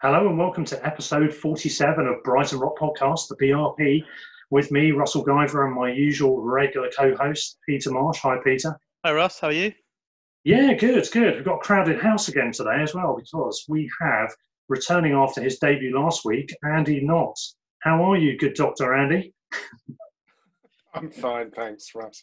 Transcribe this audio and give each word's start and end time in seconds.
Hello 0.00 0.28
and 0.28 0.38
welcome 0.38 0.64
to 0.64 0.86
episode 0.86 1.34
47 1.34 2.06
of 2.06 2.22
Brighton 2.22 2.60
Rock 2.60 2.78
Podcast, 2.78 3.26
the 3.26 3.34
BRP. 3.34 4.04
With 4.48 4.70
me, 4.70 4.92
Russell 4.92 5.24
Guyver, 5.24 5.66
and 5.66 5.74
my 5.74 5.90
usual 5.90 6.40
regular 6.40 6.88
co 6.96 7.16
host, 7.16 7.58
Peter 7.66 7.90
Marsh. 7.90 8.20
Hi, 8.20 8.36
Peter. 8.44 8.78
Hi, 9.04 9.12
Russ. 9.12 9.40
How 9.40 9.48
are 9.48 9.52
you? 9.52 9.72
Yeah, 10.44 10.74
good, 10.74 11.04
good. 11.12 11.34
We've 11.34 11.44
got 11.44 11.56
a 11.56 11.64
crowded 11.64 12.00
house 12.00 12.28
again 12.28 12.52
today 12.52 12.80
as 12.80 12.94
well 12.94 13.16
because 13.16 13.64
we 13.68 13.90
have, 14.00 14.32
returning 14.68 15.14
after 15.14 15.42
his 15.42 15.58
debut 15.58 15.92
last 15.92 16.24
week, 16.24 16.54
Andy 16.62 17.00
Knott. 17.00 17.36
How 17.80 18.00
are 18.08 18.16
you, 18.16 18.38
good 18.38 18.54
Dr. 18.54 18.94
Andy? 18.94 19.34
I'm 20.94 21.10
fine, 21.10 21.50
thanks, 21.50 21.90
Russ. 21.96 22.22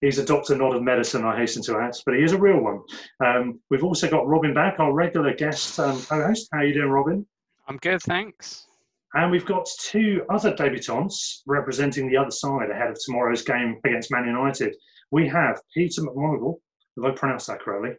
He's 0.00 0.18
a 0.18 0.24
doctor, 0.24 0.56
not 0.56 0.74
of 0.74 0.82
medicine, 0.82 1.24
I 1.24 1.36
hasten 1.36 1.62
to 1.64 1.78
add, 1.78 1.94
but 2.04 2.14
he 2.14 2.22
is 2.22 2.32
a 2.32 2.38
real 2.38 2.60
one. 2.60 2.80
Um, 3.24 3.60
we've 3.70 3.84
also 3.84 4.08
got 4.08 4.26
Robin 4.26 4.54
back, 4.54 4.78
our 4.78 4.92
regular 4.92 5.34
guest 5.34 5.78
um, 5.80 6.00
co-host. 6.02 6.48
How 6.52 6.58
are 6.58 6.64
you 6.64 6.74
doing, 6.74 6.90
Robin? 6.90 7.26
I'm 7.68 7.78
good, 7.78 8.02
thanks. 8.02 8.66
And 9.14 9.30
we've 9.30 9.46
got 9.46 9.66
two 9.80 10.24
other 10.28 10.52
debutants 10.52 11.42
representing 11.46 12.08
the 12.08 12.16
other 12.16 12.32
side 12.32 12.70
ahead 12.70 12.90
of 12.90 12.98
tomorrow's 13.04 13.42
game 13.42 13.80
against 13.84 14.10
Man 14.10 14.26
United. 14.26 14.74
We 15.12 15.28
have 15.28 15.60
Peter 15.72 16.02
McMonagall, 16.02 16.56
if 16.96 17.04
I 17.04 17.10
pronounced 17.12 17.46
that 17.46 17.60
correctly. 17.60 17.96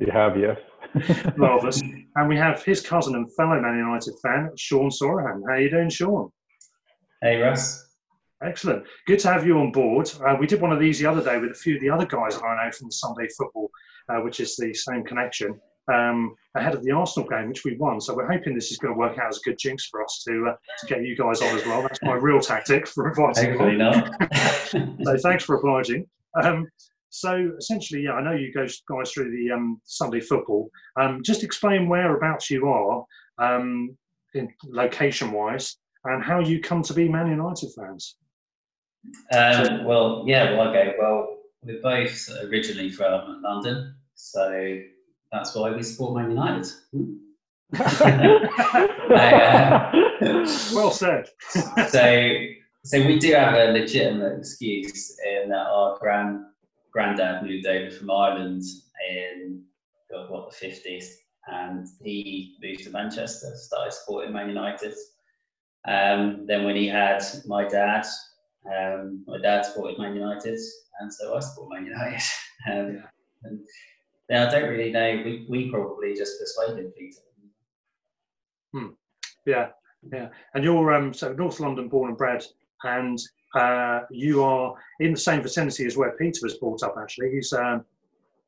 You 0.00 0.10
have, 0.12 0.36
yes. 0.36 0.58
Marvellous. 1.36 1.80
And 2.16 2.28
we 2.28 2.36
have 2.36 2.64
his 2.64 2.80
cousin 2.80 3.14
and 3.14 3.32
fellow 3.34 3.60
Man 3.60 3.78
United 3.78 4.14
fan, 4.22 4.50
Sean 4.56 4.90
Sorahan. 4.90 5.42
How 5.46 5.54
are 5.54 5.60
you 5.60 5.70
doing, 5.70 5.88
Sean? 5.88 6.30
Hey, 7.22 7.40
Russ. 7.40 7.85
Excellent. 8.46 8.84
Good 9.06 9.18
to 9.20 9.32
have 9.32 9.44
you 9.44 9.58
on 9.58 9.72
board. 9.72 10.08
Uh, 10.24 10.36
we 10.38 10.46
did 10.46 10.60
one 10.60 10.70
of 10.70 10.78
these 10.78 11.00
the 11.00 11.06
other 11.06 11.22
day 11.22 11.38
with 11.38 11.50
a 11.50 11.54
few 11.54 11.74
of 11.74 11.80
the 11.80 11.90
other 11.90 12.06
guys 12.06 12.36
that 12.38 12.44
I 12.44 12.64
know 12.64 12.70
from 12.70 12.92
Sunday 12.92 13.26
football, 13.36 13.70
uh, 14.08 14.18
which 14.18 14.38
is 14.38 14.56
the 14.56 14.72
same 14.72 15.02
connection, 15.02 15.60
um, 15.92 16.34
ahead 16.54 16.74
of 16.74 16.84
the 16.84 16.92
Arsenal 16.92 17.28
game, 17.28 17.48
which 17.48 17.64
we 17.64 17.76
won. 17.76 18.00
So 18.00 18.14
we're 18.14 18.30
hoping 18.30 18.54
this 18.54 18.70
is 18.70 18.78
going 18.78 18.94
to 18.94 18.98
work 18.98 19.18
out 19.18 19.28
as 19.28 19.38
a 19.38 19.50
good 19.50 19.58
jinx 19.58 19.86
for 19.86 20.04
us 20.04 20.22
to, 20.28 20.50
uh, 20.50 20.56
to 20.78 20.86
get 20.86 21.02
you 21.02 21.16
guys 21.16 21.42
on 21.42 21.56
as 21.56 21.66
well. 21.66 21.82
That's 21.82 22.00
my 22.02 22.14
real 22.14 22.40
tactic 22.40 22.86
for 22.86 23.08
inviting 23.10 23.50
Hopefully 23.50 23.72
you 23.72 23.78
not. 23.78 24.14
so 24.70 25.18
thanks 25.18 25.42
for 25.42 25.56
obliging. 25.56 26.06
Um, 26.40 26.68
so 27.10 27.50
essentially, 27.58 28.02
yeah, 28.02 28.12
I 28.12 28.22
know 28.22 28.32
you 28.32 28.52
guys 28.52 28.80
guys 28.88 29.10
through 29.10 29.30
the 29.30 29.50
um, 29.50 29.80
Sunday 29.84 30.20
football. 30.20 30.70
Um, 31.00 31.20
just 31.24 31.42
explain 31.42 31.88
whereabouts 31.88 32.48
you 32.48 32.68
are, 32.68 33.04
um, 33.38 33.96
in 34.34 34.52
location 34.64 35.32
wise, 35.32 35.78
and 36.04 36.22
how 36.22 36.40
you 36.40 36.60
come 36.60 36.82
to 36.82 36.94
be 36.94 37.08
Man 37.08 37.28
United 37.28 37.70
fans. 37.74 38.16
Um, 39.32 39.84
well, 39.84 40.24
yeah, 40.26 40.56
well, 40.56 40.68
okay. 40.68 40.94
Well, 40.98 41.38
we're 41.62 41.80
both 41.82 42.28
originally 42.44 42.90
from 42.90 43.42
London, 43.42 43.94
so 44.14 44.78
that's 45.32 45.54
why 45.54 45.70
we 45.70 45.82
support 45.82 46.16
Man 46.16 46.30
United. 46.30 46.66
Uh, 49.08 49.90
well 50.74 50.90
said. 50.90 51.28
so, 51.88 52.32
so 52.84 53.06
we 53.06 53.18
do 53.18 53.32
have 53.32 53.54
a 53.54 53.72
legitimate 53.72 54.38
excuse 54.38 55.18
in 55.20 55.48
that 55.48 55.66
our 55.66 55.98
grand 55.98 56.44
granddad 56.92 57.42
moved 57.42 57.66
over 57.66 57.90
from 57.90 58.10
Ireland 58.10 58.62
in 59.10 59.62
God, 60.10 60.30
what 60.30 60.50
the 60.50 60.56
fifties, 60.56 61.18
and 61.46 61.86
he 62.02 62.56
moved 62.62 62.84
to 62.84 62.90
Manchester, 62.90 63.52
started 63.56 63.92
supporting 63.92 64.32
Man 64.32 64.48
United. 64.48 64.94
Um, 65.86 66.46
then 66.46 66.64
when 66.64 66.76
he 66.76 66.88
had 66.88 67.22
my 67.46 67.66
dad, 67.66 68.06
um, 68.74 69.24
my 69.26 69.38
dad 69.38 69.64
supported 69.64 69.98
Man 69.98 70.14
United, 70.14 70.58
and 71.00 71.12
so 71.12 71.36
I 71.36 71.40
support 71.40 71.70
Man 71.72 71.86
United. 71.86 72.22
um, 72.72 73.02
and 73.44 73.60
yeah, 74.28 74.46
I 74.46 74.50
don't 74.50 74.68
really 74.68 74.90
know. 74.90 75.22
We, 75.24 75.46
we 75.48 75.70
probably 75.70 76.14
just 76.14 76.40
persuaded 76.40 76.94
Peter. 76.96 77.20
Hmm. 78.72 78.88
Yeah, 79.46 79.68
yeah. 80.12 80.28
And 80.54 80.64
you're 80.64 80.92
um, 80.92 81.14
so 81.14 81.32
North 81.32 81.60
London 81.60 81.88
born 81.88 82.10
and 82.10 82.18
bred, 82.18 82.44
and 82.82 83.18
uh, 83.54 84.00
you 84.10 84.42
are 84.42 84.74
in 85.00 85.12
the 85.12 85.20
same 85.20 85.42
vicinity 85.42 85.86
as 85.86 85.96
where 85.96 86.16
Peter 86.16 86.40
was 86.42 86.58
brought 86.58 86.82
up. 86.82 86.96
Actually, 87.00 87.32
he's 87.32 87.52
um, 87.52 87.84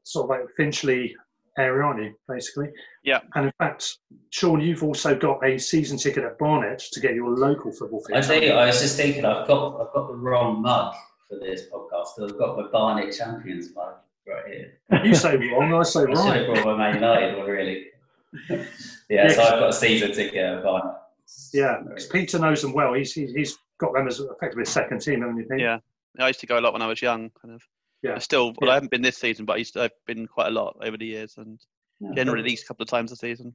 sort 0.03 0.25
of 0.25 0.31
like 0.31 0.49
Finchley 0.57 1.15
area, 1.57 1.83
aren't 1.85 2.03
you? 2.03 2.15
Basically. 2.29 2.69
Yeah. 3.05 3.21
And 3.35 3.47
in 3.47 3.53
fact, 3.59 3.99
Sean, 4.31 4.61
you've 4.61 4.83
also 4.83 5.15
got 5.17 5.45
a 5.45 5.59
season 5.59 5.97
ticket 5.99 6.25
at 6.25 6.39
Barnet 6.39 6.83
to 6.93 7.01
get 7.01 7.15
your 7.15 7.31
local 7.31 7.73
football 7.73 8.03
I 8.11 8.17
fix. 8.17 8.27
tell 8.27 8.43
you, 8.43 8.53
I 8.53 8.67
was 8.67 8.81
just 8.81 8.97
thinking, 8.97 9.25
I've 9.25 9.47
got 9.47 9.81
I've 9.81 9.93
got 9.95 10.09
the 10.09 10.15
wrong 10.17 10.61
mug 10.63 10.95
for 11.29 11.39
this 11.39 11.63
podcast. 11.73 12.23
I've 12.23 12.39
got 12.39 12.57
my 12.57 12.69
Barnet 12.71 13.15
Champions 13.17 13.75
mug 13.75 13.95
right 14.27 14.45
here. 14.53 15.03
You 15.05 15.15
say 15.15 15.37
wrong, 15.37 15.73
I 15.75 15.83
say 15.83 16.01
I 16.03 16.05
should 16.07 16.17
have 16.17 16.27
right. 16.27 16.47
brought 16.47 16.65
my 16.67 16.77
Man 16.77 16.95
United 16.97 17.39
one, 17.39 17.47
really. 17.47 17.87
yeah, 18.51 18.65
Yeah, 19.09 19.29
so 19.29 19.43
I've 19.43 19.61
got 19.61 19.69
a 19.71 19.73
season 19.73 20.13
ticket 20.13 20.37
at 20.45 20.63
Barnet. 20.63 20.95
Yeah, 21.53 21.83
'cause 21.89 22.07
Peter 22.07 22.39
knows 22.39 22.63
them 22.63 22.73
well. 22.73 22.95
He's 22.95 23.13
he's, 23.13 23.33
he's 23.33 23.59
got 23.79 23.93
them 23.95 24.07
as 24.07 24.21
effectively 24.21 24.63
a 24.63 24.67
second 24.67 25.01
team, 25.01 25.21
haven't 25.21 25.37
you? 25.37 25.45
Pete? 25.45 25.61
Yeah, 25.61 25.79
I 26.19 26.27
used 26.29 26.41
to 26.41 26.47
go 26.47 26.59
a 26.59 26.61
lot 26.63 26.73
when 26.73 26.83
I 26.83 26.87
was 26.87 27.01
young. 27.03 27.31
Kind 27.41 27.55
of. 27.55 27.63
Yeah. 28.03 28.15
I 28.15 28.19
still, 28.19 28.53
well, 28.61 28.69
Yeah. 28.69 28.71
I 28.71 28.75
haven't 28.75 28.91
been 28.91 29.03
this 29.03 29.19
season, 29.19 29.45
but 29.45 29.55
I 29.55 29.57
used 29.57 29.75
to, 29.75 29.83
I've 29.83 29.91
been 30.07 30.27
quite 30.27 30.49
a 30.49 30.51
lot 30.51 30.77
over 30.83 30.97
the 30.97 31.07
years, 31.07 31.37
and 31.37 31.59
generally 32.15 32.41
at 32.41 32.47
least 32.47 32.65
a 32.65 32.69
couple 32.69 32.85
of 32.85 32.89
times 32.89 33.11
a 33.13 33.17
season. 33.17 33.55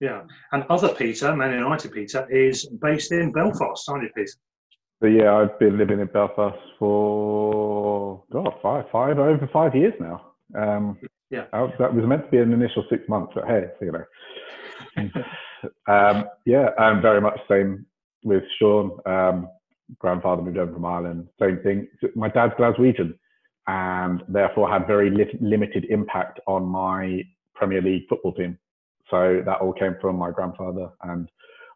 Yeah. 0.00 0.22
And 0.52 0.64
other 0.68 0.88
Peter, 0.94 1.34
Man 1.34 1.52
United 1.54 1.92
Peter, 1.92 2.26
is 2.30 2.66
based 2.66 3.12
in 3.12 3.32
Belfast, 3.32 3.88
aren't 3.88 4.02
you, 4.04 4.10
Peter? 4.14 4.32
So 5.00 5.06
yeah, 5.08 5.34
I've 5.34 5.58
been 5.58 5.78
living 5.78 6.00
in 6.00 6.06
Belfast 6.08 6.58
for 6.78 8.22
God, 8.32 8.54
five, 8.62 8.84
five 8.92 9.18
over 9.18 9.48
five 9.52 9.74
years 9.74 9.94
now. 10.00 10.32
Um, 10.56 10.98
Yeah. 11.30 11.46
Was- 11.52 11.72
that 11.78 11.94
was 11.94 12.04
meant 12.04 12.24
to 12.26 12.30
be 12.30 12.38
an 12.38 12.52
initial 12.52 12.84
six 12.90 13.08
months, 13.08 13.32
but 13.34 13.46
hey, 13.46 13.68
you 13.80 13.92
know. 13.92 14.04
um, 15.86 16.24
yeah, 16.44 16.68
and 16.78 17.00
very 17.00 17.20
much 17.20 17.38
same 17.48 17.86
with 18.22 18.42
Sean. 18.58 18.98
Um, 19.06 19.48
grandfather 19.98 20.42
moved 20.42 20.58
over 20.58 20.72
from 20.72 20.84
Ireland. 20.84 21.28
Same 21.40 21.58
thing. 21.62 21.88
My 22.14 22.28
dad's 22.28 22.54
Glaswegian, 22.54 23.14
and 23.66 24.22
therefore 24.28 24.70
had 24.70 24.86
very 24.86 25.10
li- 25.10 25.38
limited 25.40 25.86
impact 25.90 26.40
on 26.46 26.64
my 26.64 27.22
Premier 27.54 27.80
League 27.80 28.04
football 28.08 28.32
team. 28.32 28.58
So 29.08 29.42
that 29.44 29.60
all 29.60 29.72
came 29.72 29.96
from 30.00 30.16
my 30.16 30.30
grandfather 30.30 30.88
and 31.02 31.28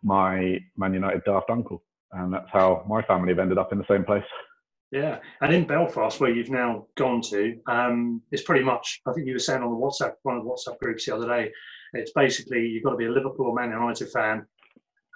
my 0.03 0.59
Man 0.77 0.95
United 0.95 1.23
daft 1.25 1.51
uncle, 1.51 1.83
and 2.13 2.33
that's 2.33 2.51
how 2.53 2.85
my 2.89 3.03
family 3.03 3.29
have 3.29 3.39
ended 3.39 3.59
up 3.59 3.73
in 3.73 3.79
the 3.79 3.87
same 3.89 4.05
place. 4.05 4.25
Yeah. 4.93 5.19
And 5.41 5.53
in 5.53 5.67
Belfast, 5.67 6.21
where 6.21 6.31
you've 6.31 6.51
now 6.51 6.87
gone 6.97 7.21
to, 7.23 7.59
um, 7.67 8.23
it's 8.31 8.43
pretty 8.43 8.65
much, 8.65 9.01
I 9.07 9.13
think 9.13 9.27
you 9.27 9.33
were 9.33 9.39
saying 9.41 9.63
on 9.63 9.71
the 9.71 9.77
WhatsApp, 9.77 10.15
one 10.23 10.37
of 10.37 10.45
the 10.45 10.49
WhatsApp 10.49 10.79
groups 10.79 11.07
the 11.07 11.15
other 11.15 11.27
day, 11.27 11.51
it's 11.93 12.13
basically 12.13 12.67
you've 12.67 12.85
got 12.85 12.91
to 12.91 12.97
be 12.97 13.07
a 13.07 13.11
Liverpool 13.11 13.47
or 13.47 13.55
Man 13.55 13.71
United 13.71 14.11
fan 14.11 14.47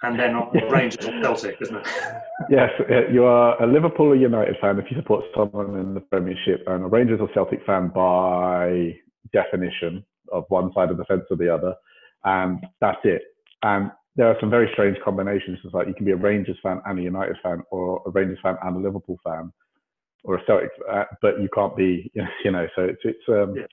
and 0.03 0.19
then 0.19 0.33
not 0.53 0.53
Rangers 0.71 1.05
or 1.05 1.21
Celtic, 1.21 1.57
isn't 1.61 1.75
it? 1.75 1.87
Yes, 2.49 2.69
uh, 2.89 3.07
you 3.11 3.23
are 3.25 3.61
a 3.61 3.67
Liverpool 3.67 4.07
or 4.07 4.15
United 4.15 4.55
fan 4.59 4.79
if 4.79 4.85
you 4.89 4.97
support 4.97 5.25
someone 5.35 5.77
in 5.79 5.93
the 5.93 6.01
Premiership, 6.01 6.63
and 6.67 6.83
a 6.83 6.87
Rangers 6.87 7.19
or 7.21 7.29
Celtic 7.33 7.65
fan 7.65 7.89
by 7.89 8.95
definition 9.33 10.03
of 10.31 10.45
one 10.49 10.71
side 10.73 10.89
of 10.89 10.97
the 10.97 11.05
fence 11.05 11.23
or 11.29 11.37
the 11.37 11.53
other, 11.53 11.75
and 12.25 12.59
that's 12.79 12.99
it. 13.03 13.21
And 13.63 13.91
there 14.15 14.27
are 14.27 14.37
some 14.39 14.49
very 14.49 14.69
strange 14.73 14.97
combinations. 15.03 15.59
It's 15.63 15.73
like 15.73 15.87
you 15.87 15.93
can 15.93 16.05
be 16.05 16.11
a 16.11 16.17
Rangers 16.17 16.57
fan 16.61 16.81
and 16.85 16.99
a 16.99 17.01
United 17.01 17.37
fan, 17.43 17.61
or 17.71 18.01
a 18.05 18.09
Rangers 18.09 18.39
fan 18.41 18.57
and 18.63 18.75
a 18.75 18.79
Liverpool 18.79 19.17
fan, 19.23 19.51
or 20.23 20.35
a 20.35 20.43
Celtic, 20.45 20.69
uh, 20.91 21.03
but 21.21 21.39
you 21.39 21.49
can't 21.53 21.75
be, 21.75 22.11
you 22.43 22.51
know. 22.51 22.67
So 22.75 22.83
it's 22.83 23.01
it's 23.03 23.23
um, 23.29 23.55
Yeah. 23.55 23.67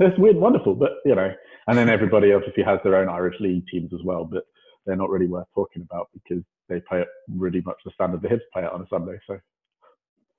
It's 0.00 0.18
weird, 0.18 0.36
wonderful, 0.36 0.74
but 0.74 0.92
you 1.04 1.14
know, 1.14 1.30
and 1.68 1.78
then 1.78 1.88
everybody 1.88 2.32
obviously 2.32 2.64
has 2.64 2.80
their 2.82 2.96
own 2.96 3.08
Irish 3.08 3.36
league 3.38 3.64
teams 3.70 3.92
as 3.92 4.00
well, 4.04 4.24
but 4.24 4.44
they're 4.86 4.96
not 4.96 5.10
really 5.10 5.26
worth 5.26 5.46
talking 5.54 5.82
about 5.82 6.08
because 6.12 6.42
they 6.68 6.80
play 6.80 7.00
it 7.00 7.08
really 7.28 7.60
much 7.62 7.76
the 7.84 7.90
standard 7.92 8.22
the 8.22 8.28
Hibs 8.28 8.40
play 8.52 8.64
it 8.64 8.72
on 8.72 8.82
a 8.82 8.86
Sunday. 8.88 9.18
So 9.26 9.38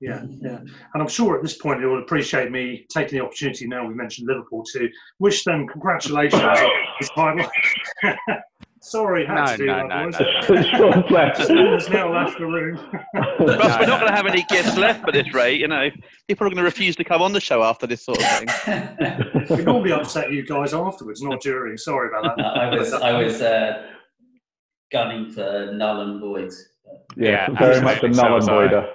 yeah, 0.01 0.24
yeah. 0.42 0.57
And 0.60 1.01
I'm 1.01 1.07
sure 1.07 1.38
at 1.38 1.44
this 1.44 1.57
point 1.57 1.80
they 1.80 1.86
will 1.86 2.01
appreciate 2.01 2.51
me 2.51 2.86
taking 2.90 3.19
the 3.19 3.25
opportunity 3.25 3.68
now 3.68 3.88
we 3.88 3.94
mentioned 3.94 4.28
Liverpool 4.28 4.63
to 4.74 4.90
wish 5.19 5.44
them 5.44 5.68
congratulations 5.68 6.42
on 6.42 6.57
this 7.00 7.10
title. 7.16 7.50
Sorry, 8.84 9.25
had 9.25 9.36
No, 9.36 9.45
to 9.45 9.57
do 9.57 9.66
no, 9.66 9.88
that. 9.88 10.12
no, 10.12 10.56
boys. 10.56 10.66
Sean's 10.68 11.10
left. 11.10 11.48
Sean's 11.48 11.89
now 11.89 12.13
left 12.13 12.38
the 12.38 12.46
room. 12.46 12.75
Russ, 13.13 13.80
we're 13.80 13.86
not 13.86 14.00
going 14.01 14.07
to 14.07 14.13
have 14.13 14.25
any 14.25 14.44
guests 14.50 14.78
left 14.78 15.07
at 15.07 15.13
this 15.13 15.34
rate. 15.34 15.62
You 15.62 15.69
know, 15.69 15.89
people 16.28 16.46
are 16.46 16.50
going 16.50 16.57
to 16.57 16.63
refuse 16.63 16.98
to 16.98 17.06
come 17.06 17.22
on 17.22 17.31
the 17.31 17.39
show 17.39 17.63
after 17.63 17.88
this 17.88 18.04
sort 18.04 18.18
of 18.22 18.25
thing. 18.25 19.46
we 19.57 19.63
normally 19.63 19.94
upset 19.94 20.34
you 20.34 20.46
guys 20.46 20.74
afterwards, 20.74 21.22
not 21.22 21.39
during. 21.39 21.78
Sorry 21.78 22.10
about 22.10 22.36
that. 22.36 22.46
I 22.57 22.75
was 22.78 22.92
I 22.92 23.13
was 23.24 23.42
uh, 23.42 23.88
gunning 24.94 25.30
for 25.31 25.72
null 25.74 26.01
and 26.01 26.22
void. 26.22 26.51
Yeah, 27.18 27.50
Yeah, 27.51 27.60
very 27.60 27.81
much 27.81 28.01
a 28.04 28.06
absolutely. 28.07 28.13
So 28.13 28.22
null 28.22 28.25
and 28.28 28.36
was 28.36 28.48
voider. 28.48 28.90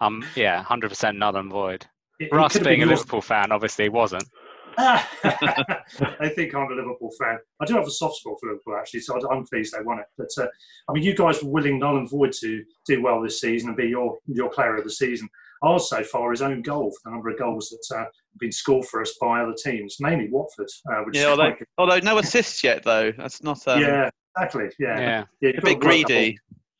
Um, 0.00 0.24
yeah, 0.34 0.62
hundred 0.62 0.88
percent 0.90 1.16
null 1.16 1.36
and 1.36 1.50
void. 1.50 1.86
It- 2.18 2.24
it 2.26 2.32
Russ 2.34 2.52
could 2.52 2.60
have 2.62 2.68
being 2.68 2.80
a 2.80 2.82
been 2.82 2.88
yours. 2.90 3.00
Liverpool 3.00 3.22
fan, 3.22 3.52
obviously 3.52 3.88
wasn't. 3.88 4.24
I 4.78 6.30
think 6.34 6.54
I'm 6.54 6.70
a 6.70 6.74
Liverpool 6.74 7.10
fan. 7.18 7.38
I 7.60 7.64
do 7.64 7.74
have 7.74 7.86
a 7.86 7.90
soft 7.90 8.16
spot 8.16 8.34
for 8.40 8.50
Liverpool, 8.50 8.76
actually, 8.78 9.00
so 9.00 9.16
I- 9.18 9.34
I'm 9.34 9.44
pleased 9.46 9.72
they 9.74 9.82
won 9.82 9.98
it. 10.00 10.06
But 10.18 10.28
uh, 10.42 10.48
I 10.88 10.92
mean, 10.92 11.02
you 11.02 11.14
guys 11.14 11.42
were 11.42 11.50
willing 11.50 11.78
null 11.78 11.96
and 11.96 12.08
void 12.10 12.32
to 12.40 12.62
do 12.86 13.02
well 13.02 13.22
this 13.22 13.40
season 13.40 13.68
and 13.68 13.76
be 13.76 13.86
your 13.88 14.18
your 14.26 14.50
player 14.50 14.76
of 14.76 14.84
the 14.84 14.90
season. 14.90 15.28
Ours 15.62 15.88
so 15.88 16.02
far 16.02 16.32
is 16.34 16.42
own 16.42 16.60
goal 16.62 16.90
for 16.90 16.98
the 17.04 17.10
number 17.12 17.30
of 17.30 17.38
goals 17.38 17.70
that 17.70 17.96
uh, 17.96 18.00
have 18.00 18.10
been 18.38 18.52
scored 18.52 18.84
for 18.86 19.00
us 19.00 19.14
by 19.20 19.40
other 19.40 19.54
teams, 19.64 19.96
mainly 20.00 20.28
Watford. 20.30 20.68
Uh, 20.92 21.00
which 21.04 21.16
Yeah, 21.16 21.28
although, 21.28 21.54
although 21.78 21.98
no 22.00 22.18
assists 22.18 22.62
yet, 22.62 22.82
though. 22.82 23.12
That's 23.12 23.42
not. 23.42 23.66
Um, 23.66 23.80
yeah, 23.80 24.10
exactly. 24.36 24.70
Yeah, 24.78 25.00
Yeah. 25.00 25.24
yeah 25.40 25.50
A 25.50 25.52
bit 25.52 25.62
got 25.62 25.62
to 25.62 25.74
work 25.74 25.76
up 25.76 25.80
greedy. 26.08 26.38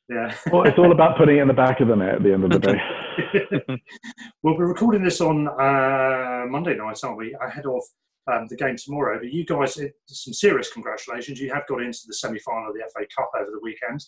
Yeah. 0.08 0.34
Well, 0.52 0.62
it's 0.62 0.78
all 0.78 0.92
about 0.92 1.18
putting 1.18 1.38
it 1.38 1.40
in 1.40 1.48
the 1.48 1.54
back 1.54 1.80
of 1.80 1.88
the 1.88 1.96
net 1.96 2.16
at 2.16 2.22
the 2.22 2.32
end 2.32 2.44
of 2.44 2.50
the 2.50 2.58
day. 2.60 2.80
well, 4.42 4.56
we're 4.56 4.68
recording 4.68 5.02
this 5.02 5.20
on 5.20 5.48
uh, 5.48 6.46
Monday 6.48 6.76
night, 6.76 7.00
aren't 7.02 7.18
we? 7.18 7.34
Ahead 7.44 7.66
of 7.66 7.82
um, 8.32 8.46
the 8.48 8.56
game 8.56 8.76
tomorrow. 8.76 9.18
But 9.18 9.32
you 9.32 9.44
guys, 9.44 9.74
some 10.06 10.32
serious 10.32 10.72
congratulations. 10.72 11.40
You 11.40 11.52
have 11.52 11.66
got 11.66 11.82
into 11.82 12.00
the 12.06 12.14
semi 12.14 12.38
final 12.38 12.68
of 12.68 12.74
the 12.74 12.88
FA 12.94 13.04
Cup 13.16 13.30
over 13.36 13.50
the 13.50 13.60
weekend, 13.62 14.04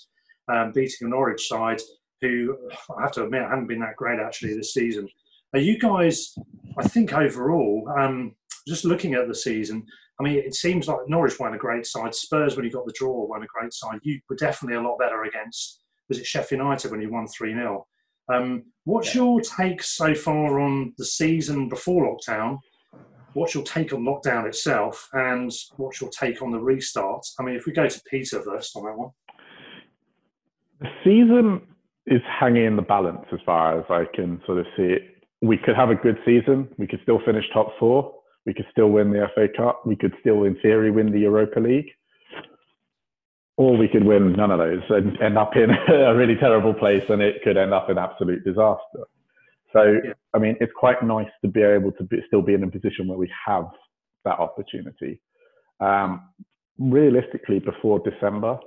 um, 0.49 0.73
beating 0.73 1.07
a 1.07 1.09
Norwich 1.09 1.49
side 1.49 1.81
who, 2.21 2.57
I 2.97 3.03
have 3.03 3.13
to 3.13 3.25
admit, 3.25 3.43
haven't 3.43 3.67
been 3.67 3.81
that 3.81 3.97
great 3.97 4.21
actually 4.21 4.55
this 4.57 4.75
season. 4.75 5.09
Are 5.55 5.61
you 5.61 5.79
guys, 5.79 6.35
I 6.79 6.87
think 6.87 7.13
overall, 7.13 7.93
um, 7.99 8.35
just 8.67 8.85
looking 8.85 9.15
at 9.15 9.29
the 9.29 9.35
season, 9.35 9.87
I 10.21 10.25
mean, 10.25 10.39
it 10.39 10.55
seems 10.55 10.89
like 10.89 11.09
Norwich 11.09 11.39
won 11.39 11.55
a 11.55 11.59
great 11.59 11.87
side. 11.87 12.15
Spurs, 12.15 12.57
when 12.57 12.65
you 12.65 12.73
got 12.73 12.87
the 12.87 12.93
draw, 12.93 13.27
won 13.27 13.43
a 13.43 13.47
great 13.47 13.73
side. 13.73 14.01
You 14.03 14.21
were 14.29 14.37
definitely 14.37 14.77
a 14.77 14.83
lot 14.83 14.99
better 14.99 15.23
against, 15.25 15.83
was 16.09 16.19
it 16.19 16.27
Sheffield 16.27 16.61
United 16.61 16.91
when 16.91 17.01
you 17.01 17.11
won 17.11 17.29
3 17.29 17.55
0? 17.55 17.87
Um, 18.33 18.65
what's 18.85 19.15
your 19.15 19.41
take 19.41 19.83
so 19.83 20.15
far 20.15 20.61
on 20.61 20.93
the 20.99 21.05
season 21.05 21.69
before 21.69 22.17
lockdown? 22.17 22.59
What's 23.35 23.55
your 23.55 23.63
take 23.63 23.93
on 23.93 24.03
lockdown 24.03 24.47
itself? 24.47 25.09
And 25.13 25.53
what's 25.77 26.01
your 26.01 26.11
take 26.11 26.43
on 26.43 26.51
the 26.51 26.59
restart? 26.59 27.25
I 27.39 27.45
mean, 27.45 27.55
if 27.55 27.67
we 27.67 27.73
go 27.73 27.87
to 27.87 28.03
Peter 28.11 28.43
first 28.43 28.77
on 28.77 28.85
that 28.85 28.99
one. 28.99 29.11
The 30.81 30.89
season 31.05 31.63
is 32.07 32.23
hanging 32.41 32.65
in 32.65 32.77
the 32.77 32.83
balance 32.83 33.27
as 33.33 33.39
far 33.47 33.79
as 33.79 33.85
I 33.89 34.05
can 34.15 34.41
sort 34.47 34.59
of 34.59 34.67
see 34.77 34.85
it. 34.85 35.03
We 35.41 35.57
could 35.57 35.77
have 35.77 35.91
a 35.91 35.95
good 35.95 36.19
season. 36.27 36.69
We 36.79 36.87
could 36.87 37.01
still 37.03 37.21
finish 37.25 37.45
top 37.53 37.69
four. 37.79 38.18
We 38.49 38.55
could 38.55 38.67
still 38.71 38.89
win 38.89 39.11
the 39.11 39.27
FA 39.35 39.47
Cup. 39.55 39.83
We 39.85 39.95
could 39.95 40.15
still, 40.21 40.45
in 40.45 40.57
theory, 40.63 40.91
win 40.91 41.13
the 41.13 41.21
Europa 41.21 41.61
League. 41.61 41.91
Or 43.59 43.77
we 43.77 43.89
could 43.89 44.05
win 44.05 44.33
none 44.33 44.51
of 44.51 44.59
those 44.59 44.81
and 44.89 45.21
end 45.21 45.37
up 45.37 45.55
in 45.55 45.69
a 45.95 46.15
really 46.17 46.35
terrible 46.35 46.73
place 46.73 47.03
and 47.11 47.21
it 47.21 47.43
could 47.45 47.59
end 47.59 47.75
up 47.75 47.91
in 47.91 47.99
absolute 47.99 48.43
disaster. 48.45 49.05
So, 49.75 49.99
Yeah. 50.03 50.15
I 50.33 50.39
mean, 50.39 50.57
it's 50.63 50.73
quite 50.75 51.03
nice 51.03 51.29
to 51.43 51.49
be 51.49 51.61
able 51.61 51.93
to 51.93 52.05
be, 52.05 52.23
still 52.27 52.41
be 52.41 52.55
in 52.55 52.65
a 52.65 52.71
position 52.71 53.07
where 53.07 53.19
we 53.19 53.31
have 53.47 53.67
that 54.25 54.39
opportunity. 54.39 55.21
Um, 55.81 56.23
realistically, 56.79 57.59
before 57.59 57.99
December, 57.99 58.59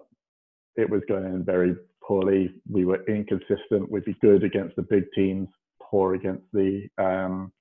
it 0.75 0.87
was 0.87 1.01
going 1.07 1.43
very 1.43 1.75
poorly. 2.03 2.53
We 2.71 2.85
were 2.85 3.03
inconsistent. 3.07 3.89
We'd 3.89 4.05
be 4.05 4.15
good 4.21 4.43
against 4.43 4.75
the 4.75 4.83
big 4.83 5.05
teams, 5.15 5.49
poor 5.81 6.13
against 6.13 6.43
the 6.53 6.87
um, 6.99 7.51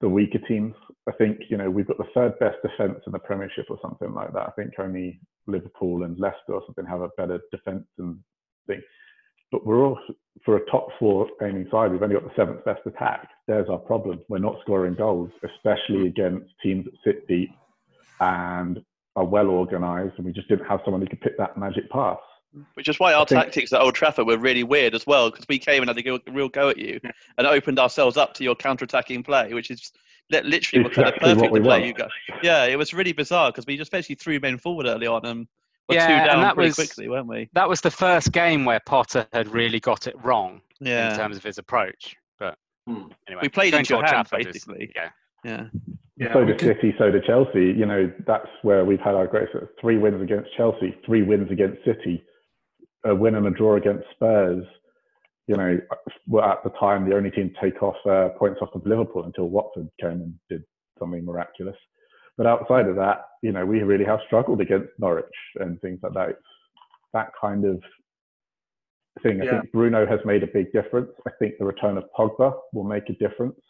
the 0.00 0.08
weaker 0.08 0.38
teams. 0.46 0.74
I 1.08 1.12
think 1.12 1.42
you 1.48 1.56
know 1.56 1.70
we've 1.70 1.86
got 1.86 1.98
the 1.98 2.08
third 2.14 2.38
best 2.38 2.56
defence 2.62 3.00
in 3.06 3.12
the 3.12 3.18
Premiership 3.18 3.66
or 3.70 3.78
something 3.80 4.12
like 4.12 4.32
that. 4.32 4.48
I 4.48 4.50
think 4.52 4.72
only 4.78 5.20
Liverpool 5.46 6.02
and 6.02 6.18
Leicester 6.18 6.54
or 6.54 6.62
something 6.66 6.84
have 6.86 7.02
a 7.02 7.10
better 7.16 7.40
defence 7.52 7.86
and 7.98 8.18
thing. 8.66 8.82
But 9.52 9.64
we're 9.64 9.84
all 9.84 9.98
for 10.44 10.56
a 10.56 10.70
top 10.70 10.88
four 10.98 11.28
aiming 11.42 11.68
side. 11.70 11.92
We've 11.92 12.02
only 12.02 12.16
got 12.16 12.24
the 12.24 12.34
seventh 12.34 12.64
best 12.64 12.80
attack. 12.84 13.28
There's 13.46 13.68
our 13.68 13.78
problem. 13.78 14.20
We're 14.28 14.38
not 14.38 14.56
scoring 14.62 14.94
goals, 14.94 15.30
especially 15.44 16.08
against 16.08 16.52
teams 16.62 16.84
that 16.84 16.94
sit 17.04 17.28
deep 17.28 17.50
and 18.20 18.82
are 19.14 19.24
well 19.24 19.48
organised. 19.48 20.16
And 20.16 20.26
we 20.26 20.32
just 20.32 20.48
didn't 20.48 20.66
have 20.66 20.80
someone 20.84 21.00
who 21.00 21.06
could 21.08 21.20
pick 21.20 21.38
that 21.38 21.56
magic 21.56 21.88
pass. 21.90 22.18
Which 22.74 22.88
is 22.88 22.98
why 22.98 23.12
our 23.12 23.24
think- 23.24 23.40
tactics 23.40 23.72
at 23.72 23.80
Old 23.80 23.94
Trafford 23.94 24.26
were 24.26 24.38
really 24.38 24.64
weird 24.64 24.94
as 24.94 25.06
well, 25.06 25.30
because 25.30 25.46
we 25.48 25.58
came 25.58 25.82
and 25.82 25.88
had 25.88 26.04
a 26.04 26.20
real 26.32 26.48
go 26.48 26.68
at 26.68 26.78
you 26.78 26.98
and 27.38 27.46
opened 27.46 27.78
ourselves 27.78 28.16
up 28.16 28.34
to 28.34 28.44
your 28.44 28.56
counter-attacking 28.56 29.22
play, 29.22 29.52
which 29.54 29.70
is 29.70 29.92
li- 30.30 30.40
literally 30.42 30.84
what 30.84 30.92
kind 30.92 31.08
of 31.08 31.14
perfect 31.16 31.52
we 31.52 31.58
the 31.60 31.64
play 31.64 31.86
you 31.86 31.92
got. 31.94 32.10
Yeah, 32.42 32.64
it 32.64 32.76
was 32.76 32.92
really 32.94 33.12
bizarre 33.12 33.50
because 33.50 33.66
we 33.66 33.76
just 33.76 33.90
basically 33.90 34.16
threw 34.16 34.40
men 34.40 34.58
forward 34.58 34.86
early 34.86 35.06
on 35.06 35.24
and 35.26 35.46
were 35.88 35.94
Yeah, 35.94 36.06
two 36.06 36.12
and 36.14 36.26
down 36.26 36.40
that 36.42 36.54
pretty 36.54 36.68
was- 36.68 36.74
quickly, 36.76 37.08
weren't 37.08 37.26
we? 37.28 37.48
That 37.52 37.68
was 37.68 37.80
the 37.80 37.90
first 37.90 38.32
game 38.32 38.64
where 38.64 38.80
Potter 38.80 39.26
had 39.32 39.48
really 39.48 39.80
got 39.80 40.06
it 40.06 40.14
wrong 40.22 40.60
in 40.80 40.86
terms 40.86 41.36
of 41.36 41.42
his 41.44 41.58
approach. 41.58 42.16
But 42.38 42.56
Hmm. 42.86 43.04
anyway, 43.28 43.42
We 43.42 43.48
played 43.48 43.70
going 43.72 43.80
into 43.80 43.88
to 43.88 43.94
your 43.94 44.04
Old 44.04 44.14
hands, 44.14 44.30
basically. 44.30 44.92
yeah, 44.94 45.10
yeah. 45.44 45.66
Yeah, 46.18 46.32
so 46.32 46.40
we 46.40 46.46
did 46.46 46.58
could- 46.58 46.76
City, 46.76 46.94
so 46.98 47.10
did 47.10 47.24
Chelsea. 47.24 47.66
You 47.66 47.84
know, 47.84 48.10
that's 48.26 48.48
where 48.62 48.84
we've 48.86 49.00
had 49.00 49.14
our 49.14 49.26
great 49.26 49.50
success. 49.52 49.68
Three 49.80 49.98
wins 49.98 50.22
against 50.22 50.48
Chelsea, 50.56 50.96
three 51.04 51.22
wins 51.22 51.50
against 51.50 51.84
City, 51.84 52.24
a 53.04 53.14
win 53.14 53.34
and 53.34 53.46
a 53.46 53.50
draw 53.50 53.76
against 53.76 54.08
Spurs. 54.12 54.64
You 55.46 55.56
know, 55.56 55.78
were 56.26 56.44
at 56.44 56.64
the 56.64 56.70
time 56.70 57.08
the 57.08 57.16
only 57.16 57.30
team 57.30 57.50
to 57.50 57.60
take 57.60 57.82
off 57.82 57.96
uh, 58.04 58.30
points 58.38 58.58
off 58.60 58.74
of 58.74 58.84
Liverpool 58.84 59.24
until 59.24 59.48
Watford 59.48 59.88
came 60.00 60.10
and 60.10 60.34
did 60.48 60.64
something 60.98 61.24
miraculous. 61.24 61.76
But 62.36 62.46
outside 62.46 62.88
of 62.88 62.96
that, 62.96 63.26
you 63.42 63.52
know, 63.52 63.64
we 63.64 63.82
really 63.82 64.04
have 64.04 64.20
struggled 64.26 64.60
against 64.60 64.90
Norwich 64.98 65.24
and 65.56 65.80
things 65.80 66.00
like 66.02 66.14
that. 66.14 66.30
It's 66.30 66.42
that 67.14 67.30
kind 67.40 67.64
of 67.64 67.80
thing. 69.22 69.40
I 69.40 69.44
Yeah. 69.44 69.60
think 69.60 69.72
Bruno 69.72 70.04
has 70.04 70.20
made 70.24 70.42
a 70.42 70.48
big 70.48 70.72
difference. 70.72 71.10
I 71.26 71.30
think 71.38 71.54
the 71.58 71.64
return 71.64 71.96
of 71.96 72.04
Pogba 72.18 72.58
will 72.72 72.84
make 72.84 73.08
a 73.08 73.14
difference. 73.14 73.60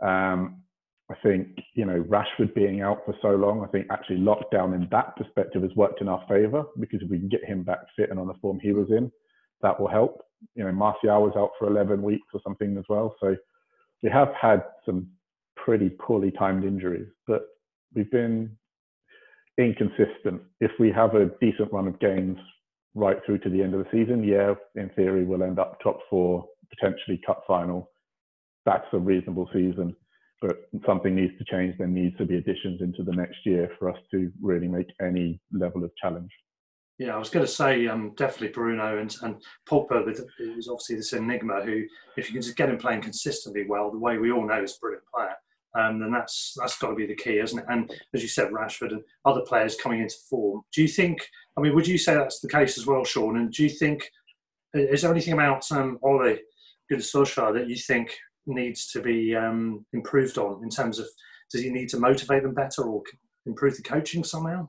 Um, 0.00 0.62
I 1.10 1.14
think, 1.22 1.58
you 1.74 1.84
know, 1.84 2.02
Rashford 2.02 2.54
being 2.54 2.80
out 2.80 3.04
for 3.04 3.14
so 3.20 3.36
long, 3.36 3.62
I 3.62 3.66
think 3.68 3.86
actually 3.90 4.18
lockdown 4.18 4.74
in 4.74 4.88
that 4.90 5.16
perspective 5.16 5.62
has 5.62 5.74
worked 5.76 6.00
in 6.00 6.08
our 6.08 6.24
favour 6.28 6.64
because 6.80 7.02
if 7.02 7.10
we 7.10 7.18
can 7.18 7.28
get 7.28 7.44
him 7.44 7.62
back 7.62 7.80
fit 7.94 8.10
and 8.10 8.18
on 8.18 8.26
the 8.26 8.34
form 8.34 8.58
he 8.58 8.72
was 8.72 8.90
in, 8.90 9.12
that 9.60 9.78
will 9.78 9.88
help. 9.88 10.22
You 10.54 10.64
know, 10.64 10.72
Martial 10.72 11.22
was 11.22 11.34
out 11.36 11.50
for 11.58 11.68
11 11.68 12.02
weeks 12.02 12.26
or 12.32 12.40
something 12.44 12.76
as 12.78 12.84
well. 12.88 13.16
So 13.20 13.36
we 14.02 14.10
have 14.10 14.32
had 14.40 14.64
some 14.84 15.08
pretty 15.56 15.90
poorly 15.90 16.30
timed 16.30 16.64
injuries, 16.64 17.08
but 17.26 17.46
we've 17.94 18.10
been 18.10 18.56
inconsistent. 19.58 20.42
If 20.60 20.72
we 20.78 20.90
have 20.92 21.14
a 21.14 21.30
decent 21.40 21.72
run 21.72 21.88
of 21.88 21.98
games 22.00 22.38
right 22.94 23.18
through 23.24 23.38
to 23.38 23.50
the 23.50 23.62
end 23.62 23.74
of 23.74 23.84
the 23.84 23.90
season, 23.90 24.24
yeah, 24.24 24.54
in 24.74 24.90
theory, 24.90 25.24
we'll 25.24 25.42
end 25.42 25.58
up 25.58 25.78
top 25.82 26.00
four, 26.10 26.46
potentially 26.70 27.20
cup 27.26 27.44
final. 27.46 27.90
That's 28.66 28.86
a 28.92 28.98
reasonable 28.98 29.48
season 29.52 29.96
but 30.44 30.68
something 30.84 31.14
needs 31.14 31.32
to 31.38 31.44
change. 31.44 31.74
There 31.78 31.86
needs 31.86 32.16
to 32.18 32.26
be 32.26 32.36
additions 32.36 32.82
into 32.82 33.02
the 33.02 33.12
next 33.12 33.38
year 33.46 33.70
for 33.78 33.88
us 33.88 33.96
to 34.10 34.30
really 34.42 34.68
make 34.68 34.88
any 35.00 35.40
level 35.50 35.84
of 35.84 35.90
challenge. 36.00 36.30
Yeah, 36.98 37.16
I 37.16 37.18
was 37.18 37.30
going 37.30 37.44
to 37.44 37.50
say 37.50 37.88
um, 37.88 38.12
definitely 38.16 38.48
Bruno 38.48 38.98
and 38.98 39.14
and 39.22 39.42
Pogba 39.68 40.08
is 40.38 40.68
obviously 40.68 40.96
this 40.96 41.12
enigma 41.12 41.62
who, 41.64 41.82
if 42.16 42.28
you 42.28 42.34
can 42.34 42.42
just 42.42 42.56
get 42.56 42.68
him 42.68 42.78
playing 42.78 43.02
consistently 43.02 43.66
well, 43.68 43.90
the 43.90 43.98
way 43.98 44.18
we 44.18 44.30
all 44.30 44.46
know 44.46 44.62
is 44.62 44.76
a 44.76 44.80
brilliant 44.80 45.04
player, 45.12 45.34
um, 45.76 45.98
then 45.98 46.12
that's 46.12 46.54
that's 46.56 46.78
got 46.78 46.90
to 46.90 46.94
be 46.94 47.06
the 47.06 47.16
key, 47.16 47.38
isn't 47.38 47.58
it? 47.58 47.64
And 47.68 47.92
as 48.14 48.22
you 48.22 48.28
said, 48.28 48.52
Rashford 48.52 48.92
and 48.92 49.02
other 49.24 49.40
players 49.40 49.74
coming 49.74 50.02
into 50.02 50.14
form. 50.30 50.62
Do 50.72 50.82
you 50.82 50.88
think? 50.88 51.26
I 51.56 51.60
mean, 51.60 51.74
would 51.74 51.86
you 51.86 51.98
say 51.98 52.14
that's 52.14 52.38
the 52.38 52.48
case 52.48 52.78
as 52.78 52.86
well, 52.86 53.04
Sean? 53.04 53.38
And 53.38 53.52
do 53.52 53.64
you 53.64 53.70
think 53.70 54.08
is 54.74 55.02
there 55.02 55.10
anything 55.10 55.34
about 55.34 55.70
um, 55.72 55.98
Ole 56.02 56.36
Gunnar 56.90 57.52
that 57.52 57.68
you 57.68 57.76
think 57.76 58.14
needs 58.46 58.88
to 58.88 59.00
be 59.00 59.34
um, 59.34 59.84
improved 59.92 60.36
on 60.38 60.62
in 60.62 60.68
terms 60.68 60.98
of 60.98 61.06
does 61.50 61.62
he 61.62 61.70
need 61.70 61.88
to 61.88 61.98
motivate 61.98 62.42
them 62.42 62.54
better 62.54 62.82
or 62.82 63.02
improve 63.46 63.76
the 63.76 63.82
coaching 63.82 64.24
somehow 64.24 64.68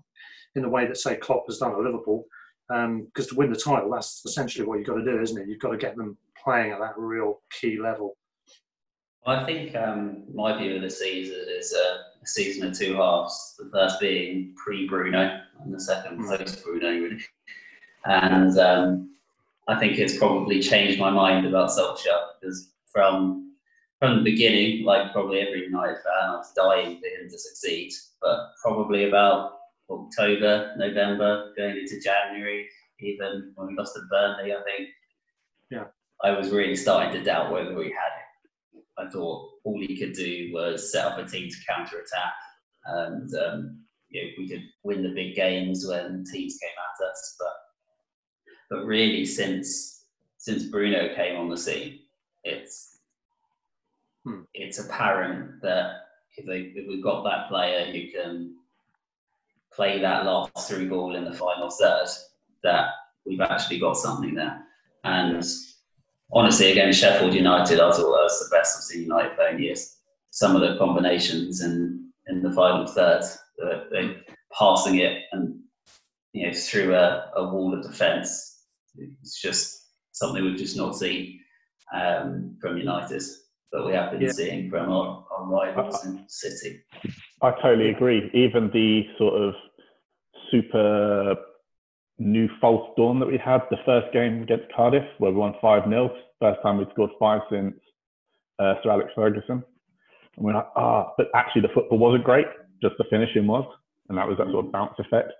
in 0.56 0.62
the 0.62 0.70
way 0.70 0.88
that 0.88 0.98
say 0.98 1.16
Klopp 1.16 1.46
has 1.48 1.58
done 1.58 1.72
at 1.72 1.80
Liverpool? 1.80 2.26
Because 2.68 3.28
to 3.28 3.36
win 3.36 3.52
the 3.52 3.60
title, 3.60 3.92
that's 3.92 4.24
essentially 4.26 4.66
what 4.66 4.78
you've 4.80 4.88
got 4.88 4.96
to 4.96 5.06
do, 5.06 5.22
isn't 5.22 5.40
it? 5.42 5.48
You've 5.48 5.60
got 5.60 5.72
to 5.72 5.78
get 5.78 5.96
them 5.96 6.18
playing 6.44 6.72
at 6.72 6.80
that 6.80 6.98
real 6.98 7.42
key 7.52 7.80
level. 7.80 8.18
I 9.28 9.44
think 9.44 9.76
um, 9.76 10.24
my 10.34 10.56
view 10.58 10.76
of 10.76 10.82
the 10.84 10.90
season 10.90 11.46
is 11.50 11.74
uh, 11.74 11.98
a 12.22 12.28
season 12.28 12.68
of 12.68 12.78
two 12.78 12.94
halves. 12.96 13.56
The 13.58 13.70
first 13.74 14.00
being 14.00 14.54
pre 14.56 14.88
Bruno, 14.88 15.42
and 15.64 15.74
the 15.74 15.80
second 15.80 16.20
Mm. 16.20 16.38
post 16.38 16.64
Bruno, 16.64 16.90
really. 16.90 17.24
And 18.06 18.58
um, 18.60 19.16
I 19.68 19.80
think 19.80 19.98
it's 19.98 20.18
probably 20.18 20.62
changed 20.62 21.00
my 21.00 21.10
mind 21.10 21.48
about 21.48 21.72
Solskjaer 21.72 22.22
because 22.40 22.74
from 22.92 23.54
from 24.00 24.18
the 24.18 24.24
beginning, 24.24 24.84
like 24.84 25.12
probably 25.12 25.40
every 25.40 25.64
United 25.64 25.96
fan, 26.04 26.30
I 26.30 26.36
was 26.36 26.54
dying 26.54 27.00
for 27.00 27.08
him 27.08 27.30
to 27.30 27.40
succeed. 27.40 27.94
But 28.22 28.52
probably 28.62 29.08
about 29.08 29.54
October, 29.89 30.74
November, 30.77 31.54
going 31.58 31.77
into 31.77 32.00
January, 32.01 32.68
even 33.00 33.51
when 33.56 33.68
we 33.68 33.75
lost 33.75 33.96
to 33.96 34.01
Burnley, 34.10 34.54
I 34.54 34.62
think. 34.63 34.89
Yeah. 35.70 35.86
I 36.24 36.32
was 36.32 36.50
really 36.50 36.75
starting 36.75 37.13
to 37.13 37.24
doubt 37.24 37.51
whether 37.51 37.75
we 37.75 37.86
had 37.86 37.92
it. 37.92 38.84
I 38.98 39.10
thought 39.10 39.50
all 39.63 39.80
he 39.80 39.98
could 39.98 40.13
do 40.13 40.51
was 40.54 40.92
set 40.92 41.06
up 41.06 41.18
a 41.18 41.25
team 41.25 41.50
to 41.50 41.58
counter 41.68 41.98
attack, 41.98 42.34
and 42.86 43.30
um, 43.36 43.80
you 44.10 44.24
know, 44.24 44.30
we 44.38 44.48
could 44.48 44.63
win 44.84 45.04
the 45.04 45.10
big 45.10 45.36
games 45.36 45.86
when 45.86 46.24
teams 46.32 46.58
came 46.58 46.70
at 46.70 47.10
us. 47.10 47.36
But 47.38 48.77
but 48.77 48.86
really, 48.86 49.25
since 49.25 50.06
since 50.38 50.63
Bruno 50.63 51.13
came 51.13 51.38
on 51.38 51.50
the 51.50 51.58
scene, 51.58 52.00
it's 52.46 52.96
Hmm. 54.25 54.42
it's 54.56 54.80
apparent 54.80 55.62
that 55.62 55.98
if, 56.36 56.48
they, 56.48 56.74
if 56.75 56.88
we've 56.88 57.04
got 57.04 57.24
that 57.25 57.48
player 57.48 57.86
who 57.86 58.12
can 58.12 58.56
play 59.75 60.00
that 60.00 60.25
last 60.25 60.67
through 60.67 60.89
ball 60.89 61.15
in 61.15 61.25
the 61.25 61.34
final 61.34 61.70
third, 61.70 62.08
that 62.63 62.88
we've 63.25 63.41
actually 63.41 63.79
got 63.79 63.98
something 63.98 64.34
there. 64.34 64.63
And 65.03 65.44
honestly, 66.32 66.72
against 66.72 67.00
Sheffield 67.00 67.34
United, 67.34 67.79
I 67.79 67.91
thought 67.91 67.98
that 67.98 68.24
was 68.29 68.50
the 68.50 68.55
best 68.55 68.77
I've 68.77 68.84
seen 68.84 69.03
United 69.03 69.36
play 69.36 69.51
in 69.51 69.62
years. 69.62 69.98
Some 70.32 70.55
of 70.55 70.62
the 70.62 70.77
combinations 70.77 71.62
in, 71.62 72.10
in 72.27 72.41
the 72.41 72.51
final 72.51 72.88
third, 72.88 73.24
uh, 73.63 73.82
they 73.91 74.17
passing 74.58 75.00
it 75.00 75.24
and 75.32 75.60
you 76.34 76.48
know 76.48 76.53
through 76.53 76.96
a, 76.96 77.32
a 77.36 77.50
wall 77.50 77.74
of 77.74 77.84
defence. 77.84 78.63
It's 78.98 79.41
just 79.41 79.89
something 80.12 80.44
we've 80.44 80.58
just 80.58 80.77
not 80.77 80.96
seen 80.96 81.39
um, 81.94 82.58
from 82.62 82.77
United, 82.77 83.22
but 83.72 83.86
we 83.86 83.94
have 83.94 84.12
been 84.12 84.22
Yeah. 84.22 84.32
seeing 84.32 84.70
from 84.70 84.89
our, 84.91 85.25
our 85.32 85.46
rivals 85.46 86.05
in 86.05 86.24
City. 86.27 86.82
I 87.46 87.62
totally 87.62 87.90
agree. 87.90 88.30
Even 88.34 88.70
the 88.74 89.04
sort 89.18 89.40
of 89.40 89.54
super 90.52 91.36
new 92.18 92.48
false 92.60 92.90
dawn 92.98 93.20
that 93.20 93.28
we 93.28 93.38
had 93.38 93.62
the 93.70 93.78
first 93.86 94.12
game 94.14 94.44
against 94.44 94.66
Cardiff, 94.75 95.04
where 95.20 95.32
we 95.32 95.38
won 95.38 95.54
5 95.62 95.84
0, 95.88 96.16
first 96.40 96.60
time 96.64 96.78
we'd 96.78 96.90
scored 96.92 97.12
five 97.20 97.42
since 97.52 97.75
uh, 98.60 98.75
Sir 98.82 98.92
Alex 98.92 99.12
Ferguson. 99.16 99.64
And 100.38 100.46
we're 100.46 100.54
like, 100.54 100.68
ah, 100.75 101.12
but 101.18 101.28
actually 101.36 101.62
the 101.62 101.74
football 101.74 102.00
wasn't 102.00 102.24
great, 102.24 102.48
just 102.82 102.96
the 102.98 103.06
finishing 103.10 103.48
was. 103.48 103.66
And 104.10 104.18
that 104.18 104.28
was 104.28 104.38
that 104.38 104.48
sort 104.52 104.66
of 104.66 104.72
bounce 104.72 104.96
effect. 105.00 105.32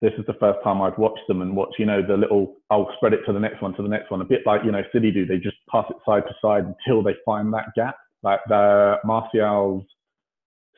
This 0.00 0.12
is 0.18 0.24
the 0.26 0.34
first 0.40 0.58
time 0.64 0.80
I'd 0.80 0.96
watched 0.96 1.26
them 1.28 1.42
and 1.42 1.54
watch, 1.54 1.74
you 1.78 1.84
know, 1.84 2.00
the 2.06 2.16
little, 2.16 2.56
I'll 2.70 2.90
spread 2.96 3.12
it 3.12 3.20
to 3.26 3.34
the 3.34 3.40
next 3.40 3.60
one, 3.60 3.74
to 3.74 3.82
the 3.82 3.88
next 3.88 4.10
one, 4.10 4.22
a 4.22 4.24
bit 4.24 4.40
like, 4.46 4.62
you 4.64 4.72
know, 4.72 4.82
City 4.94 5.10
do. 5.10 5.26
They 5.26 5.36
just 5.36 5.56
pass 5.70 5.84
it 5.90 5.96
side 6.06 6.22
to 6.26 6.34
side 6.40 6.64
until 6.64 7.02
they 7.02 7.14
find 7.24 7.52
that 7.52 7.66
gap. 7.76 7.96
Like 8.22 8.40
the 8.48 8.96
Martial's 9.04 9.84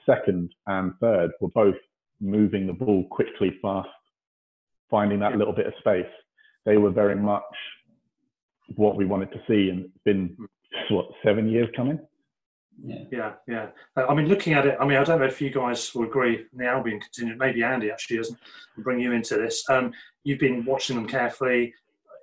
second 0.06 0.52
and 0.66 0.92
third 1.00 1.30
were 1.40 1.48
both 1.48 1.76
moving 2.20 2.66
the 2.66 2.72
ball 2.72 3.04
quickly, 3.10 3.58
fast, 3.60 3.88
finding 4.90 5.18
that 5.20 5.36
little 5.36 5.52
bit 5.52 5.66
of 5.66 5.74
space. 5.80 6.06
They 6.64 6.76
were 6.76 6.90
very 6.90 7.16
much 7.16 7.42
what 8.76 8.96
we 8.96 9.04
wanted 9.04 9.32
to 9.32 9.42
see, 9.48 9.70
and 9.70 9.84
it's 9.84 10.04
been 10.04 10.36
what 10.90 11.06
seven 11.24 11.48
years 11.48 11.68
coming. 11.76 11.98
Yeah. 12.82 13.04
Yeah, 13.10 13.32
yeah. 13.46 13.66
I 13.96 14.14
mean, 14.14 14.26
looking 14.26 14.54
at 14.54 14.66
it, 14.66 14.76
I 14.80 14.86
mean, 14.86 14.98
I 14.98 15.04
don't 15.04 15.20
know 15.20 15.26
if 15.26 15.40
you 15.40 15.50
guys 15.50 15.94
will 15.94 16.04
agree. 16.04 16.46
The 16.54 16.66
Albion 16.66 17.00
continued. 17.00 17.38
Maybe 17.38 17.62
Andy 17.62 17.90
actually 17.90 18.16
doesn't 18.16 18.38
bring 18.78 18.98
you 18.98 19.12
into 19.12 19.36
this. 19.36 19.68
Um, 19.68 19.92
you've 20.24 20.40
been 20.40 20.64
watching 20.64 20.96
them 20.96 21.06
carefully. 21.06 21.74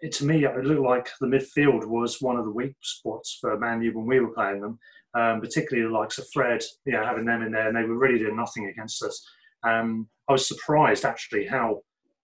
It, 0.02 0.12
to 0.14 0.26
me, 0.26 0.46
it 0.46 0.64
looked 0.64 0.82
like 0.82 1.10
the 1.20 1.28
midfield 1.28 1.86
was 1.86 2.22
one 2.22 2.38
of 2.38 2.46
the 2.46 2.52
weak 2.52 2.76
spots 2.82 3.38
for 3.40 3.58
Man 3.58 3.82
U 3.82 3.94
when 3.94 4.08
we 4.08 4.20
were 4.20 4.34
playing 4.34 4.62
them. 4.62 4.80
Um, 5.16 5.42
particularly 5.42 5.88
the 5.90 5.98
likes 5.98 6.20
of 6.20 6.28
Fred, 6.32 6.62
you 6.86 6.94
know, 6.94 7.04
having 7.04 7.26
them 7.26 7.42
in 7.42 7.52
there, 7.52 7.68
and 7.68 7.76
they 7.76 7.84
were 7.84 7.98
really 7.98 8.20
doing 8.20 8.36
nothing 8.36 8.68
against 8.68 9.02
us. 9.04 9.28
Um, 9.64 10.08
I 10.28 10.34
was 10.34 10.48
surprised 10.48 11.04
actually 11.04 11.48
how 11.48 11.82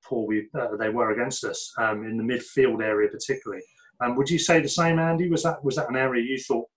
poor 0.07 0.27
we 0.27 0.47
uh, 0.59 0.75
they 0.77 0.89
were 0.89 1.11
against 1.11 1.43
us 1.45 1.73
um, 1.79 2.05
in 2.05 2.15
the 2.17 2.23
midfield 2.23 2.83
area, 2.83 3.09
particularly. 3.09 3.63
Um, 4.03 4.15
would 4.15 4.29
you 4.29 4.37
say 4.37 4.61
the 4.61 4.69
same, 4.69 4.99
Andy? 4.99 5.29
Was 5.29 5.41
that 5.43 5.63
was 5.63 5.75
that 5.77 5.89
an 5.89 5.95
area 5.95 6.23
you 6.23 6.37
thought 6.37 6.67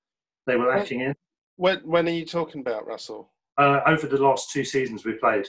they 0.46 0.56
were 0.56 0.68
lacking 0.68 1.00
in? 1.00 1.14
When, 1.56 1.78
when 1.80 2.08
are 2.08 2.12
you 2.12 2.24
talking 2.24 2.60
about, 2.62 2.86
Russell? 2.86 3.30
uh, 3.58 3.80
over 3.86 4.06
the 4.06 4.16
last 4.22 4.50
two 4.50 4.64
seasons 4.64 5.04
we 5.04 5.12
played. 5.14 5.46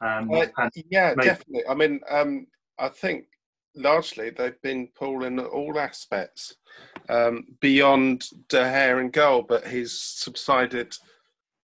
Um, 0.00 0.30
Uh, 0.32 0.46
yeah, 0.90 1.14
maybe- 1.16 1.28
definitely. 1.28 1.62
I 1.68 1.74
mean, 1.74 2.00
um, 2.10 2.46
I 2.78 2.88
think 2.88 3.26
largely 3.76 4.30
they've 4.30 4.60
been 4.62 4.88
pulling 4.94 5.38
in 5.38 5.46
all 5.46 5.78
aspects 5.78 6.56
um, 7.08 7.44
beyond 7.60 8.24
De 8.48 8.58
Gea 8.58 9.00
and 9.00 9.12
goal, 9.12 9.42
but 9.42 9.66
he's 9.66 10.00
subsided 10.00 10.96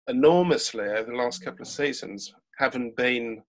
enormously 0.07 0.85
over 0.85 1.11
the 1.11 1.17
last 1.17 1.43
couple 1.43 1.61
of 1.61 1.67
seasons, 1.67 2.33
having 2.57 2.93
been 2.95 3.43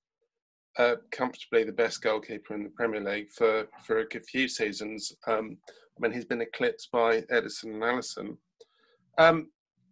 uh, 0.78 0.96
comfortably 1.10 1.64
the 1.64 1.72
best 1.72 2.02
goalkeeper 2.02 2.54
in 2.54 2.64
the 2.64 2.70
Premier 2.70 3.00
League 3.00 3.30
for, 3.30 3.66
for 3.84 3.98
a 3.98 4.08
good 4.08 4.24
few 4.26 4.48
seasons. 4.48 5.12
Um, 5.26 5.58
I 5.66 6.00
mean, 6.00 6.12
he's 6.12 6.24
been 6.24 6.40
eclipsed 6.40 6.90
by 6.92 7.22
Ederson 7.22 7.74
and 7.74 7.82
Alisson. 7.82 8.36
Um, 9.18 9.48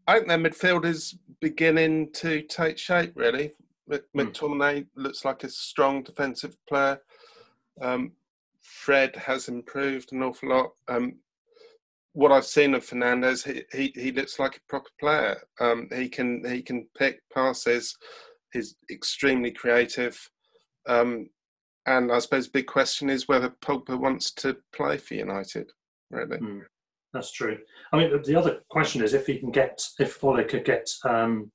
I 0.07 0.15
think 0.15 0.29
their 0.29 0.39
midfield 0.39 0.85
is 0.85 1.19
beginning 1.41 2.13
to 2.15 2.43
take 2.43 2.79
shape, 2.79 3.13
really. 3.17 3.53
Hmm. 3.89 3.97
McTominay 4.17 4.87
looks 4.97 5.25
like 5.25 5.45
a 5.45 5.49
strong 5.49 6.03
defensive 6.03 6.57
player. 6.69 7.01
Um, 7.81 8.13
Fred 8.87 9.17
has 9.17 9.49
improved 9.49 10.13
an 10.13 10.23
awful 10.23 10.49
lot. 10.51 10.71
Um, 10.87 11.17
what 12.13 12.31
I've 12.31 12.47
seen 12.47 12.73
of 12.73 12.87
Fernandes, 12.87 13.45
he, 13.45 13.63
he, 13.77 14.01
he 14.01 14.13
looks 14.13 14.39
like 14.39 14.57
a 14.57 14.61
proper 14.69 14.89
player. 15.01 15.37
Um, 15.61 15.89
he 15.93 16.09
can 16.09 16.45
he 16.49 16.63
can 16.63 16.87
pick 16.97 17.21
passes. 17.35 17.97
He's 18.53 18.77
extremely 18.89 19.51
creative. 19.51 20.17
Um, 20.89 21.29
and 21.87 22.13
I 22.13 22.21
suppose 22.21 22.47
the 22.47 22.53
big 22.53 22.69
question 22.69 23.11
is 23.11 23.27
whether 23.27 23.51
Pogba 23.61 23.99
wants 23.99 24.33
to 24.35 24.57
play 24.73 24.99
for 24.99 25.15
United. 25.15 25.69
Really, 26.11 26.39
Mm, 26.39 26.61
that's 27.13 27.33
true. 27.33 27.59
I 27.93 27.99
mean, 27.99 28.13
the- 28.13 28.19
the 28.19 28.37
other 28.37 28.61
question 28.71 29.03
is 29.03 29.15
if 29.15 29.27
he 29.27 29.39
can 29.41 29.51
get, 29.51 29.83
if 29.99 30.23
Ole 30.23 30.45
could 30.45 30.65
get 30.65 30.89
um, 31.05 31.51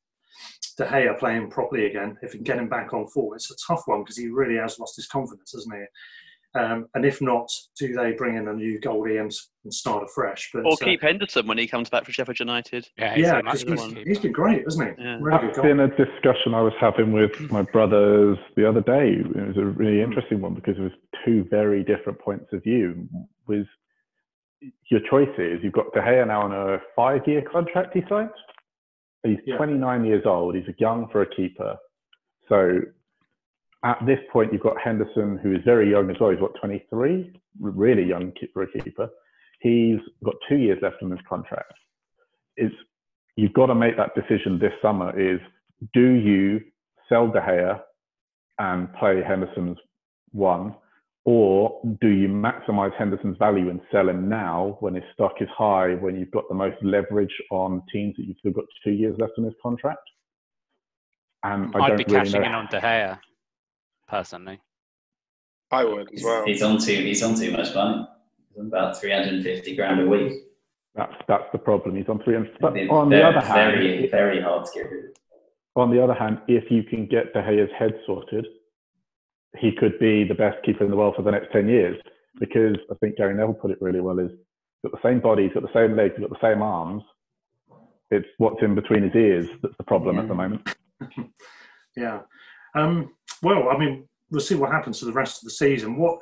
De 0.77 0.85
Gea 0.85 1.17
playing 1.17 1.49
properly 1.49 1.85
again, 1.85 2.17
if 2.21 2.33
he 2.33 2.39
can 2.39 2.43
get 2.43 2.57
him 2.57 2.67
back 2.67 2.93
on 2.93 3.07
form, 3.07 3.35
it's 3.35 3.51
a 3.51 3.55
tough 3.65 3.83
one 3.85 4.01
because 4.03 4.17
he 4.17 4.27
really 4.27 4.57
has 4.57 4.77
lost 4.79 4.97
his 4.97 5.07
confidence, 5.07 5.53
hasn't 5.53 5.73
he? 5.75 5.85
Um, 6.53 6.87
and 6.95 7.05
if 7.05 7.21
not, 7.21 7.49
do 7.79 7.93
they 7.93 8.11
bring 8.11 8.35
in 8.35 8.47
a 8.49 8.53
new 8.53 8.79
goalie 8.81 9.21
and, 9.21 9.31
and 9.63 9.73
start 9.73 10.03
afresh? 10.03 10.49
But 10.53 10.65
Or 10.65 10.73
uh, 10.73 10.75
keep 10.85 11.01
Henderson 11.01 11.47
when 11.47 11.57
he 11.57 11.65
comes 11.65 11.89
back 11.89 12.03
for 12.05 12.11
Sheffield 12.11 12.39
United. 12.39 12.89
Yeah, 12.97 13.15
he's 13.15 13.23
yeah, 13.23 13.39
a 13.39 13.43
much 13.43 13.65
because 13.65 13.87
better 13.87 13.99
he's, 13.99 14.07
he's 14.07 14.19
been 14.19 14.33
great, 14.33 14.63
hasn't 14.65 14.97
he? 14.97 15.03
Yeah. 15.03 15.17
Really 15.21 15.37
good 15.39 15.47
That's 15.47 15.57
goal. 15.57 15.65
been 15.65 15.79
a 15.79 15.87
discussion 15.87 16.53
I 16.53 16.61
was 16.61 16.73
having 16.79 17.13
with 17.13 17.31
my 17.51 17.61
brothers 17.61 18.37
the 18.57 18.67
other 18.67 18.81
day. 18.81 19.13
It 19.19 19.47
was 19.47 19.57
a 19.57 19.65
really 19.65 20.01
interesting 20.01 20.41
one 20.41 20.53
because 20.53 20.77
it 20.77 20.81
was 20.81 20.91
two 21.25 21.45
very 21.49 21.83
different 21.85 22.19
points 22.19 22.47
of 22.51 22.63
view. 22.63 23.07
Was 23.47 23.65
your 24.89 24.99
choices? 25.09 25.59
You've 25.63 25.73
got 25.73 25.93
De 25.93 26.01
Gea 26.01 26.27
now 26.27 26.41
on 26.41 26.51
a 26.51 26.79
five-year 26.97 27.43
contract 27.49 27.93
he 27.93 28.01
signed. 28.09 28.29
He's 29.23 29.37
Yeah. 29.45 29.55
29 29.55 30.03
years 30.03 30.23
old. 30.25 30.55
He's 30.55 30.65
young 30.79 31.07
for 31.11 31.21
a 31.21 31.29
keeper. 31.33 31.77
So 32.49 32.81
at 33.83 33.97
this 34.05 34.19
point, 34.31 34.53
you've 34.53 34.61
got 34.61 34.79
Henderson, 34.79 35.39
who 35.41 35.53
is 35.53 35.61
very 35.65 35.89
young 35.89 36.09
as 36.09 36.17
well. 36.19 36.29
He's 36.29 36.39
what 36.39 36.53
23, 36.59 37.33
really 37.59 38.03
young 38.03 38.31
for 38.53 38.63
a 38.63 38.71
keeper. 38.71 39.09
He's 39.59 39.99
got 40.23 40.35
two 40.47 40.57
years 40.57 40.79
left 40.81 40.97
on 41.01 41.11
his 41.11 41.19
contract. 41.27 41.73
It's 42.57 42.75
you've 43.35 43.53
got 43.53 43.67
to 43.67 43.75
make 43.75 43.97
that 43.97 44.13
decision 44.13 44.59
this 44.59 44.73
summer. 44.81 45.17
Is 45.19 45.39
do 45.93 46.11
you 46.11 46.61
sell 47.09 47.27
De 47.27 47.39
Gea 47.39 47.81
and 48.59 48.93
play 48.93 49.23
Henderson's 49.27 49.77
one, 50.31 50.75
or 51.25 51.81
do 52.01 52.07
you 52.07 52.27
maximize 52.27 52.95
Henderson's 52.97 53.37
value 53.37 53.69
and 53.69 53.81
sell 53.91 54.09
him 54.09 54.29
now 54.29 54.77
when 54.79 54.93
his 54.93 55.03
stock 55.13 55.33
is 55.41 55.49
high, 55.55 55.95
when 55.95 56.15
you've 56.15 56.31
got 56.31 56.47
the 56.49 56.55
most 56.55 56.77
leverage 56.83 57.35
on 57.49 57.81
teams 57.91 58.15
that 58.17 58.25
you've 58.25 58.37
still 58.37 58.51
got 58.51 58.65
two 58.83 58.91
years 58.91 59.15
left 59.19 59.33
on 59.39 59.45
his 59.45 59.53
contract? 59.61 60.07
And 61.43 61.75
I 61.75 61.79
I'd 61.79 61.87
don't 61.89 61.97
be 61.97 62.13
really 62.13 62.25
cashing 62.25 62.41
know. 62.41 62.47
in 62.47 62.53
on 62.53 62.67
De 62.67 62.79
Gea, 62.79 63.19
personally. 64.11 64.59
I 65.71 65.85
would 65.85 66.07
as 66.13 66.19
He's, 66.19 66.23
well. 66.23 66.43
he's 66.45 66.61
on 66.61 66.77
too 66.77 66.97
he's 67.09 67.23
on 67.23 67.33
too 67.33 67.51
much 67.51 67.73
money. 67.73 68.05
He's 68.49 68.59
on 68.59 68.67
about 68.67 68.99
three 68.99 69.11
hundred 69.11 69.33
and 69.35 69.43
fifty 69.43 69.75
grand 69.75 70.01
a 70.01 70.05
week. 70.05 70.33
That's 70.93 71.13
that's 71.29 71.45
the 71.53 71.57
problem. 71.57 71.95
He's 71.95 72.09
on 72.09 72.21
300. 72.21 72.57
But 72.59 72.75
It's 72.75 72.91
on 72.91 73.09
the 73.09 73.23
other 73.25 73.39
hand, 73.39 73.71
very 73.77 74.09
very 74.09 74.41
hard 74.41 74.65
to 74.65 74.71
get 74.75 74.91
rid 74.91 75.05
of. 75.05 75.11
on 75.77 75.89
the 75.89 76.03
other 76.03 76.13
hand, 76.13 76.39
if 76.49 76.69
you 76.69 76.83
can 76.83 77.05
get 77.07 77.31
De 77.33 77.41
Gea's 77.41 77.69
head 77.79 77.93
sorted, 78.05 78.45
he 79.57 79.71
could 79.71 79.97
be 79.99 80.25
the 80.25 80.35
best 80.35 80.57
keeper 80.65 80.83
in 80.83 80.91
the 80.91 80.97
world 80.97 81.15
for 81.15 81.21
the 81.21 81.31
next 81.31 81.53
10 81.53 81.69
years. 81.69 81.97
Because 82.39 82.75
I 82.91 82.95
think 82.95 83.15
Gary 83.15 83.33
Neville 83.33 83.53
put 83.53 83.71
it 83.71 83.77
really 83.81 84.01
well 84.01 84.19
is 84.19 84.31
he's 84.31 84.91
got 84.91 85.01
the 85.01 85.07
same 85.09 85.21
body, 85.21 85.43
he's 85.43 85.53
got 85.53 85.63
the 85.63 85.73
same 85.73 85.95
legs, 85.95 86.15
he's 86.17 86.27
got 86.27 86.37
the 86.37 86.45
same 86.47 86.61
arms. 86.61 87.03
It's 88.09 88.27
what's 88.39 88.61
in 88.61 88.75
between 88.75 89.03
his 89.03 89.15
ears 89.15 89.47
that's 89.61 89.77
the 89.77 89.85
problem 89.85 90.19
at 90.19 90.27
the 90.27 90.35
moment. 90.35 90.67
yeah. 91.95 92.19
Um, 92.75 93.13
well, 93.41 93.69
I 93.69 93.77
mean, 93.77 94.07
we'll 94.29 94.41
see 94.41 94.55
what 94.55 94.71
happens 94.71 94.99
to 94.99 95.05
the 95.05 95.11
rest 95.11 95.41
of 95.41 95.45
the 95.45 95.51
season. 95.51 95.97
What, 95.97 96.19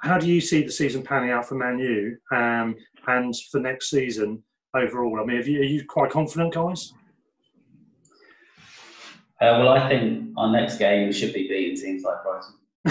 how 0.00 0.18
do 0.18 0.28
you 0.28 0.40
see 0.40 0.62
the 0.62 0.72
season 0.72 1.02
panning 1.02 1.30
out 1.30 1.46
for 1.46 1.54
Man 1.54 1.78
U 1.78 2.16
um, 2.36 2.74
and 3.06 3.34
for 3.50 3.60
next 3.60 3.90
season 3.90 4.42
overall? 4.74 5.20
I 5.20 5.24
mean, 5.24 5.42
you, 5.46 5.60
are 5.60 5.64
you 5.64 5.84
quite 5.86 6.10
confident, 6.10 6.54
guys? 6.54 6.92
Uh, 9.40 9.58
well, 9.58 9.70
I 9.70 9.88
think 9.88 10.30
our 10.36 10.52
next 10.52 10.78
game 10.78 11.10
should 11.12 11.34
be 11.34 11.48
beating 11.48 11.76
teams 11.76 12.04
like 12.04 12.22
Brighton. 12.22 12.54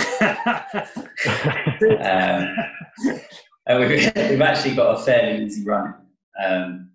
um, 3.68 3.80
we've, 3.80 4.12
we've, 4.16 4.42
actually 4.42 4.76
got 4.76 5.00
a 5.00 5.04
fairly 5.04 5.46
easy 5.46 5.64
run 5.64 5.96
um, 6.46 6.92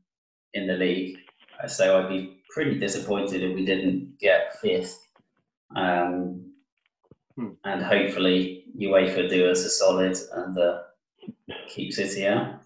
in 0.53 0.67
the 0.67 0.75
league, 0.75 1.17
so 1.67 1.99
I'd 1.99 2.09
be 2.09 2.43
pretty 2.51 2.79
disappointed 2.79 3.43
if 3.43 3.55
we 3.55 3.65
didn't 3.65 4.19
get 4.19 4.59
fifth. 4.61 5.06
Um, 5.75 6.53
hmm. 7.35 7.51
And 7.65 7.83
hopefully 7.83 8.65
UEFA 8.79 9.29
do 9.29 9.51
us 9.51 9.65
a 9.65 9.71
solid 9.71 10.17
and 10.33 10.59
uh, 10.59 10.83
keep 11.69 11.93
City 11.93 12.27
out. 12.27 12.61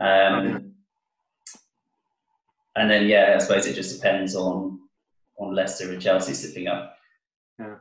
Um, 0.00 0.74
and 2.76 2.90
then 2.90 3.06
yeah, 3.06 3.32
I 3.34 3.38
suppose 3.38 3.66
it 3.66 3.74
just 3.74 3.96
depends 3.96 4.36
on 4.36 4.80
on 5.38 5.54
Leicester 5.54 5.90
and 5.90 6.00
Chelsea 6.00 6.34
slipping 6.34 6.68
up. 6.68 6.96
Yeah. 7.58 7.76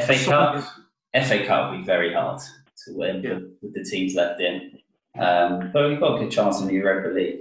FA 0.00 0.24
Cup, 0.24 0.64
FA 1.14 1.46
Cup 1.46 1.70
will 1.70 1.78
be 1.78 1.84
very 1.84 2.12
hard 2.12 2.40
to 2.84 2.96
win 2.96 3.22
yeah. 3.22 3.34
with, 3.34 3.44
with, 3.62 3.74
the 3.74 3.84
teams 3.84 4.14
left 4.14 4.40
in. 4.40 4.78
Um, 5.18 5.70
but 5.72 5.88
we've 5.88 6.00
got 6.00 6.16
a 6.16 6.18
good 6.20 6.30
chance 6.30 6.60
in 6.60 6.66
the 6.66 6.74
Europa 6.74 7.08
League. 7.08 7.40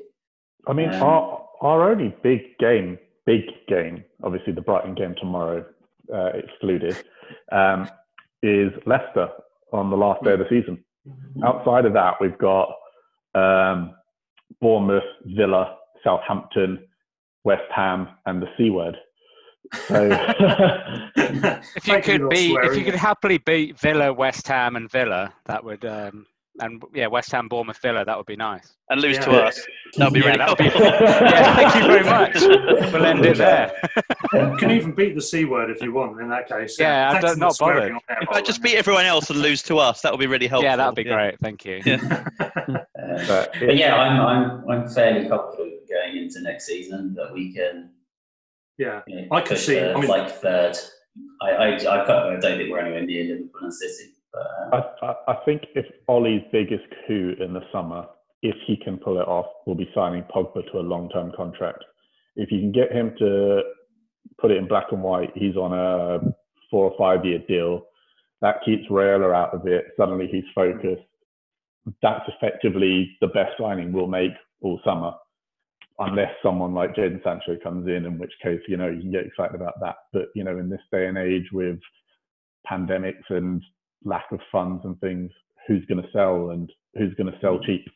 I 0.67 0.73
mean, 0.73 0.93
um, 0.93 1.01
our 1.01 1.47
our 1.61 1.91
only 1.91 2.15
big 2.23 2.57
game, 2.59 2.97
big 3.25 3.41
game, 3.67 4.03
obviously 4.23 4.53
the 4.53 4.61
Brighton 4.61 4.95
game 4.95 5.15
tomorrow 5.19 5.65
uh, 6.13 6.29
excluded, 6.33 7.03
um, 7.51 7.89
is 8.43 8.71
Leicester 8.85 9.29
on 9.71 9.89
the 9.89 9.97
last 9.97 10.23
day 10.23 10.33
of 10.33 10.39
the 10.39 10.45
season. 10.49 10.83
Outside 11.43 11.85
of 11.85 11.93
that, 11.93 12.15
we've 12.19 12.37
got 12.37 12.73
um, 13.33 13.95
Bournemouth, 14.59 15.03
Villa, 15.25 15.77
Southampton, 16.03 16.79
West 17.43 17.63
Ham, 17.73 18.07
and 18.25 18.41
the 18.41 18.47
C 18.57 18.69
word. 18.69 18.97
So, 19.87 20.09
if 21.15 21.87
you 21.87 22.01
could 22.01 22.29
be, 22.29 22.53
if 22.61 22.77
you 22.77 22.83
could 22.83 22.95
happily 22.95 23.37
beat 23.37 23.79
Villa, 23.79 24.11
West 24.11 24.47
Ham, 24.47 24.75
and 24.75 24.91
Villa, 24.91 25.33
that 25.45 25.63
would, 25.63 25.85
um, 25.85 26.25
and 26.59 26.83
yeah, 26.93 27.07
West 27.07 27.31
Ham, 27.31 27.47
Bournemouth, 27.47 27.79
Villa, 27.81 28.03
that 28.05 28.17
would 28.17 28.25
be 28.25 28.35
nice. 28.35 28.75
And 28.89 29.01
lose 29.01 29.17
yeah. 29.17 29.25
to 29.25 29.31
us, 29.43 29.65
that'd 29.95 30.13
be 30.13 30.19
yeah, 30.19 30.25
really 30.25 30.45
cool. 30.45 30.55
Be, 30.55 30.63
yeah, 30.65 31.55
thank 31.55 31.75
you 31.75 31.87
very 31.87 32.03
much. 32.03 32.91
We'll 32.91 33.05
end 33.05 33.25
it 33.25 33.37
there. 33.37 33.71
you 34.33 34.57
can 34.57 34.71
even 34.71 34.93
beat 34.93 35.15
the 35.15 35.21
c 35.21 35.45
word 35.45 35.69
if 35.69 35.81
you 35.81 35.93
want. 35.93 36.19
In 36.21 36.29
that 36.29 36.47
case, 36.47 36.77
yeah, 36.79 37.19
I'm 37.23 37.39
not 37.39 37.57
bothered. 37.57 37.93
If 38.09 38.29
I 38.29 38.41
just 38.41 38.61
beat 38.61 38.75
everyone 38.75 39.05
else 39.05 39.29
and 39.29 39.39
lose 39.39 39.63
to 39.63 39.77
us, 39.77 40.01
that 40.01 40.11
would 40.11 40.19
be 40.19 40.27
really 40.27 40.47
helpful. 40.47 40.69
Yeah, 40.69 40.75
that'd 40.75 40.95
be 40.95 41.03
great. 41.03 41.39
Thank 41.39 41.65
you. 41.65 41.81
Yeah. 41.85 42.25
but, 42.39 43.53
but 43.59 43.75
yeah, 43.77 43.95
I'm, 43.95 44.21
I'm, 44.21 44.69
I'm 44.69 44.89
fairly 44.89 45.27
confident 45.27 45.87
going 45.89 46.17
into 46.17 46.41
next 46.41 46.65
season 46.65 47.13
that 47.15 47.33
we 47.33 47.53
can 47.53 47.91
yeah, 48.81 49.01
you 49.05 49.15
know, 49.15 49.27
I 49.31 49.41
can 49.41 49.57
see. 49.57 49.79
I 49.79 49.93
mean, 49.93 50.07
like 50.07 50.31
third. 50.31 50.75
I, 51.41 51.49
I, 51.49 51.67
I, 51.75 52.35
I 52.35 52.39
don't 52.39 52.41
think 52.41 52.71
we're 52.71 52.79
anywhere 52.79 53.03
near 53.03 53.25
Liverpool 53.25 53.61
and 53.61 53.73
City. 53.73 54.10
But, 54.33 54.97
um, 55.01 55.15
I, 55.27 55.31
I 55.31 55.35
think 55.45 55.63
if 55.75 55.85
Ole's 56.07 56.41
biggest 56.51 56.83
coup 57.07 57.35
in 57.39 57.53
the 57.53 57.61
summer, 57.71 58.05
if 58.41 58.55
he 58.65 58.77
can 58.77 58.97
pull 58.97 59.19
it 59.19 59.27
off, 59.27 59.47
will 59.65 59.75
be 59.75 59.89
signing 59.93 60.23
Pogba 60.23 60.69
to 60.71 60.79
a 60.79 60.81
long-term 60.81 61.33
contract. 61.35 61.83
If 62.35 62.51
you 62.51 62.59
can 62.59 62.71
get 62.71 62.91
him 62.91 63.13
to 63.19 63.61
put 64.39 64.51
it 64.51 64.57
in 64.57 64.67
black 64.67 64.85
and 64.91 65.03
white, 65.03 65.31
he's 65.35 65.55
on 65.55 65.73
a 65.73 66.33
four 66.69 66.89
or 66.89 66.97
five-year 66.97 67.39
deal. 67.47 67.85
That 68.41 68.63
keeps 68.65 68.87
Raiola 68.89 69.35
out 69.35 69.53
of 69.53 69.67
it. 69.67 69.85
Suddenly 69.97 70.27
he's 70.31 70.45
focused. 70.55 71.03
That's 72.01 72.27
effectively 72.27 73.17
the 73.21 73.27
best 73.27 73.51
signing 73.59 73.91
we'll 73.91 74.07
make 74.07 74.31
all 74.61 74.79
summer 74.85 75.13
unless 75.99 76.31
someone 76.41 76.73
like 76.73 76.95
Jadon 76.95 77.23
Sancho 77.23 77.57
comes 77.61 77.87
in, 77.87 78.05
in 78.05 78.17
which 78.17 78.31
case, 78.41 78.61
you 78.67 78.77
know, 78.77 78.89
you 78.89 79.01
can 79.01 79.11
get 79.11 79.25
excited 79.25 79.55
about 79.55 79.79
that. 79.81 79.97
But, 80.13 80.29
you 80.33 80.43
know, 80.43 80.57
in 80.57 80.69
this 80.69 80.81
day 80.91 81.07
and 81.07 81.17
age 81.17 81.47
with 81.51 81.79
pandemics 82.69 83.29
and 83.29 83.61
lack 84.03 84.31
of 84.31 84.39
funds 84.51 84.85
and 84.85 84.99
things, 84.99 85.31
who's 85.67 85.85
going 85.85 86.01
to 86.01 86.11
sell 86.11 86.51
and 86.51 86.71
who's 86.95 87.13
going 87.15 87.31
to 87.31 87.39
sell 87.39 87.57
mm. 87.57 87.65
cheap? 87.65 87.89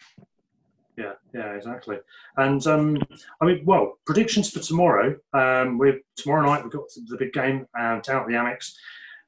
Yeah, 0.97 1.13
yeah, 1.33 1.53
exactly. 1.53 1.97
And 2.37 2.65
um, 2.67 2.97
I 3.41 3.45
mean, 3.45 3.65
well, 3.65 3.97
predictions 4.05 4.51
for 4.51 4.59
tomorrow. 4.59 5.17
Um, 5.33 5.77
we're 5.77 5.99
tomorrow 6.15 6.45
night. 6.45 6.63
We've 6.63 6.71
got 6.71 6.85
the 7.07 7.17
big 7.17 7.33
game 7.33 7.67
uh, 7.77 7.99
down 7.99 8.21
at 8.21 8.27
the 8.27 8.33
Amex, 8.33 8.73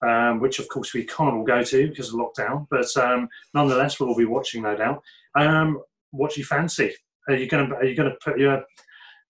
um, 0.02 0.40
which 0.40 0.60
of 0.60 0.70
course 0.70 0.94
we 0.94 1.04
can't 1.04 1.36
all 1.36 1.44
go 1.44 1.64
to 1.64 1.90
because 1.90 2.14
of 2.14 2.20
lockdown. 2.20 2.68
But 2.70 2.96
um, 2.96 3.28
nonetheless, 3.54 4.00
we'll 4.00 4.10
all 4.10 4.16
be 4.16 4.26
watching, 4.26 4.64
no 4.64 4.78
doubt. 4.78 5.04
Um, 5.36 5.82
what 6.12 6.34
do 6.34 6.40
you 6.40 6.46
fancy? 6.46 6.94
Are 7.28 7.36
you 7.36 7.48
going 7.48 7.70
to 7.70 7.76
are 7.76 7.86
you 7.86 7.96
going 7.96 8.12
to 8.12 8.18
put 8.24 8.40
your 8.40 8.64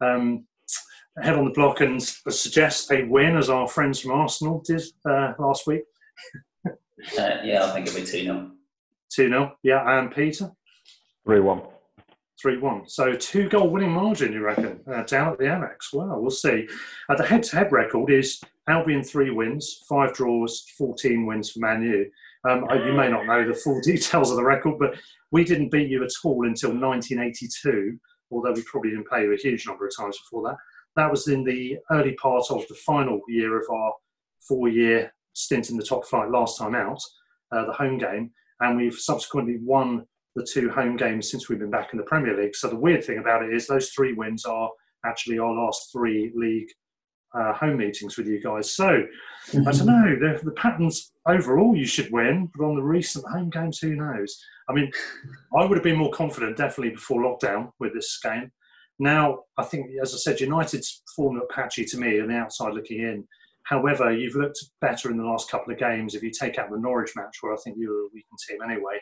um, 0.01 0.45
head 1.19 1.35
on 1.35 1.45
the 1.45 1.51
block 1.51 1.81
and 1.81 2.01
suggest 2.01 2.91
a 2.91 3.03
win, 3.03 3.35
as 3.35 3.49
our 3.49 3.67
friends 3.67 3.99
from 3.99 4.11
Arsenal 4.11 4.61
did 4.63 4.83
uh, 5.09 5.33
last 5.39 5.65
week? 5.65 5.83
uh, 7.19 7.37
yeah, 7.43 7.65
I 7.65 7.71
think 7.73 7.87
it'll 7.87 7.99
be 7.99 8.05
two 8.05 8.23
0 8.23 8.51
Two 9.09 9.29
0 9.29 9.57
Yeah, 9.63 9.99
and 9.99 10.13
Peter. 10.13 10.51
Three 11.25 11.39
one. 11.39 11.61
Three 12.41 12.57
one. 12.57 12.87
So 12.87 13.13
two 13.13 13.49
goal 13.49 13.69
winning 13.69 13.91
margin, 13.91 14.31
you 14.31 14.41
reckon, 14.41 14.81
uh, 14.91 15.03
down 15.03 15.31
at 15.31 15.39
the 15.39 15.45
Amex? 15.45 15.93
Well, 15.93 16.21
we'll 16.21 16.29
see. 16.29 16.67
Uh, 17.09 17.15
the 17.15 17.25
head 17.25 17.43
to 17.43 17.55
head 17.55 17.71
record 17.71 18.11
is 18.11 18.41
Albion 18.69 19.03
three 19.03 19.31
wins, 19.31 19.83
five 19.89 20.13
draws, 20.13 20.65
fourteen 20.77 21.25
wins 21.25 21.51
for 21.51 21.59
Man 21.59 21.83
U. 21.83 22.09
Um, 22.47 22.65
you 22.85 22.93
may 22.93 23.09
not 23.09 23.25
know 23.25 23.47
the 23.47 23.53
full 23.53 23.81
details 23.83 24.29
of 24.29 24.37
the 24.37 24.43
record, 24.43 24.77
but 24.79 24.97
we 25.31 25.43
didn't 25.43 25.71
beat 25.71 25.89
you 25.89 26.03
at 26.03 26.11
all 26.23 26.45
until 26.47 26.69
1982, 26.69 27.99
although 28.31 28.53
we 28.53 28.63
probably 28.63 28.91
didn't 28.91 29.07
play 29.07 29.23
you 29.23 29.33
a 29.33 29.37
huge 29.37 29.67
number 29.67 29.85
of 29.85 29.95
times 29.95 30.17
before 30.19 30.47
that. 30.49 30.57
That 30.95 31.11
was 31.11 31.27
in 31.27 31.43
the 31.43 31.77
early 31.91 32.13
part 32.13 32.45
of 32.49 32.67
the 32.67 32.75
final 32.75 33.19
year 33.27 33.59
of 33.59 33.65
our 33.69 33.93
four 34.47 34.69
year 34.69 35.11
stint 35.37 35.69
in 35.69 35.77
the 35.77 35.83
top 35.83 36.05
flight 36.05 36.29
last 36.29 36.57
time 36.57 36.75
out, 36.75 36.99
uh, 37.51 37.65
the 37.65 37.73
home 37.73 37.97
game, 37.97 38.31
and 38.59 38.75
we've 38.77 38.95
subsequently 38.97 39.57
won 39.61 40.05
the 40.35 40.47
two 40.51 40.69
home 40.69 40.95
games 40.97 41.29
since 41.29 41.49
we've 41.49 41.59
been 41.59 41.71
back 41.71 41.89
in 41.93 41.97
the 41.97 42.05
Premier 42.05 42.35
League. 42.39 42.55
So 42.55 42.67
the 42.67 42.75
weird 42.75 43.03
thing 43.03 43.19
about 43.19 43.43
it 43.43 43.53
is 43.53 43.67
those 43.67 43.89
three 43.89 44.13
wins 44.13 44.45
are 44.45 44.69
actually 45.05 45.39
our 45.39 45.53
last 45.53 45.89
three 45.91 46.31
league 46.35 46.69
uh, 47.33 47.53
home 47.53 47.77
meetings 47.77 48.17
with 48.17 48.27
you 48.27 48.41
guys. 48.41 48.73
So 48.73 48.87
mm-hmm. 48.87 49.67
I 49.67 49.71
don't 49.71 49.87
know 49.87 50.15
the, 50.19 50.43
the, 50.43 50.51
patterns 50.51 51.11
overall. 51.27 51.75
You 51.75 51.85
should 51.85 52.11
win, 52.11 52.49
but 52.55 52.65
on 52.65 52.75
the 52.75 52.81
recent 52.81 53.25
home 53.27 53.49
games, 53.49 53.79
who 53.79 53.95
knows? 53.95 54.39
I 54.69 54.73
mean, 54.73 54.91
I 55.57 55.65
would 55.65 55.77
have 55.77 55.83
been 55.83 55.97
more 55.97 56.11
confident 56.11 56.57
definitely 56.57 56.93
before 56.93 57.21
lockdown 57.21 57.71
with 57.79 57.93
this 57.93 58.19
game. 58.23 58.51
Now 58.99 59.39
I 59.57 59.63
think, 59.63 59.91
as 60.01 60.13
I 60.13 60.17
said, 60.17 60.39
United's 60.39 61.03
form 61.15 61.35
looked 61.35 61.51
patchy 61.51 61.85
to 61.85 61.97
me 61.97 62.19
on 62.19 62.29
the 62.29 62.35
outside 62.35 62.73
looking 62.73 63.01
in. 63.01 63.27
However, 63.69 64.13
you've 64.13 64.35
looked 64.35 64.59
better 64.81 65.11
in 65.11 65.17
the 65.17 65.25
last 65.25 65.51
couple 65.51 65.73
of 65.73 65.79
games. 65.79 66.15
If 66.15 66.23
you 66.23 66.31
take 66.31 66.57
out 66.57 66.69
the 66.71 66.79
Norwich 66.79 67.13
match, 67.15 67.37
where 67.41 67.53
I 67.53 67.57
think 67.63 67.77
you 67.77 67.89
were 67.89 68.01
a 68.01 68.09
weakened 68.13 68.39
team 68.47 68.59
anyway, 68.63 68.99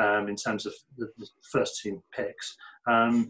um, 0.00 0.28
in 0.28 0.36
terms 0.36 0.66
of 0.66 0.74
the, 0.98 1.08
the 1.18 1.26
first 1.50 1.80
team 1.82 2.00
picks. 2.14 2.56
Um, 2.88 3.28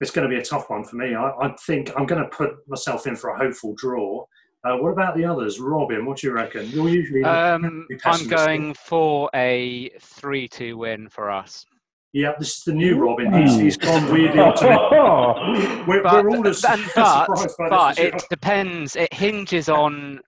it's 0.00 0.10
going 0.10 0.28
to 0.28 0.34
be 0.34 0.40
a 0.40 0.44
tough 0.44 0.70
one 0.70 0.84
for 0.84 0.96
me. 0.96 1.14
I, 1.14 1.30
I 1.40 1.54
think 1.66 1.92
I'm 1.96 2.06
going 2.06 2.22
to 2.22 2.28
put 2.28 2.50
myself 2.68 3.06
in 3.06 3.16
for 3.16 3.30
a 3.30 3.38
hopeful 3.38 3.74
draw. 3.76 4.24
Uh, 4.64 4.76
what 4.76 4.90
about 4.90 5.16
the 5.16 5.24
others, 5.24 5.60
Robin? 5.60 6.04
What 6.04 6.18
do 6.18 6.26
you 6.26 6.32
reckon? 6.32 6.68
You're 6.70 6.88
usually 6.88 7.24
um, 7.24 7.86
I'm 8.04 8.28
going 8.28 8.74
for 8.74 9.30
a 9.34 9.90
three-two 10.00 10.76
win 10.76 11.08
for 11.08 11.30
us. 11.30 11.64
Yeah, 12.12 12.32
this 12.38 12.58
is 12.58 12.64
the 12.64 12.72
new 12.72 12.96
Robin. 12.96 13.32
He's, 13.32 13.58
he's 13.58 13.76
gone 13.76 14.10
weirdly 14.10 14.40
optimistic. 14.40 15.86
We're, 15.86 16.02
but, 16.02 16.24
we're 16.24 16.30
all 16.30 16.48
as, 16.48 16.62
but, 16.62 16.78
surprised 16.78 17.56
by 17.58 17.68
but 17.68 17.96
this. 17.96 18.14
it 18.14 18.24
depends. 18.30 18.96
It 18.96 19.12
hinges 19.12 19.68
on 19.68 20.20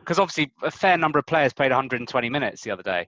because 0.00 0.18
obviously 0.18 0.50
a 0.62 0.70
fair 0.70 0.96
number 0.96 1.18
of 1.18 1.26
players 1.26 1.52
played 1.52 1.70
120 1.70 2.30
minutes 2.30 2.62
the 2.62 2.70
other 2.70 2.82
day. 2.82 3.06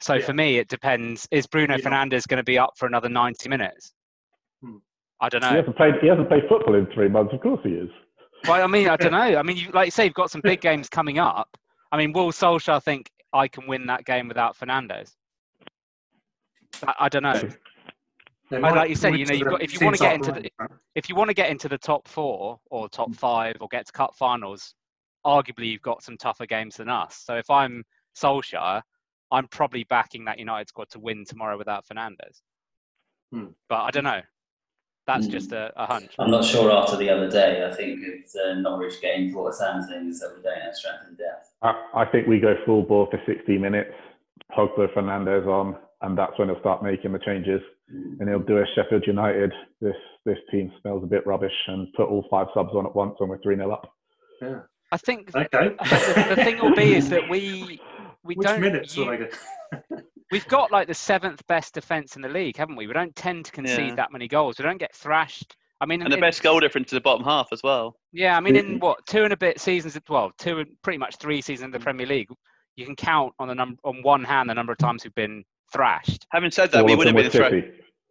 So 0.00 0.14
yeah. 0.14 0.24
for 0.24 0.32
me, 0.32 0.58
it 0.58 0.68
depends. 0.68 1.26
Is 1.30 1.46
Bruno 1.46 1.76
yeah. 1.76 1.84
Fernandes 1.84 2.26
going 2.26 2.38
to 2.38 2.44
be 2.44 2.58
up 2.58 2.74
for 2.76 2.86
another 2.86 3.08
90 3.08 3.48
minutes? 3.48 3.92
Hmm. 4.62 4.76
I 5.20 5.28
don't 5.28 5.42
know. 5.42 5.50
He 5.50 5.56
hasn't 5.56 5.76
played. 5.76 5.94
He 6.00 6.06
hasn't 6.08 6.28
played 6.28 6.44
football 6.48 6.74
in 6.76 6.86
three 6.94 7.08
months. 7.08 7.34
Of 7.34 7.40
course 7.42 7.60
he 7.62 7.70
is. 7.70 7.90
Well, 8.48 8.62
I 8.62 8.66
mean, 8.66 8.88
I 8.88 8.96
don't 8.96 9.12
know. 9.12 9.18
I 9.18 9.42
mean, 9.42 9.56
you, 9.56 9.70
like 9.72 9.88
you 9.88 9.90
say, 9.90 10.04
you've 10.04 10.14
got 10.14 10.30
some 10.30 10.40
big 10.40 10.60
games 10.60 10.88
coming 10.88 11.18
up. 11.18 11.48
I 11.92 11.98
mean, 11.98 12.12
will 12.12 12.30
Solskjaer 12.30 12.82
think 12.82 13.10
I 13.32 13.48
can 13.48 13.66
win 13.66 13.86
that 13.86 14.04
game 14.04 14.28
without 14.28 14.56
Fernandes? 14.56 15.12
I, 16.86 16.94
I 17.00 17.08
don't 17.08 17.22
know. 17.22 17.40
like 18.50 18.88
you 18.88 18.96
say, 18.96 19.14
you 19.14 19.26
know, 19.26 19.34
you've 19.34 19.48
got, 19.48 19.62
if 19.62 19.74
you 19.74 19.84
want 19.84 19.96
to 19.96 20.02
get 20.02 20.14
into 20.14 20.32
the, 20.32 20.50
if 20.94 21.08
you 21.08 21.14
want 21.14 21.28
to 21.28 21.34
get 21.34 21.50
into 21.50 21.68
the 21.68 21.78
top 21.78 22.08
four 22.08 22.58
or 22.70 22.88
top 22.88 23.14
five 23.14 23.56
or 23.60 23.68
get 23.68 23.86
to 23.86 23.92
cup 23.92 24.14
finals, 24.16 24.74
arguably 25.24 25.70
you've 25.70 25.82
got 25.82 26.02
some 26.02 26.16
tougher 26.16 26.46
games 26.46 26.76
than 26.76 26.88
us. 26.88 27.22
So 27.24 27.34
if 27.36 27.48
I'm 27.50 27.84
Solskjaer, 28.16 28.82
I'm 29.30 29.46
probably 29.48 29.84
backing 29.84 30.24
that 30.24 30.38
United 30.38 30.68
squad 30.68 30.88
to 30.90 30.98
win 30.98 31.24
tomorrow 31.24 31.56
without 31.56 31.84
Fernandes. 31.86 32.42
Hmm. 33.32 33.46
But 33.68 33.82
I 33.82 33.90
don't 33.90 34.04
know. 34.04 34.20
That's 35.06 35.26
mm. 35.26 35.30
just 35.30 35.52
a, 35.52 35.72
a, 35.76 35.86
hunch. 35.86 36.12
I'm 36.18 36.30
not 36.30 36.44
sure 36.44 36.70
after 36.70 36.96
the 36.96 37.10
other 37.10 37.28
day. 37.28 37.66
I 37.66 37.74
think 37.74 38.00
if 38.02 38.30
the 38.32 38.54
Norwich 38.60 39.00
game, 39.00 39.32
what 39.32 39.54
Sam 39.54 39.82
things 39.82 40.20
that 40.20 40.36
we 40.36 40.42
don't 40.42 40.60
have 40.60 40.74
strength 40.74 41.04
and 41.08 41.18
depth. 41.18 41.52
I, 41.62 42.02
I 42.02 42.04
think 42.04 42.28
we 42.28 42.38
go 42.38 42.54
full 42.64 42.82
ball 42.82 43.08
for 43.10 43.20
60 43.26 43.58
minutes, 43.58 43.94
Pogba 44.56 44.92
Fernandes 44.94 45.46
on, 45.46 45.76
and 46.02 46.16
that's 46.16 46.38
when 46.38 46.48
he'll 46.48 46.60
start 46.60 46.82
making 46.82 47.12
the 47.12 47.18
changes. 47.18 47.60
Mm. 47.92 48.20
And 48.20 48.28
he'll 48.28 48.38
do 48.40 48.58
a 48.58 48.64
Sheffield 48.74 49.04
United. 49.06 49.52
This 49.80 49.96
this 50.24 50.38
team 50.50 50.72
smells 50.80 51.02
a 51.02 51.06
bit 51.06 51.26
rubbish, 51.26 51.52
and 51.66 51.92
put 51.94 52.08
all 52.08 52.26
five 52.30 52.46
subs 52.54 52.70
on 52.74 52.86
at 52.86 52.94
once 52.94 53.14
when 53.18 53.28
we're 53.28 53.40
three 53.42 53.56
0 53.56 53.70
up. 53.70 53.90
Yeah. 54.42 54.60
I 54.92 54.96
think 54.96 55.34
okay. 55.36 55.48
the, 55.78 56.34
the 56.34 56.44
thing 56.44 56.58
will 56.58 56.74
be 56.74 56.94
is 56.94 57.08
that 57.10 57.28
we 57.28 57.80
we 58.24 58.34
Which 58.34 58.46
don't. 58.46 58.60
Minutes 58.60 58.96
you, 58.96 59.06
like 59.06 59.32
we've 60.32 60.48
got 60.48 60.70
like 60.70 60.88
the 60.88 60.94
seventh 60.94 61.46
best 61.46 61.74
defense 61.74 62.16
in 62.16 62.22
the 62.22 62.28
league, 62.28 62.56
haven't 62.56 62.76
we? 62.76 62.86
We 62.86 62.92
don't 62.92 63.14
tend 63.14 63.44
to 63.46 63.52
concede 63.52 63.90
Yeah. 63.90 63.94
that 63.96 64.12
many 64.12 64.28
goals. 64.28 64.58
We 64.58 64.64
don't 64.64 64.78
get 64.78 64.94
thrashed. 64.94 65.56
I 65.82 65.86
mean, 65.86 66.02
And 66.02 66.12
the 66.12 66.16
in- 66.16 66.20
best 66.20 66.42
goal 66.42 66.60
difference 66.60 66.90
to 66.90 66.96
the 66.96 67.00
bottom 67.00 67.24
half 67.24 67.48
as 67.52 67.62
well. 67.62 67.96
Yeah, 68.12 68.36
I 68.36 68.40
mean, 68.40 68.54
in 68.56 68.78
what 68.80 68.98
two 69.06 69.24
and 69.24 69.32
a 69.32 69.36
bit 69.36 69.60
seasons, 69.60 69.98
well, 70.08 70.30
two 70.38 70.58
and 70.58 70.68
pretty 70.82 70.98
much 70.98 71.16
three 71.16 71.40
seasons 71.40 71.66
in 71.66 71.70
the 71.70 71.80
Premier 71.80 72.06
League, 72.06 72.28
you 72.76 72.84
can 72.84 72.96
count 72.96 73.32
on 73.38 73.48
the 73.48 73.54
number 73.54 73.78
on 73.84 74.02
one 74.02 74.24
hand 74.24 74.50
the 74.50 74.54
number 74.54 74.72
of 74.72 74.78
times 74.78 75.04
we've 75.04 75.14
been 75.14 75.44
thrashed. 75.72 76.26
Having 76.30 76.50
said 76.50 76.72
that, 76.72 76.80
All 76.80 76.86
we 76.86 76.92
of 76.92 76.98
would 76.98 77.06
have 77.08 77.16
been 77.16 77.30
thrashed. 77.30 77.66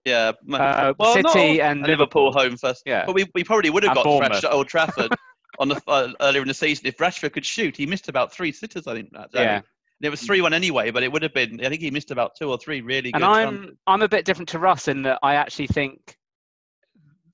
Yeah, 0.06 0.32
Uh, 0.54 0.94
well, 0.98 1.14
City 1.14 1.62
all- 1.62 1.68
and 1.70 1.82
Liverpool 1.82 2.28
Liverpool. 2.28 2.32
home 2.32 2.58
first. 2.58 2.84
Yeah. 2.86 3.06
But 3.06 3.16
we, 3.16 3.26
we 3.36 3.44
probably 3.44 3.70
would 3.70 3.84
have 3.84 3.96
And 3.98 4.04
got 4.04 4.18
thrashed 4.28 4.44
at 4.46 4.52
Old 4.52 4.68
Trafford 4.68 5.12
on 5.60 5.68
the 5.68 5.82
uh, 5.88 6.10
earlier 6.22 6.42
in 6.42 6.48
the 6.48 6.54
season 6.54 6.88
if 6.88 6.98
Rashford 6.98 7.34
could 7.34 7.46
shoot. 7.46 7.76
He 7.76 7.86
missed 7.86 8.08
about 8.08 8.32
three 8.34 8.52
sitters, 8.52 8.88
I 8.88 8.96
think. 8.96 9.12
That 9.12 9.32
day. 9.32 9.44
Yeah. 9.44 9.56
And 9.58 10.06
it 10.06 10.10
was 10.10 10.22
three 10.22 10.42
one 10.42 10.54
anyway, 10.54 10.90
but 10.92 11.04
it 11.04 11.12
would 11.12 11.22
have 11.22 11.34
been. 11.34 11.60
I 11.64 11.68
think 11.70 11.82
he 11.82 11.92
missed 11.92 12.12
about 12.12 12.32
two 12.40 12.50
or 12.50 12.58
three 12.58 12.80
really 12.82 13.12
And 13.14 13.22
good 13.22 13.30
I'm 13.30 13.58
chances. 13.58 13.78
I'm 13.88 14.02
a 14.02 14.08
bit 14.08 14.24
different 14.26 14.50
to 14.50 14.60
Russ 14.60 14.88
in 14.88 15.02
that 15.04 15.20
I 15.22 15.36
actually 15.36 15.68
think 15.68 16.16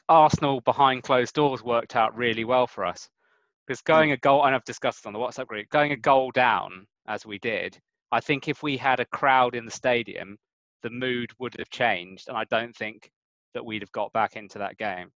Arsenal 0.09 0.61
behind 0.61 1.03
closed 1.03 1.33
doors 1.35 1.63
worked 1.63 1.95
out 1.95 2.15
really 2.15 2.43
well 2.43 2.67
for 2.67 2.85
us. 2.85 3.07
Because 3.67 3.81
going 3.81 4.11
a 4.11 4.17
goal, 4.17 4.45
and 4.45 4.53
I've 4.55 4.63
discussed 4.63 5.05
it 5.05 5.07
on 5.07 5.13
the 5.13 5.19
WhatsApp 5.19 5.47
group, 5.47 5.69
going 5.69 5.91
a 5.91 5.95
goal 5.95 6.31
down 6.31 6.85
as 7.07 7.25
we 7.25 7.39
did, 7.39 7.79
I 8.11 8.19
think 8.19 8.47
if 8.47 8.63
we 8.63 8.77
had 8.77 8.99
a 8.99 9.05
crowd 9.05 9.55
in 9.55 9.65
the 9.65 9.71
stadium, 9.71 10.37
the 10.83 10.89
mood 10.89 11.31
would 11.39 11.55
have 11.57 11.69
changed, 11.69 12.27
and 12.27 12.37
I 12.37 12.43
don't 12.45 12.75
think 12.75 13.09
that 13.53 13.65
we'd 13.65 13.81
have 13.81 13.91
got 13.91 14.13
back 14.13 14.35
into 14.35 14.59
that 14.59 14.77
game. 14.77 15.09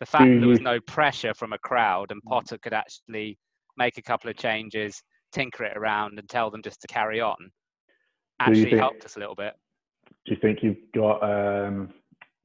The 0.00 0.06
fact 0.06 0.24
that 0.24 0.40
there 0.40 0.48
was 0.48 0.60
no 0.60 0.80
pressure 0.80 1.34
from 1.34 1.52
a 1.52 1.58
crowd 1.58 2.10
and 2.10 2.22
Potter 2.24 2.58
could 2.58 2.72
actually 2.72 3.38
make 3.76 3.96
a 3.96 4.02
couple 4.02 4.28
of 4.28 4.36
changes, 4.36 5.02
tinker 5.32 5.64
it 5.64 5.76
around, 5.76 6.18
and 6.18 6.28
tell 6.28 6.50
them 6.50 6.62
just 6.62 6.80
to 6.82 6.86
carry 6.88 7.20
on, 7.20 7.36
actually 8.40 8.64
think- 8.64 8.78
helped 8.78 9.04
us 9.04 9.16
a 9.16 9.20
little 9.20 9.34
bit. 9.34 9.54
Do 10.26 10.34
you 10.34 10.40
think 10.40 10.62
you've 10.62 10.92
got 10.94 11.22
um, 11.22 11.92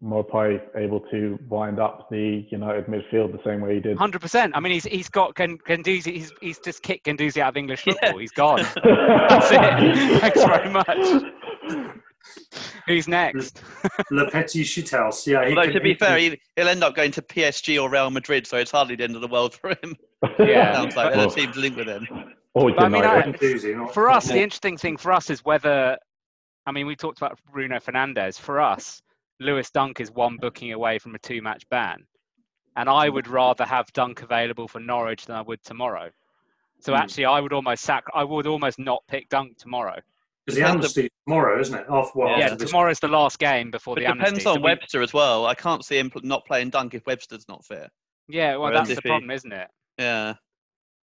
Maupay 0.03 0.61
able 0.75 1.01
to 1.11 1.37
wind 1.49 1.79
up 1.79 2.09
the 2.09 2.45
United 2.49 2.85
midfield 2.87 3.31
the 3.33 3.39
same 3.45 3.59
way 3.61 3.75
he 3.75 3.79
did? 3.81 3.97
Hundred 3.97 4.21
percent. 4.21 4.53
I 4.55 4.59
mean, 4.61 4.71
he's 4.71 4.85
he's 4.85 5.09
got 5.09 5.35
Gan- 5.35 5.57
Guendouzi. 5.67 6.13
He's 6.13 6.31
he's 6.41 6.59
just 6.59 6.81
kicked 6.83 7.05
Guendouzi 7.05 7.41
out 7.41 7.49
of 7.49 7.57
English 7.57 7.81
football. 7.83 8.17
He's 8.17 8.31
gone. 8.31 8.59
That's 8.83 9.51
it. 9.51 10.19
Thanks 10.21 10.43
very 10.43 10.69
much. 10.69 11.23
Who's 12.87 13.07
next? 13.07 13.61
Le 14.11 14.29
Petit 14.29 14.63
Chitels. 14.63 15.25
Yeah. 15.27 15.43
He 15.45 15.49
Although 15.49 15.63
can, 15.65 15.73
to 15.73 15.79
be 15.81 15.89
he, 15.89 15.95
fair, 15.95 16.17
he, 16.17 16.39
he'll 16.55 16.67
end 16.67 16.83
up 16.83 16.95
going 16.95 17.11
to 17.11 17.21
PSG 17.21 17.81
or 17.81 17.89
Real 17.89 18.09
Madrid, 18.09 18.47
so 18.47 18.57
it's 18.57 18.71
hardly 18.71 18.95
the 18.95 19.03
end 19.03 19.15
of 19.15 19.21
the 19.21 19.27
world 19.27 19.53
for 19.53 19.69
him. 19.69 19.95
Yeah. 20.39 20.73
Sounds 20.75 20.95
like 20.97 21.15
Well, 21.15 21.29
the 21.29 21.33
oh. 21.33 21.35
team's 21.35 21.55
linked 21.55 21.77
with 21.77 21.87
him. 21.87 22.05
or 22.53 22.71
But 22.73 22.83
I 22.83 22.89
mean, 22.89 23.05
I- 23.05 23.87
For 23.93 24.09
us, 24.09 24.27
the 24.27 24.41
interesting 24.41 24.75
thing 24.77 24.97
for 24.97 25.13
us 25.13 25.29
is 25.29 25.45
whether, 25.45 25.97
I 26.65 26.71
mean, 26.73 26.87
we 26.87 26.95
talked 26.97 27.19
about 27.19 27.39
Bruno 27.51 27.77
Fernandes. 27.79 28.37
For 28.37 28.59
us, 28.59 29.01
Lewis 29.39 29.69
Dunk 29.71 29.99
is 29.99 30.11
one 30.11 30.37
booking 30.37 30.73
away 30.73 30.99
from 30.99 31.15
a 31.15 31.19
two-match 31.19 31.67
ban, 31.69 32.05
and 32.75 32.89
I 32.89 33.09
would 33.09 33.27
rather 33.27 33.65
have 33.65 33.91
Dunk 33.93 34.21
available 34.21 34.67
for 34.67 34.79
Norwich 34.79 35.25
than 35.25 35.35
I 35.35 35.41
would 35.41 35.63
tomorrow. 35.63 36.09
So 36.81 36.93
Hmm. 36.93 36.99
actually, 37.01 37.25
I 37.25 37.39
would 37.39 37.53
almost 37.53 37.83
sac. 37.83 38.05
I 38.13 38.23
would 38.23 38.47
almost 38.47 38.79
not 38.79 39.03
pick 39.07 39.29
Dunk 39.29 39.57
tomorrow. 39.57 39.99
Because 40.45 40.57
the 40.59 40.65
amnesty 40.67 41.09
tomorrow, 41.27 41.59
isn't 41.59 41.77
it? 41.77 41.89
Off 41.89 42.15
well, 42.15 42.29
Yeah, 42.37 42.45
after 42.45 42.55
this- 42.57 42.69
tomorrow's 42.71 42.99
the 42.99 43.07
last 43.07 43.37
game 43.39 43.69
before 43.69 43.95
But 43.95 44.01
the 44.01 44.05
it 44.09 44.13
depends 44.13 44.29
amnesty. 44.29 44.49
on 44.49 44.55
So 44.55 44.59
we- 44.61 44.63
Webster 44.63 45.01
as 45.01 45.13
well. 45.13 45.45
I 45.45 45.53
can't 45.55 45.85
see 45.85 45.97
him 45.99 46.09
pl- 46.09 46.21
not 46.23 46.45
playing 46.45 46.69
Dunk 46.71 46.93
if 46.93 47.05
Webster's 47.05 47.47
not 47.47 47.63
fit. 47.65 47.91
Yeah, 48.27 48.51
well, 48.53 48.71
Whereas 48.71 48.87
that's 48.87 49.01
the 49.01 49.07
he- 49.07 49.09
problem, 49.09 49.31
isn't 49.31 49.51
it? 49.51 49.69
Yeah. 49.97 50.35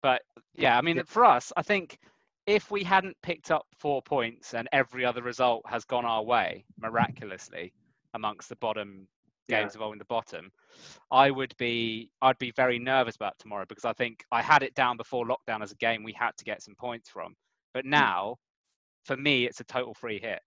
But 0.01 0.23
yeah, 0.53 0.77
I 0.77 0.81
mean, 0.81 1.03
for 1.05 1.25
us, 1.25 1.51
I 1.57 1.61
think 1.61 1.99
if 2.47 2.71
we 2.71 2.83
hadn't 2.83 3.17
picked 3.21 3.51
up 3.51 3.67
four 3.77 4.01
points 4.01 4.53
and 4.53 4.67
every 4.71 5.03
other 5.05 5.21
result 5.21 5.63
has 5.67 5.83
gone 5.85 6.05
our 6.05 6.23
way 6.23 6.65
miraculously 6.77 7.73
amongst 8.15 8.49
the 8.49 8.55
bottom 8.55 9.07
Yeah. 9.47 9.61
games 9.61 9.75
involving 9.75 9.99
the 9.99 10.05
bottom, 10.05 10.51
I 11.11 11.29
would 11.29 11.53
be 11.57 12.09
I'd 12.21 12.37
be 12.39 12.51
very 12.51 12.79
nervous 12.79 13.15
about 13.15 13.37
tomorrow 13.37 13.65
because 13.69 13.85
I 13.85 13.93
think 13.93 14.23
I 14.31 14.41
had 14.41 14.63
it 14.63 14.73
down 14.73 14.97
before 14.97 15.25
lockdown 15.27 15.61
as 15.61 15.71
a 15.71 15.75
game 15.75 16.03
we 16.03 16.13
had 16.13 16.31
to 16.37 16.43
get 16.45 16.63
some 16.63 16.73
points 16.75 17.09
from. 17.09 17.35
But 17.73 17.85
now, 17.85 18.37
for 19.03 19.15
me, 19.17 19.45
it's 19.45 19.59
a 19.59 19.63
total 19.65 19.93
free 19.93 20.19
hit. 20.19 20.39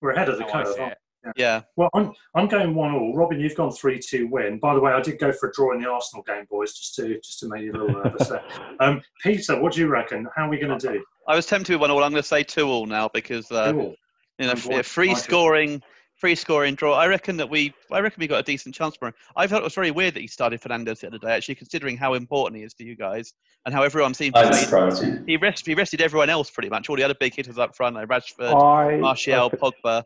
we're 0.00 0.10
ahead 0.10 0.28
of 0.28 0.38
the 0.38 0.44
how 0.44 0.64
curve. 0.64 0.74
see. 0.74 0.90
Yeah. 1.36 1.62
Well, 1.76 1.88
I'm, 1.94 2.12
I'm 2.34 2.48
going 2.48 2.74
one 2.74 2.92
all. 2.94 3.14
Robin, 3.14 3.40
you've 3.40 3.54
gone 3.54 3.70
three 3.72 3.98
two 3.98 4.26
win. 4.26 4.58
By 4.58 4.74
the 4.74 4.80
way, 4.80 4.92
I 4.92 5.00
did 5.00 5.18
go 5.18 5.32
for 5.32 5.48
a 5.48 5.52
draw 5.52 5.72
in 5.72 5.80
the 5.80 5.88
Arsenal 5.88 6.22
game, 6.22 6.44
boys, 6.50 6.74
just 6.74 6.94
to 6.96 7.14
just 7.20 7.38
to 7.40 7.48
make 7.48 7.62
you 7.62 7.72
a 7.72 7.76
little 7.78 8.02
nervous 8.02 8.28
there. 8.28 8.42
Um, 8.80 9.00
Peter, 9.22 9.58
what 9.60 9.72
do 9.72 9.80
you 9.80 9.86
reckon? 9.88 10.26
How 10.36 10.46
are 10.46 10.50
we 10.50 10.58
going 10.58 10.76
to 10.78 10.88
do? 10.92 11.04
I 11.28 11.34
was 11.36 11.46
tempted 11.46 11.72
with 11.72 11.80
one 11.80 11.90
all. 11.90 12.02
I'm 12.04 12.10
going 12.10 12.22
to 12.22 12.28
say 12.28 12.42
two 12.42 12.66
all 12.68 12.84
now 12.84 13.08
because 13.14 13.50
uh, 13.52 13.72
Two 13.72 13.80
all. 13.80 13.94
you 14.38 14.44
know, 14.46 14.50
I'm 14.50 14.58
f- 14.58 14.68
going- 14.68 14.82
free 14.82 15.14
scoring, 15.14 15.82
free 16.16 16.34
scoring 16.34 16.74
draw. 16.74 16.94
I 16.94 17.06
reckon 17.06 17.36
that 17.38 17.48
we, 17.50 17.72
I 17.90 18.00
reckon 18.00 18.20
we 18.20 18.26
got 18.26 18.40
a 18.40 18.42
decent 18.42 18.74
chance 18.74 18.96
for 18.96 19.08
him. 19.08 19.14
I 19.36 19.46
thought 19.46 19.60
it 19.60 19.64
was 19.64 19.74
very 19.74 19.90
weird 19.90 20.14
that 20.14 20.20
he 20.20 20.26
started 20.26 20.60
Fernandes 20.60 21.00
the 21.00 21.08
other 21.08 21.18
day, 21.18 21.32
actually, 21.32 21.56
considering 21.56 21.96
how 21.96 22.14
important 22.14 22.56
he 22.58 22.64
is 22.64 22.74
to 22.74 22.84
you 22.84 22.96
guys 22.96 23.32
and 23.66 23.74
how 23.74 23.82
everyone 23.82 24.14
seemed 24.14 24.34
to 24.36 24.42
I'm 24.42 24.52
surprised. 24.54 25.04
he 25.26 25.36
rested, 25.36 25.66
he 25.70 25.74
rested 25.74 26.00
everyone 26.00 26.30
else 26.30 26.50
pretty 26.50 26.68
much. 26.68 26.88
All 26.88 26.96
the 26.96 27.02
other 27.02 27.14
big 27.18 27.34
hitters 27.34 27.58
up 27.58 27.74
front, 27.76 27.96
like 27.96 28.08
Rashford, 28.08 28.54
I, 28.62 28.96
Martial, 28.98 29.46
I, 29.46 29.48
thi- 29.50 29.56
Pogba. 29.56 30.04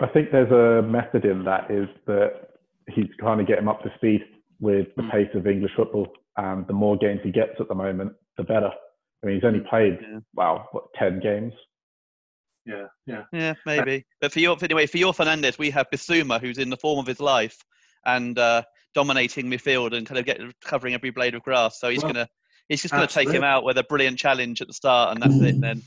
I 0.00 0.06
think 0.08 0.30
there's 0.30 0.50
a 0.52 0.86
method 0.86 1.24
in 1.24 1.44
that 1.44 1.70
is 1.70 1.88
that 2.06 2.32
he's 2.88 3.08
trying 3.18 3.38
to 3.38 3.44
get 3.44 3.58
him 3.58 3.68
up 3.68 3.82
to 3.82 3.92
speed 3.96 4.22
with 4.60 4.88
the 4.96 5.02
Mm. 5.02 5.10
pace 5.12 5.28
of 5.34 5.46
English 5.46 5.72
football, 5.76 6.08
and 6.36 6.66
the 6.66 6.72
more 6.72 6.96
games 6.96 7.20
he 7.22 7.30
gets 7.30 7.52
at 7.60 7.68
the 7.68 7.74
moment, 7.74 8.12
the 8.36 8.42
better. 8.44 8.70
I 9.22 9.26
mean, 9.26 9.36
he's 9.36 9.44
only 9.44 9.60
played 9.68 9.98
Yeah. 10.00 10.18
wow, 10.34 10.68
what 10.72 10.84
ten 10.98 11.20
games? 11.20 11.52
Yeah, 12.68 12.84
yeah. 13.06 13.22
Yeah, 13.32 13.54
maybe. 13.64 14.04
But 14.20 14.30
for 14.32 14.40
your 14.40 14.56
anyway, 14.62 14.86
for 14.86 14.98
your 14.98 15.12
Fernandes, 15.14 15.58
we 15.58 15.70
have 15.70 15.86
Bissouma, 15.90 16.38
who's 16.40 16.58
in 16.58 16.68
the 16.68 16.76
form 16.76 16.98
of 16.98 17.06
his 17.06 17.18
life 17.18 17.56
and 18.04 18.38
uh, 18.38 18.62
dominating 18.94 19.46
midfield 19.46 19.96
and 19.96 20.06
kind 20.06 20.18
of 20.18 20.26
get 20.26 20.38
covering 20.62 20.92
every 20.92 21.10
blade 21.10 21.34
of 21.34 21.42
grass. 21.42 21.80
So 21.80 21.88
he's 21.88 22.02
Well, 22.02 22.12
gonna, 22.12 22.28
he's 22.68 22.82
just 22.82 22.92
gonna 22.92 23.06
take 23.06 23.30
him 23.30 23.42
out 23.42 23.64
with 23.64 23.78
a 23.78 23.84
brilliant 23.84 24.18
challenge 24.18 24.60
at 24.60 24.66
the 24.66 24.74
start, 24.74 25.14
and 25.14 25.22
that's 25.22 25.40
it. 25.40 25.60
Then 25.60 25.82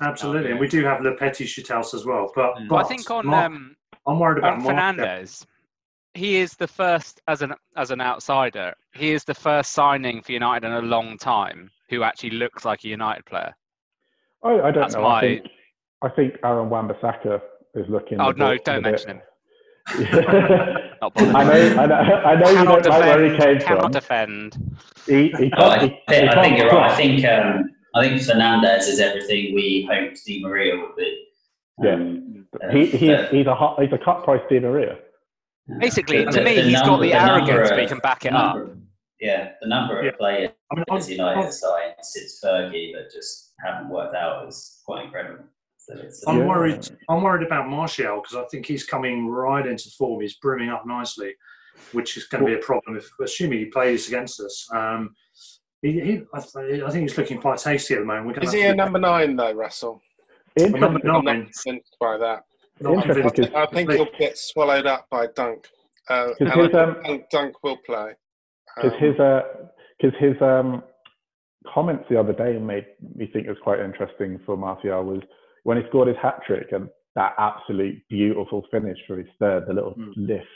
Absolutely, 0.00 0.50
and 0.52 0.60
we 0.60 0.68
do 0.68 0.84
have 0.84 1.00
Le 1.00 1.16
Petit 1.16 1.46
Chitels 1.46 1.94
as 1.94 2.04
well. 2.04 2.30
But, 2.34 2.54
Mm. 2.56 2.68
but 2.68 2.76
But 2.76 2.84
I 2.84 2.88
think 2.88 3.10
on 3.10 3.26
Mark- 3.26 3.46
um, 3.46 3.74
I'm 4.06 4.18
worried 4.20 4.38
about 4.38 4.54
on 4.54 4.62
Fernandes, 4.62 5.44
he 6.14 6.36
is 6.36 6.52
the 6.54 6.68
first 6.68 7.20
as 7.26 7.42
an 7.42 7.54
as 7.76 7.90
an 7.90 8.00
outsider. 8.00 8.74
He 8.94 9.12
is 9.12 9.24
the 9.24 9.34
first 9.34 9.72
signing 9.72 10.20
for 10.22 10.32
United 10.32 10.66
in 10.66 10.72
a 10.72 10.82
long 10.82 11.16
time 11.18 11.70
who 11.88 12.02
actually 12.02 12.30
looks 12.30 12.64
like 12.64 12.84
a 12.84 12.88
United 12.88 13.24
player. 13.24 13.54
I, 14.44 14.50
I 14.50 14.70
don't 14.70 14.74
That's 14.74 14.94
know. 14.94 15.02
my- 15.02 15.18
I 15.18 15.20
think 15.20 15.46
I 16.02 16.08
think 16.10 16.34
Aaron 16.44 16.70
Wan-Bissaka 16.70 17.40
is 17.74 17.86
looking. 17.88 18.20
Oh 18.20 18.30
no, 18.30 18.56
don't 18.58 18.78
a 18.78 18.80
bit- 18.80 18.82
mention 18.82 19.10
him. 19.10 19.20
I 19.90 20.88
Not 21.00 21.14
bothered. 21.14 21.32
know, 21.32 21.38
I 21.40 21.86
know, 21.86 21.94
I 21.94 22.34
know 22.34 22.50
you 22.50 22.64
don't 22.64 22.86
like 22.86 23.00
where 23.00 23.24
he 23.32 23.38
came 23.38 23.58
Cannot 23.58 23.82
from. 23.84 23.92
defend. 23.92 24.76
He, 25.06 25.28
he 25.38 25.50
Oh, 25.56 25.70
I, 25.70 25.78
he, 25.78 25.88
think, 25.88 26.00
he 26.10 26.14
I 26.16 26.20
think 26.20 26.34
can't 26.34 26.58
you're 26.58 26.68
right. 26.70 26.90
I 26.90 26.96
think 26.96 27.24
um, 27.24 27.64
I 27.94 28.02
think 28.02 28.20
Fernandes 28.20 28.80
is 28.86 29.00
everything 29.00 29.54
we 29.54 29.88
hoped 29.90 30.20
Di 30.26 30.42
Maria 30.42 30.76
would 30.76 30.94
be. 30.96 31.24
Yeah. 31.82 31.94
Um, 31.94 32.46
uh, 32.62 32.68
He, 32.70 32.86
he's, 32.86 33.08
but- 33.08 33.30
he's 33.32 33.46
a 33.46 33.54
hot, 33.54 33.80
he's 33.82 33.92
a 33.92 33.98
cut 33.98 34.24
price 34.24 34.42
Di 34.50 34.60
Maria. 34.60 34.98
Basically, 35.80 36.24
the- 36.24 36.32
to 36.32 36.38
the- 36.38 36.44
me, 36.44 36.56
the 36.56 36.62
he's 36.64 36.74
got 36.80 36.86
number- 36.86 37.06
the 37.06 37.12
number 37.14 37.32
arrogance, 37.50 37.70
but 37.70 37.78
he 37.80 37.86
can 37.86 37.98
back 38.00 38.26
it 38.26 38.34
up. 38.34 38.58
Yeah, 39.20 39.52
the 39.62 39.68
number 39.68 39.98
of 39.98 40.04
Yeah. 40.04 40.10
players 40.18 40.50
I 40.70 40.74
mean, 40.76 40.84
as 40.92 41.10
United 41.10 41.44
I'm, 41.46 41.50
side 41.50 41.94
since 42.02 42.40
Fergie 42.44 42.92
that 42.92 43.10
just 43.12 43.54
haven't 43.64 43.88
worked 43.88 44.14
out 44.14 44.46
is 44.48 44.82
quite 44.84 45.06
incredible. 45.06 45.44
So 45.88 46.30
I'm 46.30 46.40
Yeah. 46.40 46.46
worried. 46.46 46.88
I'm 47.08 47.22
worried 47.22 47.46
about 47.46 47.68
Martial 47.68 48.20
because 48.20 48.36
I 48.36 48.44
think 48.48 48.66
he's 48.66 48.84
coming 48.84 49.28
right 49.28 49.66
into 49.66 49.88
form. 49.90 50.20
He's 50.20 50.34
brimming 50.36 50.68
up 50.68 50.86
nicely, 50.86 51.34
which 51.92 52.16
is 52.16 52.26
going 52.26 52.44
to 52.44 52.46
be 52.46 52.54
a 52.54 52.58
problem 52.62 52.96
if, 52.96 53.08
assuming 53.22 53.58
he 53.60 53.64
plays 53.66 54.08
against 54.08 54.40
us. 54.40 54.68
Um, 54.72 55.14
he, 55.82 55.92
he, 55.92 56.22
I, 56.34 56.38
I 56.38 56.90
think 56.90 57.08
he's 57.08 57.16
looking 57.16 57.40
quite 57.40 57.58
tasty 57.58 57.94
at 57.94 58.00
the 58.00 58.06
moment. 58.06 58.26
We're 58.36 58.42
Is 58.42 58.52
he 58.52 58.60
to 58.60 58.66
a 58.66 58.68
look- 58.68 58.76
number 58.76 58.98
nine 58.98 59.36
though, 59.36 59.52
Russell? 59.52 60.02
number 60.58 60.78
Interesting. 60.78 61.10
I'm 61.10 61.24
not 61.24 61.24
nine? 61.24 61.80
by 62.00 62.18
that. 62.18 62.44
Not 62.80 62.94
Interesting 62.94 63.30
convinced. 63.30 63.54
I 63.56 63.66
think 63.66 63.90
he'll 63.92 64.06
get 64.18 64.36
swallowed 64.36 64.86
up 64.86 65.06
by 65.10 65.26
Dunk. 65.34 65.68
Uh, 66.08 66.28
Because 66.38 66.66
his, 66.66 66.74
um, 66.74 66.96
think 67.04 67.30
Dunk 67.30 67.62
will 67.62 67.76
play. 67.86 68.14
Because 68.76 68.92
Um, 68.92 68.98
his, 68.98 69.20
uh, 69.20 69.42
cause 70.00 70.12
his 70.18 70.40
um, 70.42 70.82
comments 71.72 72.04
the 72.08 72.18
other 72.18 72.32
day 72.32 72.58
made 72.58 72.86
me 73.14 73.26
think 73.32 73.46
it 73.46 73.50
was 73.50 73.58
quite 73.62 73.80
interesting 73.80 74.38
for 74.46 74.56
Martial 74.56 75.02
was 75.04 75.22
when 75.64 75.76
he 75.76 75.86
scored 75.88 76.08
his 76.08 76.16
hat 76.22 76.40
trick 76.46 76.68
and 76.72 76.88
that 77.14 77.34
absolute 77.38 78.00
beautiful 78.08 78.64
finish 78.70 78.98
for 79.06 79.16
his 79.18 79.26
third, 79.38 79.66
the 79.66 79.72
little 79.72 79.94
Mm. 79.94 80.12
lift. 80.16 80.46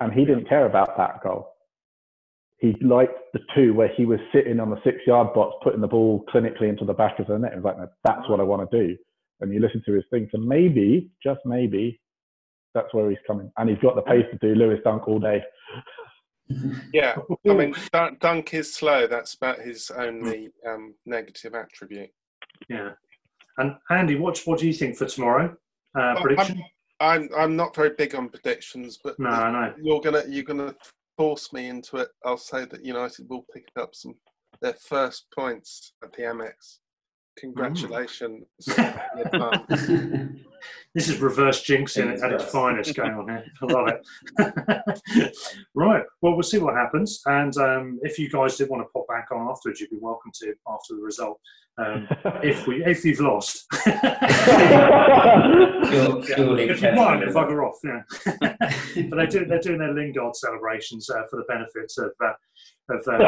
and 0.00 0.12
he 0.14 0.24
didn't 0.24 0.48
care 0.48 0.64
about 0.64 0.96
that 0.96 1.22
goal. 1.22 1.46
He 2.58 2.72
liked 2.80 3.18
the 3.34 3.40
two 3.54 3.74
where 3.74 3.88
he 3.88 4.06
was 4.06 4.18
sitting 4.32 4.58
on 4.58 4.70
the 4.70 4.80
six 4.82 4.96
yard 5.06 5.34
box, 5.34 5.56
putting 5.62 5.82
the 5.82 5.86
ball 5.88 6.24
clinically 6.32 6.68
into 6.70 6.86
the 6.86 6.94
back 6.94 7.18
of 7.18 7.26
the 7.26 7.38
net. 7.38 7.52
He 7.52 7.56
was 7.60 7.64
like, 7.66 7.88
that's 8.04 8.26
what 8.28 8.40
I 8.40 8.42
want 8.44 8.70
to 8.70 8.86
do. 8.88 8.96
And 9.40 9.52
you 9.52 9.60
listen 9.60 9.82
to 9.84 9.92
his 9.92 10.04
thing. 10.10 10.26
So 10.32 10.38
maybe, 10.38 11.10
just 11.22 11.40
maybe, 11.44 12.00
that's 12.74 12.92
where 12.94 13.10
he's 13.10 13.18
coming. 13.26 13.50
And 13.58 13.68
he's 13.68 13.78
got 13.80 13.94
the 13.94 14.00
pace 14.02 14.24
to 14.32 14.38
do 14.38 14.54
Lewis 14.54 14.80
Dunk 14.84 15.06
all 15.06 15.18
day. 15.18 15.42
Yeah, 16.92 17.14
I 17.48 17.52
mean, 17.54 17.74
Dunk 18.20 18.54
is 18.54 18.74
slow. 18.74 19.06
That's 19.06 19.34
about 19.34 19.60
his 19.60 19.88
only 19.90 20.50
um, 20.66 20.94
negative 21.06 21.54
attribute. 21.54 22.10
Yeah. 22.68 22.90
And 23.60 23.76
Andy, 23.90 24.16
what 24.16 24.40
what 24.46 24.58
do 24.58 24.66
you 24.66 24.72
think 24.72 24.96
for 24.96 25.04
tomorrow? 25.06 25.54
Uh, 25.98 26.20
prediction? 26.20 26.64
I'm, 27.00 27.22
I'm 27.22 27.28
I'm 27.36 27.56
not 27.56 27.76
very 27.76 27.90
big 27.96 28.14
on 28.14 28.30
predictions, 28.30 28.98
but 29.04 29.18
no, 29.18 29.28
I 29.28 29.50
know 29.52 29.74
you're 29.82 30.00
gonna 30.00 30.22
you're 30.28 30.44
gonna 30.44 30.74
force 31.18 31.52
me 31.52 31.68
into 31.68 31.98
it. 31.98 32.08
I'll 32.24 32.38
say 32.38 32.64
that 32.64 32.84
United 32.84 33.28
will 33.28 33.44
pick 33.52 33.68
up 33.78 33.94
some 33.94 34.14
their 34.62 34.74
first 34.74 35.26
points 35.36 35.92
at 36.02 36.12
the 36.14 36.22
Amex. 36.22 36.78
Congratulations. 37.38 38.46
Mm. 38.70 40.28
this 40.94 41.08
is 41.08 41.18
reverse 41.18 41.64
jinxing 41.64 42.22
at 42.22 42.32
its 42.32 42.44
finest 42.44 42.94
going 42.94 43.12
on 43.12 43.28
here. 43.28 43.44
I 43.62 43.66
love 43.66 43.88
it. 43.88 45.36
right. 45.74 46.02
Well, 46.22 46.34
we'll 46.34 46.42
see 46.42 46.58
what 46.58 46.74
happens. 46.74 47.20
And 47.26 47.56
um, 47.56 47.98
if 48.02 48.18
you 48.18 48.28
guys 48.28 48.56
did 48.56 48.68
want 48.68 48.82
to 48.82 48.88
pop 48.92 49.06
back 49.08 49.28
on 49.32 49.48
afterwards, 49.48 49.80
you'd 49.80 49.90
be 49.90 49.98
welcome 50.00 50.30
to 50.42 50.54
after 50.68 50.94
the 50.96 51.02
result. 51.02 51.40
Um, 51.78 52.08
if 52.42 52.66
we 52.66 52.84
if 52.84 53.04
you've 53.04 53.20
lost, 53.20 53.64
sure, 53.84 53.94
surely 56.24 56.68
if 56.68 56.82
you 56.82 56.94
won, 56.94 57.20
bugger 57.32 57.64
off. 57.66 57.78
Yeah. 57.82 58.02
but 59.08 59.16
they 59.16 59.26
do 59.26 59.46
they're 59.46 59.60
doing 59.60 59.78
their 59.78 59.94
Lingard 59.94 60.36
celebrations 60.36 61.08
uh, 61.08 61.22
for 61.30 61.36
the 61.36 61.44
benefits 61.48 61.98
of. 61.98 62.12
Uh, 62.22 62.32
of 62.90 63.06
uh, 63.06 63.18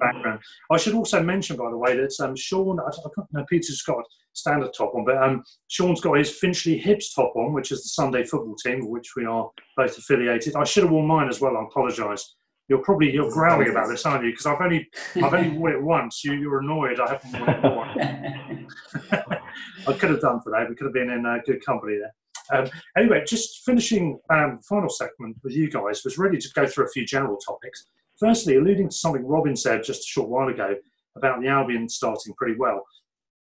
background. 0.00 0.40
I 0.70 0.76
should 0.78 0.94
also 0.94 1.22
mention, 1.22 1.56
by 1.56 1.70
the 1.70 1.76
way, 1.76 1.96
that 1.96 2.12
um, 2.20 2.34
Sean, 2.34 2.80
I, 2.80 2.90
don't 2.90 3.32
know, 3.32 3.44
Peter's 3.48 3.82
got 3.82 4.04
standard 4.36 4.72
top 4.76 4.94
on, 4.94 5.04
but 5.04 5.16
um, 5.22 5.42
Sean's 5.68 6.00
got 6.00 6.18
his 6.18 6.30
Finchley 6.30 6.80
Hibs 6.80 7.14
top 7.14 7.34
on, 7.36 7.52
which 7.52 7.72
is 7.72 7.82
the 7.82 7.88
Sunday 7.88 8.24
football 8.24 8.54
team, 8.56 8.82
of 8.82 8.88
which 8.88 9.16
we 9.16 9.24
are 9.24 9.50
both 9.76 9.96
affiliated. 9.96 10.56
I 10.56 10.64
should 10.64 10.84
have 10.84 10.92
worn 10.92 11.06
mine 11.06 11.28
as 11.28 11.40
well. 11.40 11.56
I 11.56 11.64
apologise. 11.64 12.34
You're 12.68 12.82
probably 12.82 13.12
you're 13.12 13.30
growling 13.30 13.70
about 13.70 13.88
this, 13.88 14.04
aren't 14.04 14.24
you? 14.24 14.32
Because 14.32 14.46
I've 14.46 14.60
only 14.60 14.88
I've 15.22 15.34
only 15.34 15.56
worn 15.56 15.72
it 15.72 15.82
once. 15.82 16.24
You 16.24 16.34
you're 16.34 16.60
annoyed. 16.60 16.98
I 17.00 17.12
haven't 17.12 17.32
worn 17.32 17.50
it 17.50 17.62
more. 17.62 19.38
I 19.88 19.92
could 19.92 20.10
have 20.10 20.20
done 20.20 20.40
for 20.40 20.50
that. 20.50 20.68
We 20.68 20.74
could 20.74 20.86
have 20.86 20.94
been 20.94 21.10
in 21.10 21.24
uh, 21.24 21.38
good 21.46 21.64
company 21.64 21.98
there. 21.98 22.12
Um, 22.52 22.68
anyway, 22.96 23.24
just 23.26 23.64
finishing 23.64 24.18
um, 24.30 24.60
final 24.68 24.88
segment 24.88 25.36
with 25.42 25.54
you 25.54 25.70
guys 25.70 26.02
was 26.04 26.18
really 26.18 26.38
to 26.38 26.48
go 26.54 26.66
through 26.66 26.86
a 26.86 26.90
few 26.90 27.04
general 27.04 27.36
topics. 27.36 27.86
Firstly, 28.18 28.56
alluding 28.56 28.88
to 28.88 28.96
something 28.96 29.26
Robin 29.26 29.56
said 29.56 29.82
just 29.84 30.00
a 30.00 30.06
short 30.06 30.28
while 30.28 30.48
ago 30.48 30.74
about 31.16 31.40
the 31.40 31.48
Albion 31.48 31.88
starting 31.88 32.34
pretty 32.34 32.56
well. 32.58 32.84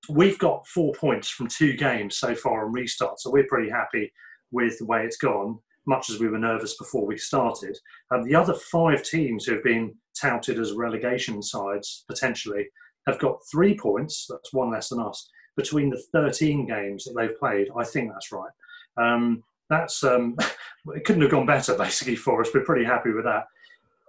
We've 0.09 0.39
got 0.39 0.67
four 0.67 0.93
points 0.93 1.29
from 1.29 1.49
two 1.49 1.75
games 1.75 2.17
so 2.17 2.35
far 2.35 2.65
on 2.65 2.73
restart, 2.73 3.21
so 3.21 3.31
we're 3.31 3.47
pretty 3.49 3.71
happy 3.71 4.13
with 4.53 4.79
the 4.79 4.87
way 4.87 5.05
it's 5.05 5.17
gone 5.17 5.59
much 5.87 6.11
as 6.11 6.19
we 6.19 6.29
were 6.29 6.39
nervous 6.39 6.77
before 6.77 7.07
we 7.07 7.17
started. 7.17 7.79
And 8.11 8.25
the 8.25 8.35
other 8.35 8.55
five 8.55 9.03
teams 9.03 9.45
who 9.45 9.55
have 9.55 9.65
been 9.65 9.95
touted 10.21 10.59
as 10.59 10.73
relegation 10.73 11.43
sides 11.43 12.05
potentially 12.09 12.67
have 13.07 13.19
got 13.19 13.39
three 13.51 13.77
points, 13.77 14.27
that's 14.29 14.53
one 14.53 14.71
less 14.71 14.89
than 14.89 15.01
us, 15.01 15.29
between 15.57 15.91
the 15.91 16.03
13 16.13 16.67
games 16.67 17.05
that 17.05 17.15
they've 17.17 17.39
played. 17.39 17.69
I 17.79 17.85
think 17.85 18.11
that's 18.13 18.33
right. 18.33 18.51
Um, 18.97 19.43
that's 19.71 20.03
um, 20.05 20.37
it 20.95 21.05
couldn't 21.05 21.23
have 21.23 21.31
gone 21.31 21.47
better 21.47 21.77
basically 21.77 22.17
for 22.17 22.41
us. 22.41 22.51
We're 22.53 22.65
pretty 22.65 22.85
happy 22.85 23.13
with 23.13 23.25
that. 23.25 23.45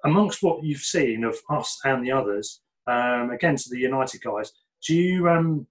Amongst 0.06 0.44
what 0.44 0.64
you've 0.64 0.82
seen 0.82 1.24
of 1.24 1.38
us 1.50 1.80
and 1.84 2.06
the 2.06 2.12
others, 2.12 2.62
um, 2.88 3.32
against 3.32 3.70
the 3.70 3.80
United 3.80 4.22
guys, 4.22 4.52
do 4.86 4.96
you 4.96 5.30
um, 5.30 5.68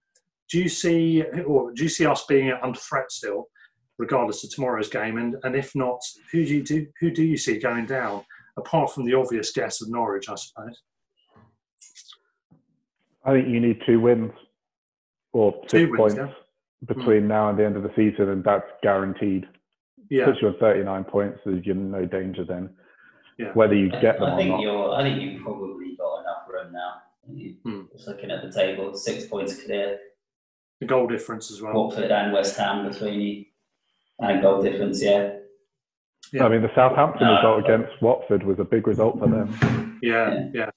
do 0.50 0.58
you 0.58 0.68
see 0.68 1.22
or 1.22 1.72
do 1.72 1.82
you 1.82 1.88
see 1.88 2.06
us 2.06 2.24
being 2.26 2.52
under 2.62 2.78
threat 2.78 3.10
still? 3.10 3.48
regardless 3.98 4.44
of 4.44 4.50
tomorrow's 4.50 4.88
game? 4.88 5.18
And, 5.18 5.36
and 5.42 5.56
if 5.56 5.74
not, 5.74 6.00
who 6.32 6.44
do 6.44 6.54
you 6.54 6.62
do, 6.62 6.86
who 7.00 7.10
do 7.10 7.22
you 7.22 7.36
see 7.36 7.58
going 7.58 7.86
down, 7.86 8.24
apart 8.56 8.92
from 8.92 9.04
the 9.04 9.14
obvious 9.14 9.52
guess 9.52 9.80
of 9.82 9.90
Norwich, 9.90 10.28
I 10.28 10.34
suppose? 10.34 10.82
I 13.24 13.32
think 13.32 13.48
you 13.48 13.60
need 13.60 13.80
two 13.84 14.00
wins 14.00 14.32
or 15.32 15.54
six 15.62 15.72
two 15.72 15.96
points 15.96 16.16
yeah. 16.16 16.30
between 16.86 17.22
mm. 17.22 17.28
now 17.28 17.48
and 17.48 17.58
the 17.58 17.64
end 17.64 17.76
of 17.76 17.82
the 17.82 17.92
season, 17.96 18.28
and 18.28 18.44
that's 18.44 18.66
guaranteed. 18.82 19.46
Yeah. 20.08 20.26
Puts 20.26 20.40
you 20.40 20.48
on 20.48 20.56
39 20.60 21.04
points, 21.04 21.40
so 21.42 21.50
you're 21.50 21.74
in 21.74 21.90
no 21.90 22.04
danger 22.04 22.44
then. 22.44 22.70
Yeah. 23.38 23.50
Whether 23.54 23.74
you 23.74 23.90
get 23.90 24.20
them 24.20 24.32
I 24.32 24.36
think 24.36 24.50
or 24.50 24.56
not. 24.56 24.60
You're, 24.60 24.92
I 24.92 25.02
think 25.02 25.20
you've 25.20 25.42
probably 25.42 25.96
got 25.96 26.20
enough 26.20 26.48
room 26.48 26.72
now. 26.72 26.94
You, 27.28 27.56
mm. 27.66 27.92
Just 27.92 28.06
looking 28.06 28.30
at 28.30 28.42
the 28.42 28.52
table, 28.52 28.94
six 28.94 29.26
points 29.26 29.60
clear. 29.64 29.98
The 30.80 30.86
goal 30.86 31.06
difference 31.06 31.50
as 31.50 31.62
well. 31.62 31.74
Watford 31.74 32.10
and 32.10 32.32
West 32.32 32.56
Ham 32.58 32.88
between 32.90 33.20
you 33.20 33.44
and 34.18 34.42
goal 34.42 34.62
difference, 34.62 35.02
yeah. 35.02 35.36
yeah. 36.32 36.44
I 36.44 36.48
mean, 36.48 36.62
the 36.62 36.74
Southampton 36.74 37.26
uh, 37.26 37.36
result 37.36 37.64
against 37.64 38.02
Watford 38.02 38.42
was 38.42 38.58
a 38.58 38.64
big 38.64 38.86
result 38.86 39.18
for 39.18 39.28
them. 39.28 39.98
Yeah, 40.02 40.34
yeah, 40.34 40.48
yeah. 40.54 40.70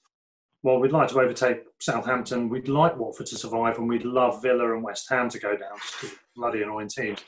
Well, 0.62 0.78
we'd 0.78 0.92
like 0.92 1.08
to 1.08 1.20
overtake 1.20 1.62
Southampton. 1.80 2.50
We'd 2.50 2.68
like 2.68 2.96
Watford 2.96 3.26
to 3.26 3.36
survive, 3.36 3.78
and 3.78 3.88
we'd 3.88 4.04
love 4.04 4.42
Villa 4.42 4.74
and 4.74 4.82
West 4.82 5.08
Ham 5.08 5.30
to 5.30 5.38
go 5.38 5.56
down, 5.56 5.78
just 6.00 6.14
bloody 6.36 6.62
annoying 6.62 6.88
teams. 6.88 7.20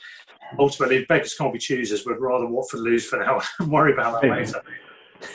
Ultimately, 0.59 1.05
beggars 1.05 1.33
can't 1.33 1.51
be 1.51 1.57
choosers. 1.57 2.05
We'd 2.05 2.17
rather 2.17 2.45
Watford 2.45 2.81
lose 2.81 3.07
for 3.07 3.17
now 3.17 3.41
and 3.59 3.71
worry 3.71 3.93
about 3.93 4.21
that 4.21 4.29
later. 4.29 4.61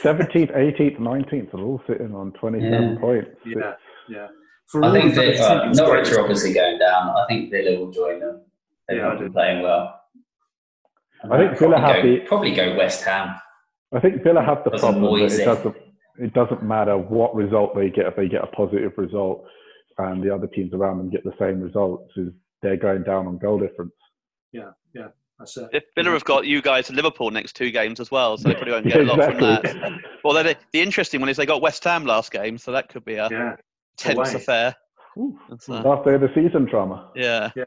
17th, 0.02 0.54
18th, 0.56 0.98
19th 0.98 1.54
are 1.54 1.60
all 1.60 1.82
sitting 1.86 2.14
on 2.14 2.32
27 2.32 2.70
yeah. 2.70 3.00
points. 3.00 3.30
Yeah, 3.44 3.74
yeah. 4.08 4.28
For 4.68 4.84
I 4.84 4.92
think 4.92 5.14
the, 5.14 5.42
uh, 5.42 5.72
Norwich 5.72 6.10
are 6.12 6.20
obviously 6.20 6.52
going 6.52 6.78
down. 6.78 7.08
I 7.10 7.24
think 7.26 7.50
Villa 7.50 7.78
will 7.78 7.90
join 7.90 8.20
them. 8.20 8.42
They've 8.86 8.98
yeah, 8.98 9.14
been 9.14 9.32
playing 9.32 9.62
well. 9.62 9.98
I 11.30 11.38
think 11.38 11.58
Villa 11.58 11.80
have 11.80 11.96
go, 11.96 12.02
the 12.02 12.20
probably 12.26 12.54
go 12.54 12.76
West 12.76 13.02
Ham. 13.04 13.34
I 13.92 14.00
think 14.00 14.22
Villa 14.22 14.42
have 14.42 14.64
the 14.64 14.70
problem 14.78 15.20
that 15.20 15.32
it 15.32 15.44
doesn't 15.44 15.76
it 16.18 16.34
doesn't 16.34 16.62
matter 16.62 16.98
what 16.98 17.34
result 17.34 17.74
they 17.74 17.90
get 17.90 18.06
if 18.06 18.16
they 18.16 18.28
get 18.28 18.44
a 18.44 18.46
positive 18.48 18.92
result 18.96 19.44
and 19.98 20.22
the 20.22 20.34
other 20.34 20.46
teams 20.46 20.72
around 20.74 20.98
them 20.98 21.10
get 21.10 21.24
the 21.24 21.34
same 21.38 21.60
results 21.60 22.12
is 22.16 22.28
they're 22.62 22.76
going 22.76 23.02
down 23.04 23.26
on 23.26 23.38
goal 23.38 23.58
difference. 23.58 23.92
Yeah, 24.52 24.70
yeah. 24.94 25.08
That's 25.38 25.56
it. 25.56 25.68
If 25.72 25.84
Villa 25.94 26.10
have 26.10 26.24
got 26.24 26.46
you 26.46 26.60
guys 26.60 26.88
to 26.88 26.92
Liverpool 26.92 27.30
next 27.30 27.54
two 27.54 27.70
games 27.70 28.00
as 28.00 28.10
well, 28.10 28.36
so 28.36 28.48
they 28.48 28.54
probably 28.54 28.72
won't 28.72 28.86
get 28.88 29.00
exactly. 29.00 29.46
a 29.46 29.50
lot 29.50 29.66
from 29.66 29.80
that. 29.80 30.00
Well, 30.24 30.34
the, 30.34 30.56
the 30.72 30.80
interesting 30.82 31.20
one 31.20 31.28
is 31.28 31.36
they 31.36 31.46
got 31.46 31.62
West 31.62 31.84
Ham 31.84 32.04
last 32.04 32.32
game, 32.32 32.58
so 32.58 32.72
that 32.72 32.88
could 32.88 33.04
be 33.04 33.14
a 33.14 33.28
yeah. 33.30 33.56
Tense 33.98 34.34
affair. 34.34 34.74
Last 35.68 36.04
day 36.04 36.14
of 36.14 36.20
the 36.20 36.30
season 36.34 36.64
drama. 36.64 37.10
Yeah. 37.14 37.50
yeah 37.56 37.64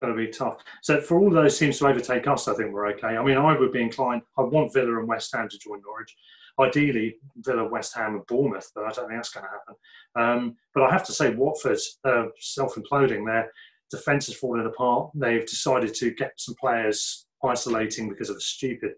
going 0.00 0.16
to 0.16 0.26
be 0.26 0.32
tough. 0.32 0.58
So 0.82 1.00
for 1.00 1.18
all 1.18 1.30
those 1.30 1.58
teams 1.58 1.78
to 1.78 1.86
overtake 1.86 2.26
us, 2.26 2.48
I 2.48 2.54
think 2.54 2.72
we're 2.72 2.88
okay. 2.92 3.16
I 3.16 3.22
mean, 3.22 3.36
I 3.36 3.58
would 3.58 3.72
be 3.72 3.82
inclined. 3.82 4.22
I 4.38 4.42
want 4.42 4.72
Villa 4.72 4.98
and 4.98 5.08
West 5.08 5.34
Ham 5.34 5.48
to 5.48 5.58
join 5.58 5.80
Norwich. 5.82 6.16
Ideally, 6.58 7.16
Villa, 7.36 7.68
West 7.68 7.94
Ham, 7.94 8.14
and 8.14 8.26
Bournemouth, 8.26 8.70
but 8.74 8.84
I 8.84 8.90
don't 8.90 9.08
think 9.08 9.18
that's 9.18 9.30
going 9.30 9.46
to 9.46 9.50
happen. 9.50 9.74
Um, 10.16 10.56
but 10.74 10.82
I 10.84 10.90
have 10.90 11.04
to 11.06 11.12
say, 11.12 11.34
Watford's 11.34 11.98
uh, 12.04 12.26
self-imploding. 12.38 13.24
Their 13.26 13.50
defence 13.90 14.28
is 14.28 14.36
falling 14.36 14.66
apart. 14.66 15.10
They've 15.14 15.46
decided 15.46 15.94
to 15.94 16.10
get 16.12 16.32
some 16.36 16.54
players 16.60 17.26
isolating 17.44 18.08
because 18.08 18.30
of 18.30 18.36
a 18.36 18.40
stupid 18.40 18.92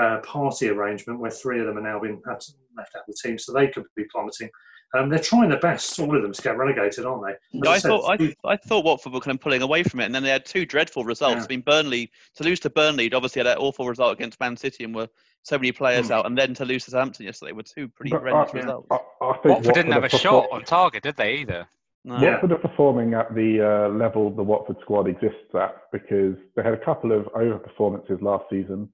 uh, 0.00 0.18
party 0.18 0.68
arrangement 0.68 1.20
where 1.20 1.30
three 1.30 1.60
of 1.60 1.66
them 1.66 1.78
are 1.78 1.82
now 1.82 2.00
being 2.00 2.20
left 2.26 2.48
out 2.78 3.02
of 3.02 3.06
the 3.06 3.16
team, 3.22 3.38
so 3.38 3.52
they 3.52 3.68
could 3.68 3.84
be 3.96 4.04
plummeting. 4.12 4.50
Um, 4.94 5.10
they're 5.10 5.18
trying 5.18 5.50
their 5.50 5.60
best, 5.60 5.98
all 6.00 6.16
of 6.16 6.22
them, 6.22 6.32
to 6.32 6.42
get 6.42 6.56
relegated, 6.56 7.04
aren't 7.04 7.22
they? 7.26 7.34
Yeah, 7.52 7.70
I, 7.70 7.74
I 7.74 7.78
said, 7.78 7.88
thought 7.88 8.20
I, 8.20 8.34
I, 8.44 8.56
thought 8.56 8.84
Watford 8.84 9.12
were 9.12 9.20
kind 9.20 9.34
of 9.34 9.40
pulling 9.40 9.60
away 9.60 9.82
from 9.82 10.00
it, 10.00 10.06
and 10.06 10.14
then 10.14 10.22
they 10.22 10.30
had 10.30 10.46
two 10.46 10.64
dreadful 10.64 11.04
results. 11.04 11.40
Yeah. 11.40 11.44
I 11.44 11.46
mean, 11.48 11.60
Burnley 11.60 12.10
to 12.36 12.44
lose 12.44 12.58
to 12.60 12.70
Burnley, 12.70 13.12
obviously 13.12 13.40
had 13.40 13.46
that 13.46 13.58
awful 13.58 13.86
result 13.86 14.14
against 14.14 14.40
Man 14.40 14.56
City, 14.56 14.84
and 14.84 14.94
were 14.94 15.08
so 15.42 15.58
many 15.58 15.72
players 15.72 16.08
mm. 16.08 16.12
out, 16.12 16.26
and 16.26 16.38
then 16.38 16.54
to 16.54 16.64
lose 16.64 16.86
to 16.86 16.90
Southampton 16.90 17.26
yesterday 17.26 17.52
were 17.52 17.62
two 17.62 17.88
pretty 17.88 18.10
but, 18.10 18.20
horrendous 18.20 18.54
uh, 18.54 18.58
results. 18.58 18.88
I, 18.90 18.94
I 18.94 18.98
Watford, 19.26 19.50
Watford 19.50 19.74
didn't 19.74 19.92
have 19.92 20.04
a 20.04 20.08
shot 20.08 20.48
on 20.50 20.64
target, 20.64 21.02
did 21.02 21.16
they 21.16 21.34
either? 21.36 21.68
No. 22.04 22.14
Watford 22.14 22.52
are 22.52 22.58
performing 22.58 23.12
at 23.12 23.34
the 23.34 23.60
uh, 23.60 23.88
level 23.90 24.30
the 24.30 24.42
Watford 24.42 24.76
squad 24.80 25.06
exists 25.06 25.54
at 25.54 25.82
because 25.92 26.36
they 26.56 26.62
had 26.62 26.72
a 26.72 26.84
couple 26.84 27.12
of 27.12 27.28
over 27.34 27.58
performances 27.58 28.18
last 28.22 28.44
season 28.48 28.88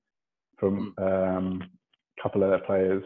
from 0.58 0.92
mm. 0.98 1.36
um, 1.36 1.62
a 2.18 2.22
couple 2.22 2.42
of 2.42 2.50
their 2.50 2.60
players, 2.60 3.04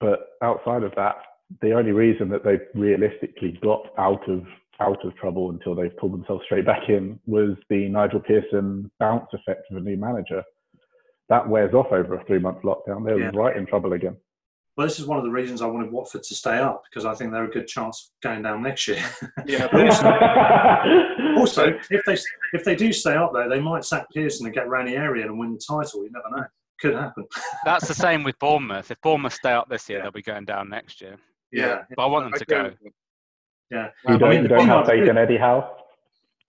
but 0.00 0.28
outside 0.42 0.82
of 0.82 0.92
that, 0.96 1.16
the 1.60 1.72
only 1.72 1.92
reason 1.92 2.28
that 2.30 2.44
they've 2.44 2.66
realistically 2.74 3.58
got 3.62 3.86
out 3.98 4.28
of 4.28 4.44
out 4.80 5.04
of 5.04 5.14
trouble 5.16 5.50
until 5.50 5.74
they've 5.74 5.96
pulled 5.98 6.12
themselves 6.12 6.42
straight 6.46 6.66
back 6.66 6.88
in 6.88 7.18
was 7.26 7.56
the 7.70 7.88
Nigel 7.88 8.20
Pearson 8.20 8.90
bounce 8.98 9.28
effect 9.32 9.70
of 9.70 9.76
a 9.76 9.80
new 9.80 9.96
manager. 9.96 10.42
That 11.28 11.48
wears 11.48 11.74
off 11.74 11.86
over 11.92 12.14
a 12.16 12.24
three 12.24 12.38
month 12.40 12.62
lockdown. 12.62 13.04
They're 13.04 13.18
yeah. 13.18 13.30
right 13.34 13.56
in 13.56 13.66
trouble 13.66 13.92
again. 13.92 14.16
Well, 14.76 14.88
this 14.88 14.98
is 14.98 15.06
one 15.06 15.18
of 15.18 15.24
the 15.24 15.30
reasons 15.30 15.62
I 15.62 15.66
wanted 15.66 15.92
Watford 15.92 16.24
to 16.24 16.34
stay 16.34 16.58
up 16.58 16.82
because 16.90 17.04
I 17.04 17.14
think 17.14 17.30
they're 17.30 17.44
a 17.44 17.50
good 17.50 17.68
chance 17.68 18.10
of 18.10 18.28
going 18.28 18.42
down 18.42 18.62
next 18.62 18.88
year. 18.88 19.02
Yeah. 19.46 19.66
also, 21.36 21.38
also, 21.38 21.78
if 21.90 22.02
they 22.04 22.16
if 22.52 22.64
they 22.64 22.74
do 22.74 22.92
stay 22.92 23.14
up 23.14 23.32
there, 23.32 23.48
they 23.48 23.60
might 23.60 23.84
sack 23.84 24.06
Pearson 24.12 24.46
and 24.46 24.54
get 24.54 24.68
Ranieri 24.68 25.22
and 25.22 25.38
win 25.38 25.52
the 25.52 25.60
title. 25.60 26.04
You 26.04 26.10
never 26.10 26.36
know. 26.36 26.46
could 26.80 26.94
happen. 26.94 27.24
That's 27.64 27.86
the 27.86 27.94
same 27.94 28.24
with 28.24 28.36
Bournemouth. 28.40 28.90
If 28.90 29.00
Bournemouth 29.00 29.34
stay 29.34 29.52
up 29.52 29.68
this 29.68 29.88
year, 29.88 29.98
Yeah. 29.98 30.04
they'll 30.04 30.12
be 30.12 30.22
going 30.22 30.44
down 30.44 30.68
next 30.68 31.00
year. 31.00 31.18
Yeah, 31.52 31.82
But 31.94 32.02
I 32.02 32.06
want 32.06 32.30
them 32.30 32.38
to 32.38 32.44
go. 32.46 32.70
yeah. 33.70 33.88
You 34.08 34.18
don't, 34.18 34.30
mean, 34.30 34.42
you 34.42 34.48
don't 34.48 34.66
have 34.66 34.78
I'd 34.80 34.86
faith 34.86 35.08
in 35.08 35.16
Eddie 35.18 35.36
Howe? 35.36 35.76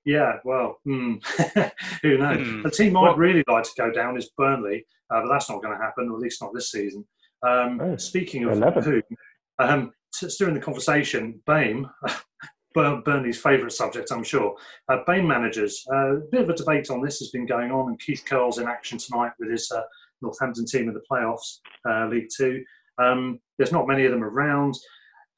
Yeah, 0.03 0.33
well, 0.43 0.77
hmm. 0.83 1.15
who 2.01 2.17
knows? 2.17 2.37
Hmm. 2.47 2.61
The 2.63 2.71
team 2.71 2.95
I'd 2.97 3.17
really 3.17 3.43
like 3.47 3.63
to 3.63 3.71
go 3.77 3.91
down 3.91 4.17
is 4.17 4.29
Burnley, 4.37 4.85
uh, 5.13 5.21
but 5.21 5.29
that's 5.29 5.49
not 5.49 5.61
going 5.63 5.77
to 5.77 5.83
happen, 5.83 6.09
or 6.09 6.15
at 6.15 6.21
least 6.21 6.41
not 6.41 6.53
this 6.53 6.71
season. 6.71 7.05
Um, 7.47 7.79
Oh, 7.81 7.97
speaking 7.97 8.43
of 8.45 8.51
11. 8.53 8.83
who, 8.83 9.01
um, 9.59 9.91
t- 10.13 10.27
during 10.39 10.53
the 10.55 10.59
conversation, 10.61 11.41
BAME, 11.47 11.89
Burnley's 12.73 13.39
favourite 13.41 13.71
subject, 13.71 14.11
I'm 14.11 14.23
sure. 14.23 14.55
Uh, 14.89 14.97
BAME 15.07 15.27
managers, 15.27 15.83
uh, 15.93 16.17
a 16.17 16.19
bit 16.31 16.41
of 16.41 16.49
a 16.49 16.55
debate 16.55 16.89
on 16.89 17.01
this 17.01 17.19
has 17.19 17.29
been 17.29 17.45
going 17.45 17.71
on, 17.71 17.89
and 17.89 17.99
Keith 17.99 18.23
Curle's 18.27 18.57
in 18.59 18.67
action 18.67 18.97
tonight 18.97 19.31
with 19.39 19.49
his 19.49 19.71
uh, 19.71 19.81
Northampton 20.21 20.65
team 20.65 20.87
in 20.89 20.93
the 20.93 21.01
playoffs, 21.09 21.59
uh, 21.89 22.07
League 22.07 22.27
Two. 22.35 22.63
Um, 22.97 23.39
there's 23.57 23.71
not 23.71 23.87
many 23.87 24.05
of 24.05 24.11
them 24.11 24.23
around. 24.23 24.75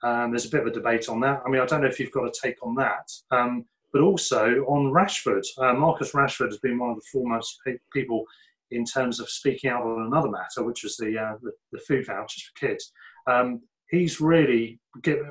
Um, 0.03 0.31
there's 0.31 0.45
a 0.45 0.49
bit 0.49 0.61
of 0.61 0.67
a 0.67 0.71
debate 0.71 1.09
on 1.09 1.19
that. 1.21 1.41
I 1.45 1.49
mean, 1.49 1.61
I 1.61 1.65
don't 1.65 1.81
know 1.81 1.87
if 1.87 1.99
you've 1.99 2.11
got 2.11 2.25
a 2.27 2.31
take 2.41 2.63
on 2.63 2.75
that. 2.75 3.11
Um, 3.31 3.65
but 3.93 4.01
also 4.01 4.65
on 4.67 4.91
Rashford. 4.91 5.43
Uh, 5.57 5.73
Marcus 5.73 6.11
Rashford 6.11 6.47
has 6.47 6.59
been 6.59 6.77
one 6.77 6.91
of 6.91 6.97
the 6.97 7.05
foremost 7.11 7.59
pe- 7.65 7.77
people 7.93 8.25
in 8.71 8.83
terms 8.85 9.19
of 9.19 9.29
speaking 9.29 9.69
out 9.69 9.83
on 9.83 10.05
another 10.07 10.29
matter, 10.29 10.63
which 10.63 10.83
was 10.83 10.97
the 10.97 11.17
uh, 11.17 11.35
the, 11.41 11.51
the 11.71 11.79
food 11.79 12.05
vouchers 12.05 12.43
for 12.43 12.67
kids. 12.67 12.91
Um, 13.27 13.61
he's 13.89 14.19
really, 14.19 14.79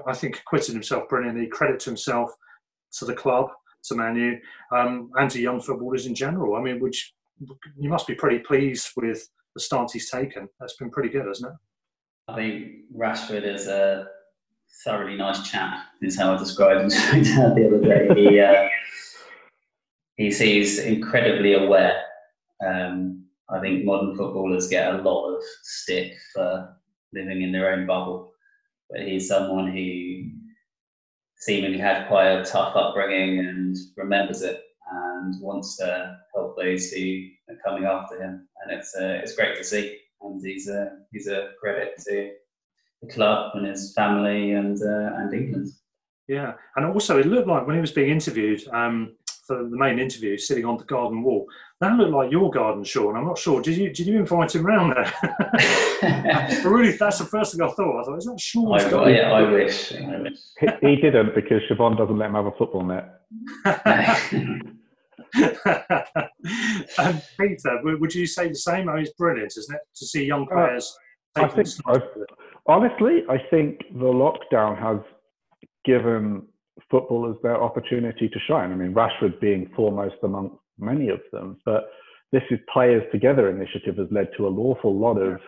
I 0.06 0.14
think, 0.14 0.38
acquitted 0.38 0.74
himself 0.74 1.08
brilliantly. 1.08 1.46
Credit 1.46 1.78
to 1.80 1.90
himself, 1.90 2.30
to 2.98 3.04
the 3.04 3.14
club, 3.14 3.50
to 3.84 3.94
Manu, 3.94 4.38
um, 4.72 5.10
and 5.16 5.30
to 5.30 5.40
young 5.40 5.60
footballers 5.60 6.06
in 6.06 6.14
general. 6.14 6.56
I 6.56 6.62
mean, 6.62 6.80
which 6.80 7.14
you 7.78 7.88
must 7.88 8.06
be 8.06 8.14
pretty 8.14 8.38
pleased 8.38 8.90
with 8.96 9.28
the 9.54 9.60
stance 9.60 9.92
he's 9.92 10.10
taken. 10.10 10.48
That's 10.58 10.76
been 10.76 10.90
pretty 10.90 11.10
good, 11.10 11.26
hasn't 11.26 11.52
it? 11.52 11.58
I 12.28 12.34
think 12.34 12.72
Rashford 12.94 13.44
is 13.44 13.68
a 13.68 14.08
thoroughly 14.84 15.16
nice 15.16 15.48
chap, 15.48 15.78
is 16.02 16.18
how 16.18 16.34
I 16.34 16.38
described 16.38 16.80
him 16.80 16.88
the 17.22 17.66
other 17.66 17.80
day. 17.80 18.20
He, 18.20 18.40
uh, 18.40 18.68
he 20.16 20.30
seems 20.32 20.78
incredibly 20.78 21.54
aware. 21.54 22.02
Um, 22.66 23.26
I 23.48 23.60
think 23.60 23.84
modern 23.84 24.16
footballers 24.16 24.66
get 24.68 24.92
a 24.92 25.02
lot 25.02 25.34
of 25.34 25.42
stick 25.62 26.14
for 26.34 26.76
living 27.12 27.42
in 27.42 27.52
their 27.52 27.72
own 27.72 27.86
bubble, 27.86 28.32
but 28.90 29.02
he's 29.02 29.28
someone 29.28 29.70
who 29.70 30.24
seemingly 31.38 31.78
had 31.78 32.08
quite 32.08 32.28
a 32.28 32.44
tough 32.44 32.74
upbringing 32.74 33.38
and 33.38 33.76
remembers 33.96 34.42
it 34.42 34.62
and 34.90 35.40
wants 35.40 35.76
to 35.76 36.18
help 36.34 36.56
those 36.56 36.90
who 36.90 37.28
are 37.48 37.58
coming 37.64 37.84
after 37.84 38.20
him. 38.20 38.48
And 38.62 38.76
it's 38.76 38.96
uh, 38.96 39.20
it's 39.22 39.36
great 39.36 39.56
to 39.56 39.64
see. 39.64 39.98
And 40.22 40.44
he's 40.44 40.68
a 40.68 40.98
he's 41.12 41.28
a 41.28 41.50
credit 41.60 41.94
to 42.08 42.32
the 43.02 43.08
club 43.08 43.52
and 43.54 43.66
his 43.66 43.92
family 43.94 44.52
and 44.52 44.80
uh, 44.82 45.16
and 45.16 45.32
England. 45.34 45.68
Yeah, 46.28 46.54
and 46.74 46.86
also 46.86 47.18
it 47.18 47.26
looked 47.26 47.48
like 47.48 47.66
when 47.66 47.76
he 47.76 47.80
was 47.80 47.92
being 47.92 48.10
interviewed 48.10 48.66
um, 48.72 49.14
for 49.46 49.58
the 49.58 49.76
main 49.76 49.98
interview, 49.98 50.36
sitting 50.36 50.64
on 50.64 50.76
the 50.76 50.84
garden 50.84 51.22
wall, 51.22 51.46
that 51.80 51.92
looked 51.96 52.12
like 52.12 52.32
your 52.32 52.50
garden, 52.50 52.82
Sean. 52.82 53.16
I'm 53.16 53.26
not 53.26 53.38
sure. 53.38 53.60
Did 53.62 53.76
you 53.76 53.92
did 53.92 54.06
you 54.06 54.18
invite 54.18 54.54
him 54.54 54.66
round 54.66 54.94
there? 54.96 55.12
I 56.02 56.62
really, 56.64 56.96
that's 56.96 57.18
the 57.18 57.26
first 57.26 57.52
thing 57.52 57.62
I 57.62 57.68
thought. 57.68 58.00
I 58.00 58.04
thought, 58.04 58.18
is 58.18 58.24
that 58.24 58.40
Sean's 58.40 58.84
I, 58.84 58.90
garden? 58.90 59.14
yeah, 59.14 59.32
I 59.32 59.42
wish. 59.50 59.92
I 59.92 60.18
wish. 60.20 60.38
He, 60.58 60.66
he 60.80 60.96
didn't 60.96 61.34
because 61.34 61.60
Siobhan 61.70 61.96
doesn't 61.96 62.18
let 62.18 62.28
him 62.28 62.34
have 62.34 62.46
a 62.46 62.52
football 62.52 62.84
net. 62.84 63.20
um, 66.98 67.20
Peter, 67.38 67.80
would 67.82 68.00
would 68.00 68.14
you 68.14 68.26
say 68.26 68.48
the 68.48 68.54
same? 68.54 68.88
I 68.88 68.94
mean, 68.94 69.02
it's 69.04 69.12
brilliant, 69.14 69.52
isn't 69.56 69.74
it, 69.74 69.82
to 69.96 70.06
see 70.06 70.24
young 70.24 70.46
players? 70.46 70.96
I 71.36 71.48
think 71.48 71.68
Honestly, 72.68 73.22
I 73.28 73.36
think 73.50 73.80
the 73.92 74.06
lockdown 74.06 74.76
has 74.80 74.98
given 75.84 76.42
footballers 76.90 77.36
their 77.42 77.62
opportunity 77.62 78.28
to 78.28 78.38
shine. 78.48 78.72
I 78.72 78.74
mean, 78.74 78.92
Rashford 78.92 79.40
being 79.40 79.70
foremost 79.76 80.16
among 80.24 80.58
many 80.78 81.08
of 81.10 81.20
them, 81.32 81.58
but 81.64 81.84
this 82.32 82.42
is 82.50 82.58
Players 82.72 83.04
Together 83.12 83.50
initiative 83.50 83.96
has 83.98 84.08
led 84.10 84.28
to 84.36 84.48
an 84.48 84.56
awful 84.56 84.98
lot 84.98 85.16
of 85.16 85.38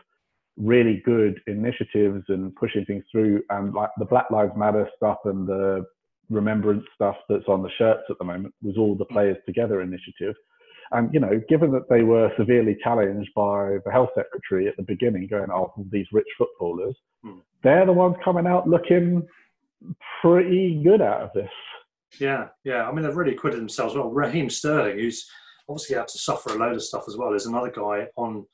really 0.56 1.02
good 1.04 1.40
initiatives 1.46 2.24
and 2.28 2.54
pushing 2.54 2.84
things 2.84 3.04
through. 3.10 3.42
And 3.50 3.74
like 3.74 3.90
the 3.98 4.04
Black 4.04 4.30
Lives 4.30 4.52
Matter 4.56 4.88
stuff 4.96 5.18
and 5.24 5.46
the 5.46 5.84
remembrance 6.30 6.84
stuff 6.94 7.16
that's 7.28 7.48
on 7.48 7.62
the 7.62 7.70
shirts 7.78 8.02
at 8.10 8.18
the 8.18 8.24
moment 8.24 8.54
was 8.62 8.76
all 8.76 8.94
the 8.94 9.04
Players 9.06 9.36
Together 9.46 9.80
initiative. 9.82 10.34
And 10.92 11.12
you 11.12 11.20
know, 11.20 11.40
given 11.48 11.70
that 11.72 11.88
they 11.90 12.02
were 12.02 12.32
severely 12.38 12.76
challenged 12.82 13.30
by 13.34 13.76
the 13.84 13.90
health 13.92 14.10
secretary 14.14 14.68
at 14.68 14.76
the 14.76 14.82
beginning, 14.84 15.26
going, 15.26 15.50
"Oh, 15.52 15.72
these 15.90 16.06
rich 16.12 16.26
footballers," 16.38 16.96
Hmm. 17.22 17.38
they're 17.62 17.84
the 17.86 17.92
ones 17.92 18.16
coming 18.24 18.46
out 18.46 18.68
looking 18.68 19.26
pretty 20.22 20.80
good 20.82 21.00
out 21.02 21.20
of 21.22 21.32
this. 21.34 21.50
Yeah, 22.18 22.48
yeah. 22.64 22.88
I 22.88 22.92
mean, 22.92 23.02
they've 23.04 23.14
really 23.16 23.34
acquitted 23.34 23.60
themselves 23.60 23.94
well. 23.94 24.08
Raheem 24.10 24.48
Sterling, 24.48 24.98
who's 24.98 25.30
obviously 25.68 25.96
had 25.96 26.08
to 26.08 26.18
suffer 26.18 26.50
a 26.50 26.58
load 26.58 26.74
of 26.74 26.82
stuff 26.82 27.04
as 27.06 27.16
well, 27.18 27.34
is 27.34 27.46
another 27.46 27.70
guy 27.70 28.06
on 28.16 28.46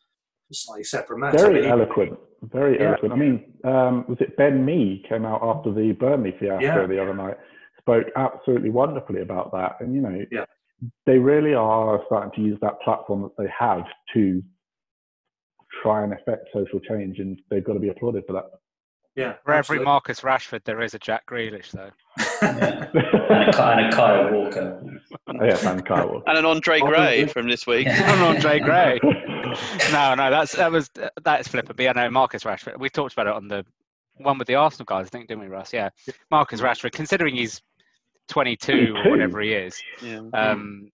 a 0.51 0.55
slightly 0.55 0.85
separate 0.85 1.19
matter. 1.19 1.39
Very 1.39 1.55
But 1.61 1.63
he- 1.65 1.69
eloquent, 1.71 2.19
very 2.43 2.79
Yeah. 2.79 2.89
eloquent. 2.89 3.13
I 3.13 3.17
mean, 3.17 3.53
um, 3.63 4.05
was 4.09 4.21
it 4.21 4.37
Ben 4.37 4.65
Mee 4.65 5.05
came 5.09 5.25
out 5.25 5.41
after 5.43 5.71
the 5.73 5.93
Burnley 5.93 6.33
fiasco 6.33 6.65
Yeah. 6.65 6.87
the 6.87 7.01
other 7.01 7.15
night, 7.15 7.39
spoke 7.85 8.07
absolutely 8.17 8.71
wonderfully 8.71 9.21
about 9.21 9.53
that, 9.53 9.77
and 9.81 9.95
you 9.95 10.01
know, 10.01 10.25
Yeah. 10.31 10.45
they 11.07 11.19
really 11.19 11.55
are 11.55 12.01
starting 12.07 12.33
to 12.37 12.41
use 12.41 12.59
that 12.63 12.81
platform 12.83 13.23
that 13.23 13.37
they 13.37 13.49
have 13.59 13.85
to 14.15 14.43
try 15.83 16.03
and 16.03 16.13
affect 16.13 16.49
social 16.53 16.81
change, 16.81 17.19
and 17.19 17.39
they've 17.51 17.65
got 17.65 17.75
to 17.75 17.81
be 17.81 17.89
applauded 17.91 18.25
for 18.27 18.33
that. 18.35 18.45
yeah, 19.17 19.35
For 19.45 19.53
every. 19.53 19.79
Marcus 19.81 20.21
Rashford, 20.23 20.65
there 20.65 20.81
is 20.83 20.95
a 20.95 20.99
Jack 20.99 21.27
Grealish, 21.27 21.71
though. 21.73 21.91
Yeah. 22.43 22.87
and, 23.31 23.49
a, 23.49 23.53
Ky- 23.53 23.59
and 23.63 23.93
a 23.93 23.97
Kyle 23.97 24.33
Walker. 24.33 24.83
Oh, 25.29 25.45
yes, 25.45 25.65
and 25.65 25.85
Kyle. 25.87 26.09
Walker. 26.09 26.25
And 26.29 26.39
an 26.39 26.45
Andre 26.47 26.81
Oh, 26.81 26.87
Gray 26.87 27.27
from 27.27 27.49
this 27.49 27.67
week. 27.67 27.87
Yeah. 27.87 28.13
And 28.13 28.23
Andre 28.37 28.59
Gray. 28.61 28.99
no, 29.93 30.15
no, 30.15 30.31
that's 30.31 30.53
that 30.57 30.71
was 30.73 30.91
that's 31.23 31.49
flippant. 31.49 31.77
But 31.77 31.85
yeah, 31.85 31.93
no, 31.93 32.11
Marcus 32.11 32.45
Rashford. 32.45 32.79
We 32.79 32.89
talked 32.89 33.13
about 33.13 33.27
it 33.29 33.35
on 33.35 33.47
the 33.49 33.65
one 34.17 34.39
with 34.39 34.47
the 34.49 34.55
Arsenal 34.57 34.85
guys, 34.87 35.07
I 35.07 35.09
think, 35.11 35.29
didn't 35.29 35.43
we, 35.43 35.49
Russ? 35.49 35.73
Yeah, 35.73 35.91
Marcus 36.31 36.61
Rashford. 36.61 36.93
Considering 36.93 37.35
he's 37.37 37.63
22 38.29 38.95
or 38.97 39.11
whatever 39.11 39.41
he 39.41 39.53
is, 39.53 39.81
Yeah. 40.03 40.21
um, 40.33 40.91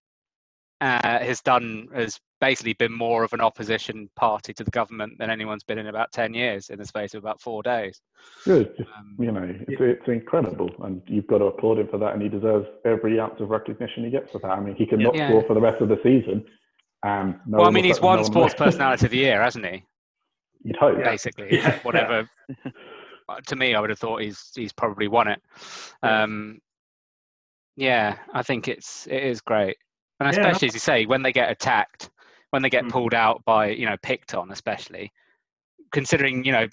uh, 0.81 1.19
has 1.19 1.41
done 1.43 1.89
has 1.95 2.19
basically 2.41 2.73
been 2.73 2.93
more 2.93 3.23
of 3.23 3.33
an 3.35 3.41
opposition 3.41 4.09
party 4.17 4.55
to 4.55 4.65
the 4.65 4.71
government 4.71 5.19
than 5.19 5.29
anyone's 5.29 5.63
been 5.63 5.77
in 5.79 5.89
about 5.89 6.11
10 6.13 6.33
years 6.33 6.71
in 6.71 6.79
the 6.79 6.87
space 6.87 7.13
of 7.13 7.23
about 7.23 7.39
four 7.41 7.63
days. 7.63 8.01
Good. 8.47 8.75
Just, 8.79 8.89
Um, 8.97 9.15
you 9.19 9.31
know, 9.31 9.43
it's, 9.69 9.81
it's 9.81 10.09
incredible, 10.09 10.71
and 10.83 11.03
you've 11.07 11.27
got 11.27 11.39
to 11.39 11.45
applaud 11.47 11.79
him 11.79 11.89
for 11.89 11.99
that, 11.99 12.15
and 12.15 12.23
he 12.23 12.31
deserves 12.31 12.67
every 12.87 13.21
ounce 13.21 13.39
of 13.41 13.51
recognition 13.51 14.05
he 14.05 14.11
gets 14.11 14.33
for 14.33 14.39
that. 14.39 14.51
I 14.51 14.61
mean, 14.61 14.75
he 14.75 14.87
can 14.87 15.01
not 15.01 15.15
Yeah. 15.15 15.29
score 15.29 15.45
for 15.47 15.55
the 15.55 15.61
rest 15.61 15.83
of 15.83 15.89
the 15.91 15.99
season, 16.03 16.47
and 17.03 17.39
no 17.47 17.59
well, 17.59 17.67
I 17.67 17.71
mean, 17.71 17.85
he's 17.85 18.01
won 18.01 18.17
one 18.17 18.25
Sports 18.25 18.55
Personality 18.59 19.05
of 19.07 19.11
the 19.13 19.19
Year, 19.19 19.43
hasn't 19.43 19.67
he? 19.67 19.85
You'd 20.65 20.77
hope. 20.77 20.99
Yeah. 20.99 21.05
Basically, 21.05 21.57
Yeah. 21.59 21.79
whatever. 21.83 22.29
to 23.47 23.57
me, 23.57 23.75
I 23.75 23.81
would 23.81 23.91
have 23.91 23.99
thought 23.99 24.23
he's 24.23 24.51
he's 24.55 24.73
probably 24.73 25.09
won 25.09 25.29
it. 25.29 25.43
Yeah. 26.03 26.23
Um, 26.23 26.59
yeah, 27.81 28.19
I 28.35 28.43
think 28.43 28.69
it's 28.69 29.07
it 29.07 29.23
is 29.25 29.41
great, 29.41 29.77
and 30.21 30.29
Yeah. 30.29 30.39
especially 30.39 30.69
as 30.69 30.75
you 30.75 30.81
say, 30.81 31.07
when 31.07 31.23
they 31.23 31.33
get 31.33 31.51
attacked, 31.51 32.11
when 32.51 32.61
they 32.63 32.69
get 32.69 32.85
Mm. 32.85 32.91
pulled 32.91 33.15
out 33.15 33.43
by 33.47 33.69
you 33.71 33.87
know 33.87 33.97
picked 34.03 34.35
on, 34.35 34.53
especially 34.53 35.11
considering 35.91 36.45
you 36.45 36.53
know 36.53 36.69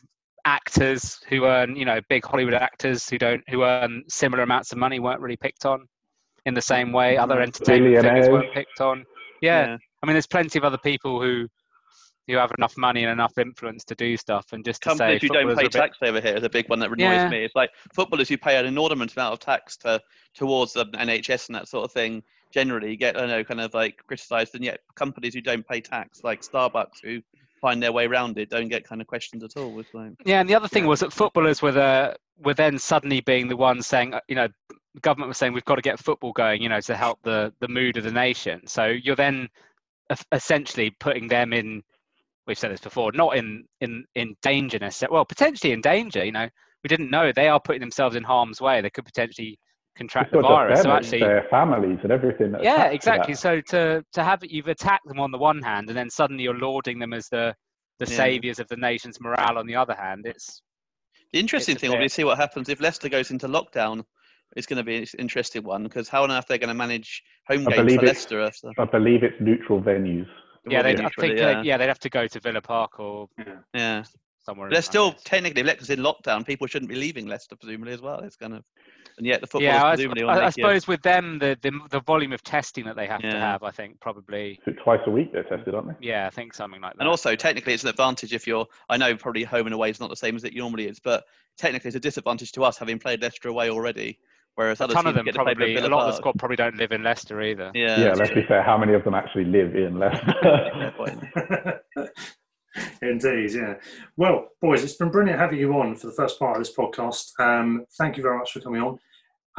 actors 0.45 1.19
who 1.29 1.45
earn 1.45 1.75
you 1.77 1.85
know 1.85 2.01
big 2.09 2.25
Hollywood 2.25 2.53
actors 2.53 3.09
who 3.09 3.17
don't 3.17 3.41
who 3.49 3.63
earn 3.63 4.03
similar 4.09 4.43
amounts 4.43 4.73
of 4.73 4.77
money 4.77 4.99
weren't 4.99 5.21
really 5.21 5.37
picked 5.37 5.65
on 5.65 5.87
in 6.45 6.53
the 6.53 6.61
same 6.61 6.91
way. 6.91 7.17
Other 7.17 7.41
entertainment 7.41 8.01
figures 8.01 8.29
weren't 8.29 8.53
picked 8.53 8.81
on. 8.81 9.05
Yeah, 9.41 9.77
I 10.03 10.05
mean, 10.05 10.13
there's 10.13 10.27
plenty 10.27 10.59
of 10.59 10.65
other 10.65 10.77
people 10.77 11.21
who 11.21 11.47
who 12.27 12.35
have 12.35 12.51
enough 12.57 12.77
money 12.77 13.03
and 13.03 13.11
enough 13.11 13.37
influence 13.37 13.83
to 13.85 13.95
do 13.95 14.17
stuff, 14.17 14.51
and 14.53 14.63
just 14.65 14.81
to 14.83 14.89
Companies 14.89 15.21
say 15.21 15.27
who 15.27 15.33
don't 15.33 15.55
pay 15.55 15.63
bit- 15.63 15.71
tax 15.71 15.97
over 16.01 16.19
here 16.19 16.35
is 16.35 16.43
a 16.43 16.49
big 16.49 16.67
one 16.69 16.79
that 16.79 16.87
annoys 16.91 16.99
Yeah. 16.99 17.29
me. 17.29 17.43
It's 17.45 17.55
like 17.55 17.71
footballers 17.93 18.27
who 18.29 18.37
pay 18.37 18.57
an 18.57 18.65
inordinate 18.65 19.13
amount 19.15 19.33
of 19.33 19.39
tax 19.39 19.77
to 19.77 20.01
towards 20.33 20.73
the 20.73 20.85
NHS 20.93 21.47
and 21.47 21.55
that 21.55 21.67
sort 21.67 21.85
of 21.85 21.91
thing 21.91 22.21
generally 22.51 22.95
get 22.95 23.19
I 23.19 23.25
know 23.25 23.43
kind 23.43 23.61
of 23.61 23.73
like 23.73 23.97
criticised, 24.07 24.55
and 24.55 24.63
yet 24.63 24.79
companies 24.95 25.33
who 25.33 25.41
don't 25.41 25.67
pay 25.67 25.81
tax, 25.81 26.23
like 26.23 26.41
Starbucks, 26.41 27.01
who 27.03 27.21
find 27.61 27.81
their 27.81 27.91
way 27.91 28.05
around 28.05 28.37
it, 28.37 28.49
don't 28.49 28.67
get 28.69 28.83
kind 28.83 29.01
of 29.01 29.07
questioned 29.07 29.43
at 29.43 29.57
all. 29.57 29.79
It's 29.79 29.93
like, 29.93 30.11
Yeah, 30.25 30.41
and 30.41 30.49
the 30.49 30.53
other 30.55 30.67
thing 30.67 30.85
was 30.85 30.99
that 30.99 31.11
footballers 31.13 31.61
were 31.61 31.71
the 31.71 32.15
were 32.39 32.53
then 32.53 32.77
suddenly 32.77 33.19
being 33.21 33.47
the 33.47 33.57
ones 33.57 33.87
saying, 33.87 34.13
uh, 34.13 34.19
you 34.27 34.35
know, 34.35 34.47
the 34.93 34.99
government 35.01 35.27
was 35.27 35.37
saying 35.37 35.53
we've 35.53 35.65
got 35.65 35.75
to 35.75 35.81
get 35.81 35.97
football 35.99 36.31
going, 36.33 36.61
you 36.61 36.69
know, 36.69 36.79
to 36.81 36.95
help 36.95 37.19
the 37.23 37.51
the 37.59 37.67
mood 37.67 37.97
of 37.97 38.03
the 38.03 38.11
nation. 38.11 38.65
So 38.67 38.85
you're 38.87 39.15
then 39.15 39.49
essentially 40.31 40.89
putting 40.91 41.27
them 41.27 41.53
in. 41.53 41.83
We've 42.47 42.57
said 42.57 42.71
this 42.71 42.81
before, 42.81 43.11
not 43.13 43.35
in 43.35 43.65
in 43.81 44.05
in 44.15 44.35
danger 44.41 44.79
necessarily. 44.79 45.15
Well, 45.15 45.25
potentially 45.25 45.73
in 45.73 45.81
danger. 45.81 46.23
You 46.23 46.31
know, 46.31 46.47
we 46.83 46.87
didn't 46.87 47.11
know 47.11 47.31
they 47.31 47.49
are 47.49 47.59
putting 47.59 47.81
themselves 47.81 48.15
in 48.15 48.23
harm's 48.23 48.61
way. 48.61 48.81
They 48.81 48.89
could 48.89 49.05
potentially 49.05 49.59
contract 49.97 50.31
the 50.31 50.41
not 50.41 50.47
just 50.47 50.51
virus. 50.51 50.79
them, 50.79 50.85
So 50.85 50.91
actually, 50.91 51.19
their 51.19 51.47
families 51.49 51.99
and 52.03 52.11
everything. 52.11 52.51
that 52.53 52.63
yeah, 52.63 52.85
attached 52.85 52.89
to 52.89 52.95
exactly. 52.95 53.33
that. 53.33 53.39
So 53.39 53.61
to 53.61 54.03
to 54.13 54.23
have 54.23 54.39
you've 54.43 54.67
attacked 54.67 55.07
them 55.07 55.19
on 55.19 55.31
the 55.31 55.37
one 55.37 55.61
hand, 55.61 55.89
and 55.89 55.97
then 55.97 56.09
suddenly 56.09 56.43
you're 56.43 56.57
lauding 56.57 56.99
them 56.99 57.13
as 57.13 57.27
the 57.29 57.53
the 57.99 58.09
yeah. 58.09 58.17
saviors 58.17 58.59
of 58.59 58.67
the 58.69 58.77
nation's 58.77 59.19
morale. 59.19 59.57
On 59.57 59.67
the 59.67 59.75
other 59.75 59.95
hand, 59.95 60.25
it's 60.25 60.61
the 61.33 61.39
interesting 61.39 61.73
it's 61.73 61.81
thing 61.81 61.91
will 61.91 61.97
be 61.97 62.03
to 62.03 62.09
see 62.09 62.23
what 62.23 62.37
happens 62.37 62.69
if 62.69 62.79
Leicester 62.79 63.09
goes 63.09 63.31
into 63.31 63.47
lockdown. 63.47 64.03
It's 64.55 64.65
going 64.65 64.77
to 64.77 64.83
be 64.83 64.97
an 64.97 65.07
interesting 65.19 65.63
one 65.63 65.83
because 65.83 66.07
how 66.07 66.23
on 66.23 66.31
earth 66.31 66.45
are 66.45 66.47
they're 66.49 66.57
going 66.57 66.69
to 66.69 66.73
manage 66.73 67.21
home 67.49 67.67
I 67.67 67.71
games 67.75 67.95
for 67.95 68.01
Leicester 68.05 68.41
after. 68.41 68.71
I 68.79 68.85
believe 68.85 69.23
it's 69.23 69.35
neutral 69.41 69.81
venues. 69.81 70.27
Yeah, 70.69 70.81
they, 70.81 70.95
I 70.95 71.09
think 71.09 71.37
yeah. 71.37 71.61
yeah. 71.61 71.77
they'd 71.77 71.87
have 71.87 71.99
to 71.99 72.09
go 72.09 72.27
to 72.27 72.39
Villa 72.39 72.61
Park 72.61 72.99
or 72.99 73.29
yeah. 73.37 73.55
yeah 73.73 74.03
somewhere. 74.47 74.69
They're 74.69 74.81
still 74.81 75.13
technically 75.25 75.61
if 75.61 75.67
Leicester's 75.67 75.89
in 75.91 75.99
lockdown. 75.99 76.45
People 76.45 76.67
shouldn't 76.67 76.89
be 76.89 76.95
leaving 76.95 77.27
Leicester 77.27 77.55
presumably 77.55 77.93
as 77.93 78.01
well. 78.01 78.19
It's 78.19 78.35
kind 78.35 78.53
of 78.53 78.63
and 79.17 79.25
yet 79.25 79.41
the 79.41 79.47
football. 79.47 79.63
Yeah, 79.63 79.83
I, 79.83 80.33
I, 80.33 80.45
I 80.45 80.49
suppose 80.49 80.87
with 80.87 81.01
them 81.01 81.39
the, 81.39 81.57
the, 81.61 81.71
the 81.89 81.99
volume 82.01 82.33
of 82.33 82.43
testing 82.43 82.85
that 82.85 82.95
they 82.95 83.07
have 83.07 83.21
yeah. 83.23 83.33
to 83.33 83.39
have, 83.39 83.63
I 83.63 83.71
think 83.71 83.99
probably 83.99 84.59
twice 84.83 84.99
a 85.07 85.11
week 85.11 85.33
they're 85.33 85.43
tested, 85.43 85.73
aren't 85.73 85.87
they? 85.87 86.07
Yeah, 86.07 86.27
I 86.27 86.29
think 86.29 86.53
something 86.53 86.81
like 86.81 86.93
that. 86.93 86.99
And 86.99 87.09
also 87.09 87.35
technically 87.35 87.73
it's 87.73 87.83
an 87.83 87.89
advantage 87.89 88.33
if 88.33 88.45
you're. 88.45 88.65
I 88.89 88.97
know 88.97 89.15
probably 89.15 89.43
home 89.43 89.67
and 89.67 89.73
away 89.73 89.89
is 89.89 89.99
not 89.99 90.09
the 90.09 90.15
same 90.15 90.35
as 90.35 90.43
it 90.43 90.55
normally 90.55 90.87
is, 90.87 90.99
but 90.99 91.25
technically 91.57 91.89
it's 91.89 91.97
a 91.97 91.99
disadvantage 91.99 92.51
to 92.53 92.63
us 92.63 92.77
having 92.77 92.99
played 92.99 93.21
Leicester 93.21 93.49
away 93.49 93.69
already. 93.69 94.19
Whereas 94.57 94.81
a 94.81 94.87
ton 94.87 95.05
of 95.05 95.13
them 95.13 95.27
probably, 95.35 95.75
a 95.75 95.87
lot 95.87 96.07
of 96.07 96.13
the 96.13 96.17
squad 96.17 96.39
probably 96.39 96.55
don't 96.55 96.77
live 96.77 96.91
in 96.91 97.03
Leicester 97.03 97.39
either. 97.43 97.69
Yeah, 97.75 97.99
yeah. 97.99 98.13
Let's 98.15 98.33
be 98.33 98.41
fair. 98.41 98.63
How 98.63 98.75
many 98.75 98.95
of 98.95 99.03
them 99.03 99.13
actually 99.13 99.45
live 99.45 99.75
in 99.75 99.99
Leicester? 99.99 101.79
Indeed, 103.03 103.51
yeah. 103.53 103.75
Well, 104.15 104.47
boys, 104.59 104.83
it's 104.83 104.95
been 104.95 105.11
brilliant 105.11 105.39
having 105.39 105.59
you 105.59 105.73
on 105.73 105.95
for 105.95 106.07
the 106.07 106.13
first 106.13 106.39
part 106.39 106.57
of 106.57 106.63
this 106.63 106.75
podcast. 106.75 107.39
Um, 107.39 107.85
thank 107.99 108.17
you 108.17 108.23
very 108.23 108.35
much 108.35 108.51
for 108.51 108.59
coming 108.59 108.81
on. 108.81 108.97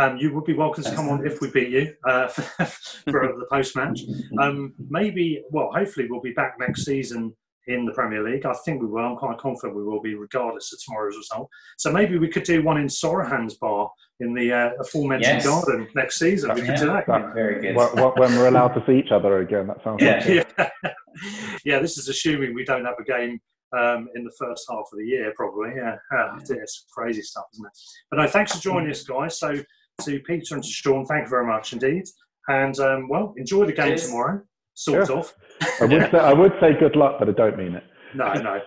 Um, 0.00 0.16
you 0.16 0.34
would 0.34 0.44
be 0.44 0.54
welcome 0.54 0.82
to 0.82 0.92
come 0.92 1.08
on 1.08 1.24
if 1.24 1.40
we 1.40 1.48
beat 1.52 1.68
you 1.68 1.94
uh, 2.04 2.26
for, 2.26 2.42
for 2.64 3.38
the 3.38 3.46
post 3.52 3.76
match. 3.76 4.00
Um, 4.40 4.74
maybe, 4.90 5.44
well, 5.52 5.70
hopefully 5.72 6.08
we'll 6.10 6.20
be 6.20 6.32
back 6.32 6.56
next 6.58 6.84
season 6.84 7.36
in 7.68 7.84
the 7.84 7.92
Premier 7.92 8.24
League. 8.24 8.46
I 8.46 8.54
think 8.64 8.80
we 8.80 8.88
will. 8.88 9.04
I'm 9.04 9.16
quite 9.16 9.38
confident 9.38 9.76
we 9.76 9.84
will 9.84 10.00
be, 10.00 10.16
regardless 10.16 10.72
of 10.72 10.82
tomorrow's 10.82 11.16
result. 11.16 11.48
So 11.76 11.92
maybe 11.92 12.18
we 12.18 12.28
could 12.28 12.42
do 12.42 12.64
one 12.64 12.78
in 12.78 12.88
Sorohan's 12.88 13.54
bar 13.54 13.90
in 14.20 14.34
the 14.34 14.52
uh, 14.52 14.70
aforementioned 14.80 15.36
yes. 15.36 15.46
garden 15.46 15.88
next 15.94 16.18
season. 16.18 16.54
We 16.54 16.62
could 16.62 16.76
do 16.76 16.86
that. 16.86 17.06
very 17.34 17.60
good. 17.60 17.76
when 17.76 18.36
we're 18.36 18.48
allowed 18.48 18.74
to 18.74 18.82
see 18.86 18.98
each 18.98 19.12
other 19.12 19.38
again, 19.38 19.66
that 19.68 19.82
sounds. 19.84 20.02
Yeah, 20.02 20.26
yeah. 20.26 20.70
yeah. 21.64 21.78
This 21.78 21.98
is 21.98 22.08
assuming 22.08 22.54
we 22.54 22.64
don't 22.64 22.84
have 22.84 22.96
a 22.98 23.04
game 23.04 23.40
um, 23.76 24.08
in 24.14 24.24
the 24.24 24.32
first 24.38 24.66
half 24.70 24.86
of 24.92 24.98
the 24.98 25.04
year, 25.04 25.32
probably. 25.36 25.70
Yeah, 25.76 25.96
oh, 26.12 26.38
it's 26.40 26.86
crazy 26.92 27.22
stuff, 27.22 27.44
isn't 27.54 27.66
it? 27.66 27.72
But 28.10 28.16
no, 28.18 28.26
thanks 28.26 28.52
for 28.52 28.60
joining 28.60 28.90
us, 28.90 29.04
guys. 29.04 29.38
So 29.38 29.56
to 30.02 30.20
Peter 30.20 30.54
and 30.54 30.64
to 30.64 30.70
Sean, 30.70 31.04
thank 31.04 31.24
you 31.24 31.30
very 31.30 31.46
much 31.46 31.72
indeed. 31.72 32.04
And 32.48 32.78
um, 32.80 33.08
well, 33.08 33.34
enjoy 33.36 33.66
the 33.66 33.72
game 33.72 33.88
Cheers. 33.88 34.06
tomorrow. 34.06 34.42
Sort 34.74 35.10
yeah. 35.10 35.16
of. 35.16 35.34
I 35.80 35.84
would 35.84 35.90
say 36.10 36.18
I 36.18 36.32
would 36.32 36.52
say 36.60 36.78
good 36.78 36.96
luck, 36.96 37.16
but 37.18 37.28
I 37.28 37.32
don't 37.32 37.58
mean 37.58 37.74
it. 37.74 37.84
No, 38.14 38.32
no. 38.34 38.60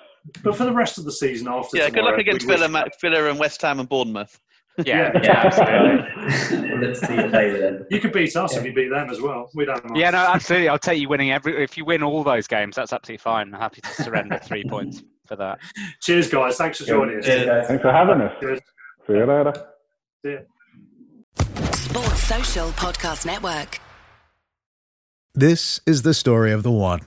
But 0.43 0.56
for 0.56 0.66
the 0.66 0.74
rest 0.74 0.97
of 0.97 1.04
the 1.04 1.12
season 1.12 1.47
after. 1.47 1.78
Yeah, 1.78 1.88
tomorrow, 1.88 2.06
good 2.06 2.12
luck 2.12 2.20
against 2.20 2.47
Villa, 2.47 2.86
Villa 3.02 3.30
and 3.30 3.39
West 3.39 3.62
Ham 3.64 3.80
and 3.80 3.89
Bournemouth. 3.89 4.39
Yeah, 4.86 5.11
yeah, 5.21 6.77
Let's 6.82 6.99
see 6.99 7.15
you 7.15 7.29
play 7.29 7.59
then. 7.59 7.86
You 7.89 7.99
could 7.99 8.11
beat 8.11 8.36
us 8.36 8.53
yeah. 8.53 8.59
if 8.59 8.65
you 8.65 8.73
beat 8.73 8.89
them 8.89 9.09
as 9.09 9.21
well. 9.21 9.49
We 9.53 9.65
don't 9.65 9.84
mind. 9.86 9.97
Yeah, 9.97 10.11
no, 10.11 10.17
absolutely. 10.17 10.69
I'll 10.69 10.79
take 10.79 10.99
you 10.99 11.09
winning 11.09 11.32
every. 11.32 11.63
If 11.63 11.77
you 11.77 11.86
win 11.86 12.03
all 12.03 12.23
those 12.23 12.47
games, 12.47 12.75
that's 12.75 12.93
absolutely 12.93 13.17
fine. 13.17 13.53
I'm 13.53 13.59
happy 13.59 13.82
to 13.82 14.03
surrender 14.03 14.39
three 14.43 14.63
points 14.63 15.03
for 15.25 15.36
that. 15.36 15.59
Cheers, 16.01 16.29
guys. 16.29 16.57
Thanks 16.57 16.79
for 16.79 16.86
joining 16.86 17.19
us. 17.19 17.25
Thanks 17.25 17.82
for 17.82 17.91
having 17.91 18.21
us. 18.21 18.34
Cheers. 18.39 18.59
See 19.07 19.13
you 19.13 19.25
later. 19.25 19.53
See 20.25 20.32
you. 20.32 20.45
Sports 21.73 22.23
Social 22.23 22.69
Podcast 22.71 23.25
Network. 23.25 23.79
This 25.34 25.79
is 25.86 26.01
the 26.01 26.13
story 26.13 26.51
of 26.51 26.63
the 26.63 26.71
one. 26.71 27.01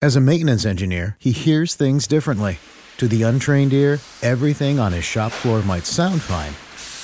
As 0.00 0.14
a 0.14 0.20
maintenance 0.20 0.64
engineer, 0.64 1.16
he 1.18 1.32
hears 1.32 1.74
things 1.74 2.06
differently. 2.06 2.58
To 2.98 3.08
the 3.08 3.24
untrained 3.24 3.72
ear, 3.72 3.98
everything 4.22 4.78
on 4.78 4.92
his 4.92 5.04
shop 5.04 5.32
floor 5.32 5.62
might 5.62 5.84
sound 5.84 6.22
fine, 6.22 6.52